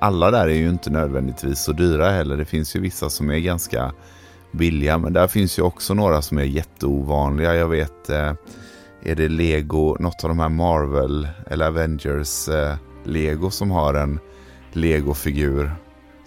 [0.00, 2.36] alla där är ju inte nödvändigtvis så dyra heller.
[2.36, 3.92] Det finns ju vissa som är ganska
[4.52, 4.98] billiga.
[4.98, 7.54] Men där finns ju också några som är jätteovanliga.
[7.54, 8.32] Jag vet, eh,
[9.02, 14.20] är det Lego, något av de här Marvel eller Avengers eh, Lego som har en
[14.72, 15.72] Lego-figur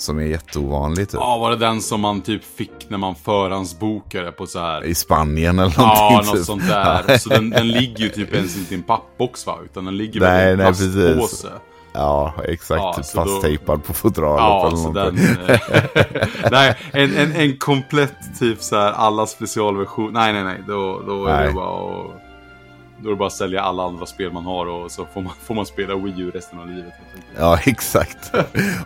[0.02, 1.20] som är jätteovanlig typ.
[1.20, 4.84] Ja, var det den som man typ fick när man förhandsbokade på så här...
[4.86, 6.28] I Spanien eller Ja, någonting.
[6.28, 6.46] något typ.
[6.46, 7.18] sånt där.
[7.18, 9.56] Så den, den ligger ju typ ens inte i en pappbox va?
[9.66, 10.96] Utan den ligger Nej, i en nej, precis.
[10.96, 11.48] plastpåse.
[11.94, 12.82] Ja, exakt.
[12.82, 15.18] Ja, typ så då- fasttejpad på fodralet Ja, eller så den...
[15.50, 15.60] eh,
[16.52, 20.14] nej, en, en, en komplett typ så här alla specialversion.
[20.14, 20.64] Nej, nej, nej.
[20.68, 21.48] Då, då är Nej.
[21.48, 22.12] det bara att
[23.04, 25.34] Då är det bara att sälja alla andra spel man har och så får man,
[25.44, 26.94] får man spela Wii U resten av livet.
[27.38, 28.32] Ja, exakt.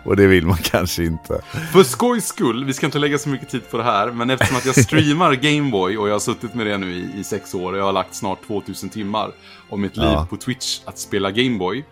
[0.03, 1.41] och det vill man kanske inte.
[1.73, 4.57] För skojs skull, vi ska inte lägga så mycket tid på det här, men eftersom
[4.57, 7.73] att jag streamar Gameboy och jag har suttit med det nu i, i sex år
[7.73, 9.31] och jag har lagt snart 2000 timmar
[9.69, 10.27] av mitt liv Ja.
[10.29, 11.85] på Twitch att spela Gameboy.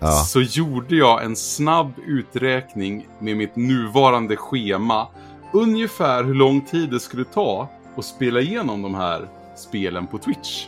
[0.00, 0.10] Ja.
[0.12, 5.08] Så gjorde jag en snabb uträkning med mitt nuvarande schema.
[5.52, 10.66] Ungefär hur lång tid det skulle ta att spela igenom de här spelen på Twitch.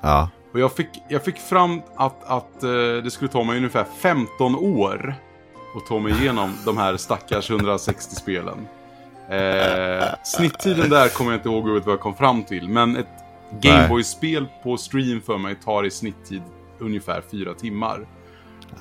[0.00, 2.70] Ja, Och jag fick, jag fick fram att, att eh,
[3.04, 5.14] det skulle ta mig ungefär 15 år
[5.76, 8.68] att ta mig igenom de här stackars 160 spelen.
[9.30, 13.06] Eh, snitttiden där kommer jag inte ihåg vad jag kom fram till, men ett
[13.60, 16.42] Gameboy-spel på stream för mig tar i snitttid
[16.78, 18.06] ungefär 4 timmar.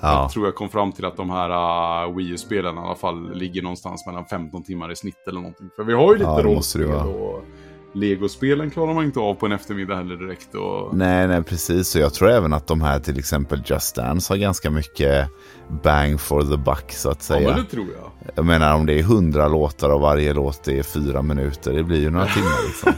[0.01, 0.21] ja.
[0.21, 1.49] Jag tror jag kom fram till att de här
[2.07, 5.69] uh, Wii U-spelen i alla fall ligger någonstans mellan 15 timmar i snitt eller någonting.
[5.75, 7.43] För vi har ju lite Ja, rollspel och
[7.97, 10.55] Legospelen klarar man inte av på en eftermiddag heller direkt.
[10.55, 10.97] Och...
[10.97, 11.95] Nej, nej, precis.
[11.95, 15.29] Och jag tror även att de här till exempel Just Dance har ganska mycket
[15.69, 17.49] bang for the buck så att Ja, säga.
[17.49, 18.11] men det tror jag.
[18.35, 21.99] Jag menar om det är hundra låtar och varje låt är fyra minuter, det blir
[21.99, 22.93] ju några timmar liksom.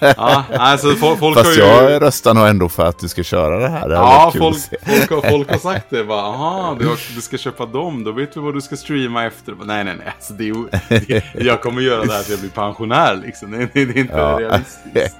[0.16, 1.90] Ja, alltså folk, Fast har ju...
[1.92, 3.88] jag röstar nog ändå för att du ska köra det här.
[3.88, 6.04] Det Ja, folk, folk, har, folk har sagt det.
[6.04, 9.24] Bara, Aha, du, har, du ska köpa dem, då vet du vad du ska streama
[9.24, 9.54] efter.
[9.64, 10.06] Nej, nej, nej.
[10.16, 10.54] Alltså, det är,
[10.88, 13.50] det, jag kommer göra det här till jag blir pensionär liksom.
[13.50, 14.38] Det, det, är inte Ja.
[14.40, 15.16] realistiskt.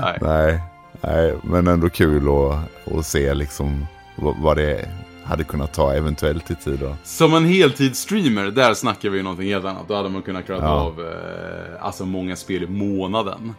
[0.00, 0.18] Nej.
[0.20, 0.60] Nej,
[1.00, 3.86] nej, men ändå kul att, att se liksom
[4.16, 4.88] vad, vad det
[5.26, 6.78] hade kunnat ta eventuellt i tid.
[6.78, 6.96] Då.
[7.04, 9.88] Som en heltidsstreamer, där snackar vi ju någonting helt annat.
[9.88, 10.70] Då hade man kunnat klara Ja.
[10.80, 13.52] av eh, alltså många spel i månaden.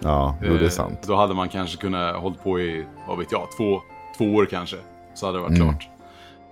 [0.00, 0.98] Ja, jo, det är Eh, sant.
[1.06, 3.80] Då hade man kanske kunnat hållit på i, vad vet jag, två,
[4.18, 4.76] två år kanske.
[5.14, 5.68] Så hade det varit Mm.
[5.68, 5.88] klart.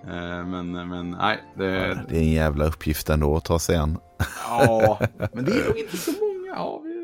[0.03, 1.65] Eh, men, men nej, det,
[2.09, 3.97] Det är en jävla uppgift ändå att ta sig an.
[4.49, 4.99] Ja,
[5.33, 6.47] men det är nog inte så många.
[6.55, 7.01] Ja, vi,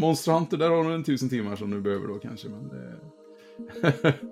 [0.00, 2.48] Monster Hunter, där har du en tusen timmar som du behöver då kanske.
[2.48, 2.94] Men det...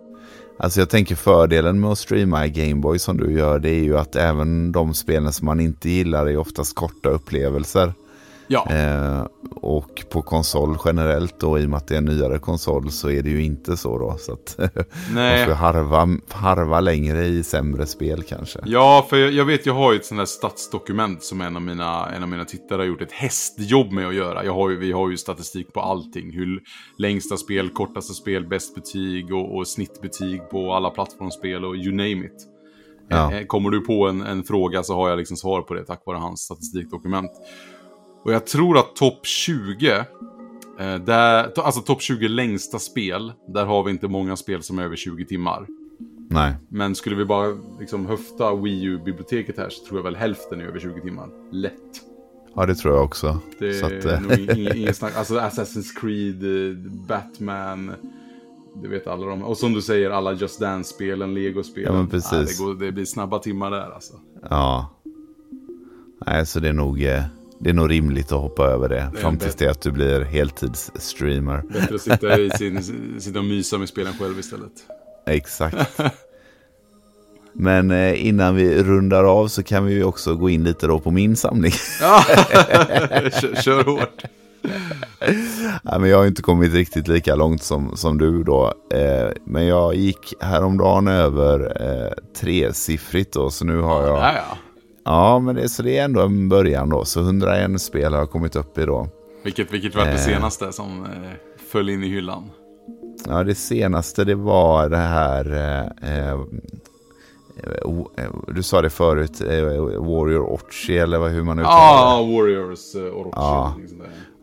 [0.59, 3.99] Alltså jag tänker fördelen med att streama i Gameboy som du gör, det är ju
[3.99, 7.93] att även de spelen som man inte gillar är oftast korta upplevelser.
[8.47, 12.39] Ja, Eh, och på konsol generellt då, i och med att det är en nyare
[12.39, 14.17] konsol, så är det ju inte så då.
[14.19, 14.69] Så att man
[15.15, 15.47] nej.
[15.47, 18.59] får harva, harva längre i sämre spel kanske.
[18.65, 21.63] Ja, för jag, jag vet, jag har ju ett sånt här statsdokument som en av,
[21.63, 24.45] mina, en av mina tittare har gjort ett hästjobb med att göra.
[24.45, 26.33] Jag har ju, vi har ju statistik på allting.
[26.33, 26.63] Hur
[26.99, 32.27] längsta spel, kortaste spel, bäst betyg och, och snittbetyg på alla plattformsspel och you name
[32.27, 32.47] it.
[33.09, 33.33] Ja.
[33.33, 36.03] Eh, Kommer du på en, en fråga så har jag liksom svar på det tack
[36.07, 37.31] vare hans statistikdokument.
[38.27, 39.91] Och jag tror att topp 20,
[40.79, 44.83] eh, där, alltså topp 20 längsta spel, där har vi inte många spel som är
[44.83, 45.67] över 20 timmar.
[46.29, 50.61] Nej, Men skulle vi bara liksom höfta Wii U-biblioteket här så tror jag väl hälften
[50.61, 51.29] är över 20 timmar.
[51.51, 51.73] Lätt.
[52.55, 53.39] ja det tror jag också.
[53.59, 55.17] Det Så att, är eh, nog ingen, ingen snack.
[55.17, 56.77] Alltså Assassin's Creed, eh,
[57.07, 57.93] Batman.
[58.83, 59.43] Det vet alla de.
[59.43, 61.93] Och som du säger, alla Just Dance-spelen, Lego-spelen.
[61.93, 62.33] Ja, men precis.
[62.33, 64.15] Nej, det, går, det blir snabba timmar där alltså.
[64.51, 64.91] Ja.
[66.27, 67.03] Nej, så det är nog,
[67.59, 68.99] det är nog rimligt att hoppa över det.
[68.99, 71.63] är Fram tills det att du blir heltidsstreamer.
[71.73, 72.83] Bättre att sitta, i sin,
[73.21, 74.73] sitta och mysa med spelen själv istället.
[75.27, 75.77] Exakt.
[77.53, 81.11] Men eh, innan vi rundar av så kan vi också gå in lite då på
[81.11, 81.73] min samling.
[82.01, 82.25] Ja,
[83.41, 84.25] kör, kör hårt.
[85.83, 88.75] Nej, men jag har inte kommit riktigt lika långt som, som du då.
[88.95, 94.19] Eh, men jag gick häromdagen över eh, tresiffrigt då, så nu har jag...
[94.19, 94.57] Ja,
[95.07, 95.13] ja.
[95.33, 97.05] Ja, men det, så det är ändå en början då.
[97.05, 99.09] Så 101 spel har jag kommit upp i då.
[99.45, 100.17] Vilket, vilket var det Eh.
[100.19, 101.11] senaste som eh,
[101.73, 102.51] föll in i hyllan?
[103.29, 105.53] Ja, det senaste det var det här...
[106.03, 106.39] Eh, eh,
[107.85, 109.63] o- eh, du sa det förut, eh,
[110.03, 112.33] Warrior Orchi eller hur man uttalar Ja, det.
[112.37, 113.31] Warriors uh, Orochi.
[113.37, 113.75] Ja.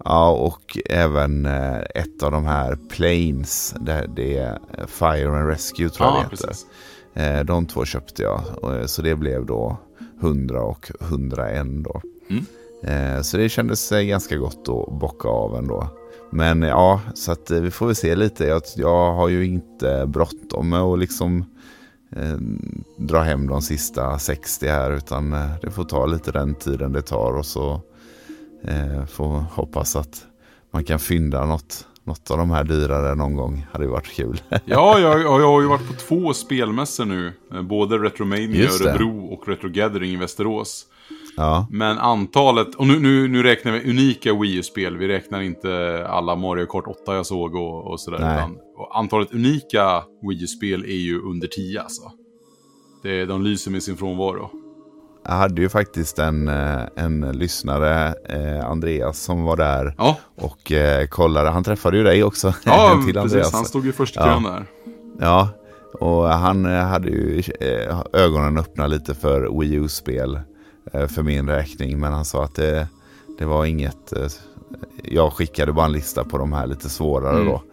[0.05, 4.57] Ja, och även eh, ett av de här Planes, det, det är
[4.87, 6.47] Fire and Rescue tror jag Ja, det heter.
[6.47, 6.65] precis.
[7.13, 9.77] Eh, de två köpte jag, eh, så det blev då
[10.23, 12.01] 100 och 101 då.
[12.29, 12.45] Mm.
[12.83, 15.87] Eh, så det kändes eh, ganska gott att bocka av ändå.
[16.31, 18.45] Men eh, ja, så att eh, vi får väl se lite.
[18.45, 21.45] Jag, jag har ju inte bråttom med att liksom
[22.97, 25.31] dra hem de sista 60 här utan
[25.61, 27.81] det får ta lite den tiden det tar och så
[29.07, 30.25] får hoppas att
[30.71, 33.65] man kan fynda något, något av de här dyrare någon gång.
[33.71, 34.41] Hade ju varit kul.
[34.65, 37.33] Ja, jag, jag har ju varit på två spelmässor nu.
[37.53, 38.65] Eh, Både Retromania i.
[38.67, 40.85] Örebro och Retro Gathering i Västerås.
[41.37, 44.97] ja, Men antalet, och nu, nu, nu räknar vi unika Wii U-spel.
[44.97, 48.17] Vi räknar inte alla Mario Kart 8 jag såg och, och sådär.
[48.17, 52.11] Utan, och antalet unika Wii U-spel är ju under 10 alltså.
[53.03, 54.49] Det, de lyser med sin frånvaro.
[55.25, 60.71] Jag hade ju faktiskt en, eh, en lyssnare, eh, Andreas, som var där Ja, och
[60.71, 61.49] eh, kollade.
[61.49, 62.53] Han träffade ju dig också.
[62.63, 63.31] ja till precis.
[63.33, 63.53] Andreas.
[63.53, 64.25] Han stod ju först i Ja.
[64.25, 64.65] kön där.
[65.19, 65.49] Ja,
[65.99, 67.43] och han hade ju
[68.13, 70.39] ögonen öppna lite för Wii U-spel
[70.91, 71.99] för min räkning.
[71.99, 72.87] Men han sa att det,
[73.39, 74.13] det var inget...
[75.03, 77.45] Jag skickade bara en lista på de här lite svårare Mm.
[77.47, 77.63] då.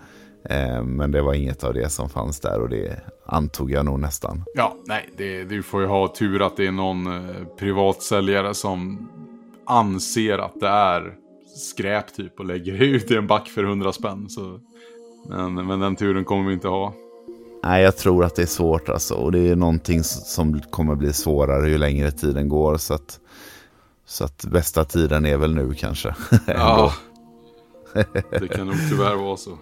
[0.44, 4.00] Eh, Men det var inget av det som fanns där och det antog jag nog
[4.00, 4.44] nästan.
[4.54, 9.08] Ja, nej, det, du får ju ha tur att det är någon eh, privatsäljare som
[9.66, 11.14] anser att det är
[11.56, 14.28] skräp typ och lägger ut i en back för 100 spänn.
[14.28, 14.60] Så.
[15.28, 16.94] Men, men den turen kommer vi inte ha.
[17.62, 19.14] Nej, jag tror att det är svårt alltså.
[19.14, 22.76] Och det är någonting som kommer bli svårare ju längre tiden går.
[22.76, 23.20] Så att,
[24.06, 26.14] så att bästa tiden är väl nu kanske.
[26.46, 26.92] Ja,
[28.30, 29.58] det kan nog tyvärr vara så.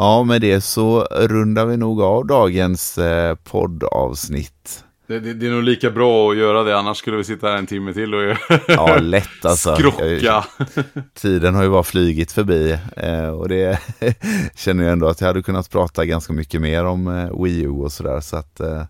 [0.00, 4.84] Ja, med det så rundar vi nog av dagens eh, poddavsnitt.
[5.06, 7.56] Det, det, det är nog lika bra att göra det, annars skulle vi sitta här
[7.56, 8.22] en timme till och
[8.68, 9.76] Ja, lätt alltså.
[9.76, 10.44] skrocka.
[11.14, 13.78] Tiden har ju bara flygit förbi eh, och det
[14.56, 17.68] känner jag ändå att jag hade kunnat prata ganska mycket mer om eh, Wii U
[17.68, 18.20] och sådär.
[18.20, 18.82] Så att eh,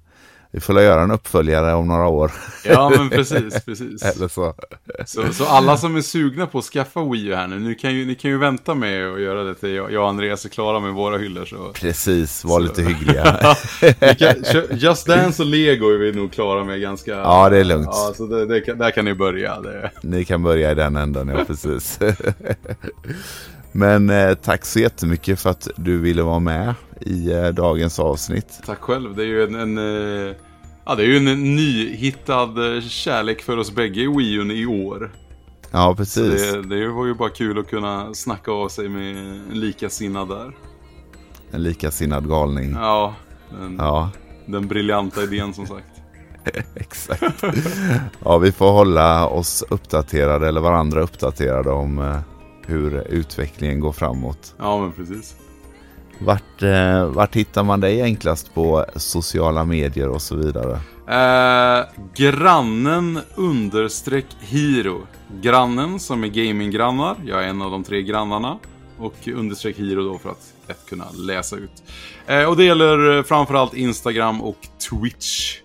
[0.51, 2.33] vi får göra en uppföljare om några år.
[2.65, 4.03] Ja, men precis, precis.
[4.17, 4.55] Eller så.
[5.07, 7.95] Så, så alla som är sugna på att skaffa Wii U här nu, ni kan
[7.95, 10.49] ju, ni kan ju vänta med att göra det till jag, jag och Andreas är
[10.49, 11.45] klara med våra hyllor.
[11.45, 11.73] Så.
[11.73, 13.55] Precis, var lite hyggliga.
[14.19, 14.35] Kan,
[14.71, 17.11] Just Dance och Lego är vi nog klara med ganska...
[17.11, 17.89] Ja, det är lugnt.
[17.93, 19.61] Ja, så det, det, där kan ni börja.
[19.61, 19.91] Det.
[20.03, 21.99] Ni kan börja i den änden, ja precis.
[23.73, 28.61] Men eh, tack så jättemycket för att du ville vara med i eh, dagens avsnitt.
[28.67, 29.55] Tack själv, det är ju en...
[29.55, 30.35] en eh,
[30.87, 35.11] ja, det är ju en nyhittad eh, kärlek för oss bägge i Wii i år.
[35.71, 36.53] Ja, precis.
[36.53, 40.53] Det, det var ju bara kul att kunna snacka av sig med en likasinnad där.
[41.51, 42.73] En likasinnad galning.
[42.73, 43.15] Ja,
[43.51, 44.11] den, Ja,
[44.47, 45.87] den briljanta idén som sagt.
[46.75, 47.45] exakt.
[48.25, 52.19] Ja, vi får hålla oss uppdaterade eller varandra uppdaterade om eh,
[52.69, 54.55] hur utvecklingen går framåt.
[54.59, 55.37] Ja, men precis.
[56.19, 60.81] Vart, eh, vart hittar man dig enklast på sociala medier och så vidare?
[61.09, 65.01] Eh, grannen understreck Hiro.
[65.43, 67.17] Grannen som är gaminggrannar.
[67.27, 68.59] Jag är en av de tre grannarna.
[68.99, 71.83] Och understreck Hiro då för att lätt kunna läsa ut.
[72.27, 74.59] Eh, och det gäller framförallt Instagram och
[74.91, 75.61] Twitch.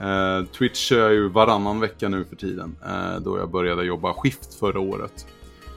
[0.00, 2.76] Eh, Twitch kör jag ju varannan vecka nu för tiden.
[2.86, 5.26] Eh, då jag började jobba skift förra året.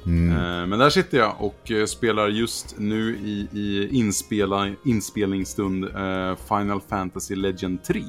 [0.06, 0.32] Mm.
[0.38, 6.36] Eh, Men där sitter jag och eh, spelar just nu i, i inspela, inspelningsstund eh,
[6.48, 8.04] Final Fantasy Legend 3.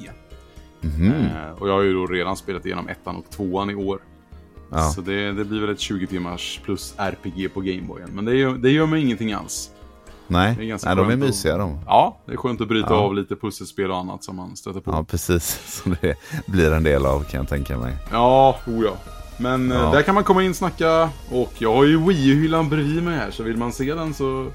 [0.81, 1.11] Mhm.
[1.11, 3.99] Eh, och jag har ju då redan spelat igenom ettan och tvåan i år.
[4.71, 4.89] Ja.
[4.89, 8.09] Så det, det blir väl ett 20 timmars plus RPG på Gameboyen.
[8.13, 9.69] Men det gör, det gör mig ingenting alls.
[10.27, 11.79] Nej, det är Nej de är att- mysiga de.
[11.85, 12.95] Ja, det är skönt att bryta Ja.
[12.95, 14.91] av lite pusselspel och annat som man stöter på.
[14.91, 15.61] Ja, precis.
[15.83, 16.15] Som det
[16.47, 17.95] blir en del av kan jag tänka mig.
[18.11, 18.97] Ja, oh ja.
[19.41, 19.91] Men eh, Ja.
[19.91, 21.09] där kan man komma in och snacka.
[21.29, 24.51] Och jag har ju Wii-hyllan bredvid mig här, så vill man se den så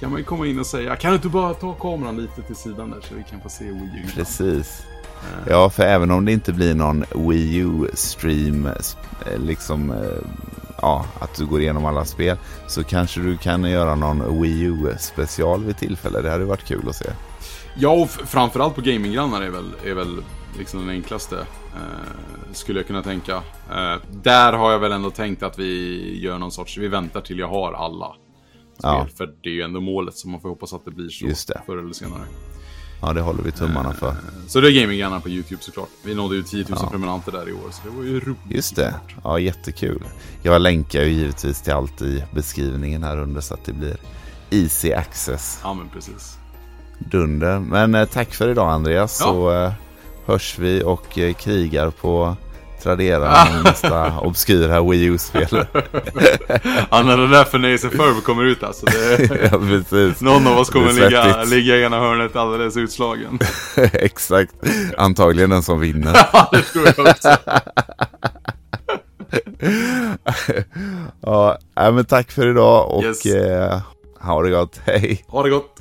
[0.00, 2.56] kan man ju komma in och säga Kan du inte bara ta kameran lite till
[2.56, 4.14] sidan där så vi kan få se Wii-hyllan?
[4.14, 4.82] Precis.
[5.48, 9.96] Ja, för även om det inte blir någon Wii U-stream, eh, liksom, eh,
[10.82, 12.36] ja, att du går igenom alla spel,
[12.68, 16.20] så kanske du kan göra någon Wii U-special vid tillfälle.
[16.20, 17.10] Det hade varit kul att se.
[17.74, 20.22] Ja, och framförallt på gaminggrannar är väl, är väl
[20.58, 21.36] liksom den enklaste.
[21.74, 23.36] Eh, skulle jag kunna tänka.
[23.70, 27.38] Eh, där har jag väl ändå tänkt att vi gör någon sorts, vi väntar till
[27.38, 28.18] jag har alla spel.
[28.82, 29.06] Ja.
[29.16, 31.48] För det är ju ändå målet, så man får hoppas att det blir så Just
[31.48, 31.62] det.
[31.66, 32.22] förr eller senare.
[33.02, 34.14] Ja, det håller vi tummarna för.
[34.46, 35.88] Så det är gaminggrannar på YouTube såklart.
[36.04, 36.88] Vi nådde ju 10 000 Ja.
[36.90, 38.38] prenumeranter där i år, så det var ju roligt.
[38.50, 38.94] Just det.
[39.24, 40.02] Ja, jättekul.
[40.42, 43.96] Jag länkar ju givetvis till allt i beskrivningen här under så att det blir
[44.50, 45.60] easy access.
[45.62, 46.38] Ja, men precis.
[46.98, 47.58] Dunder.
[47.58, 49.18] Men eh, tack för idag Andreas.
[49.20, 49.26] Ja.
[49.26, 49.72] Så eh,
[50.28, 52.36] hörs vi och eh, krigar på
[52.82, 55.48] Tradera med nästa obskyra Wii U-spel.
[56.90, 58.86] Ja, när det där förnöjelse förr kommer ut alltså.
[58.86, 60.20] Det, ja, precis.
[60.20, 63.38] någon av oss kommer ligga, ligga i ena hörnet alldeles utslagen.
[63.92, 64.52] Exakt.
[64.96, 66.26] Antagligen den som vinner.
[66.32, 67.36] Ja, det tror jag också.
[71.20, 73.26] ja, men tack för idag och Yes.
[73.26, 73.80] eh,
[74.20, 74.80] ha det gott.
[74.84, 75.24] Hej.
[75.28, 75.80] Ha det gott.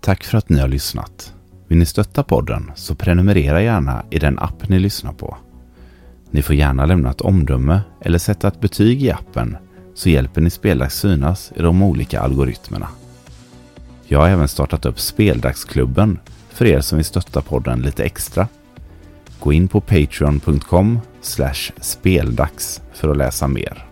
[0.00, 1.34] Tack för att ni har lyssnat.
[1.68, 5.36] Vill ni stötta podden så prenumerera gärna i den app ni lyssnar på.
[6.30, 9.56] Ni får gärna lämna ett omdöme eller sätta ett betyg i appen
[9.94, 12.88] så hjälper ni Speldags synas i de olika algoritmerna.
[14.04, 16.18] Jag har även startat upp Speldagsklubben
[16.48, 18.48] för er som vill stötta podden lite extra.
[19.40, 21.00] Gå in på patreon.com
[21.80, 23.86] speldags för att läsa mer.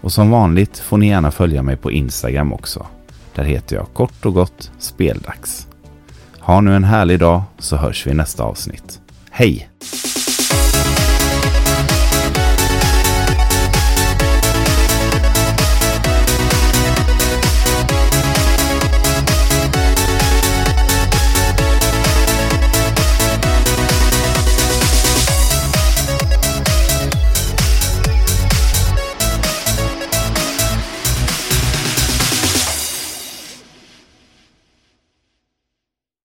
[0.00, 2.86] Och som vanligt får ni gärna följa mig på Instagram också.
[3.34, 5.66] Där heter jag kort och gott Speldags.
[6.40, 9.00] Ha nu en härlig dag så hörs vi i nästa avsnitt.
[9.30, 9.70] Hej!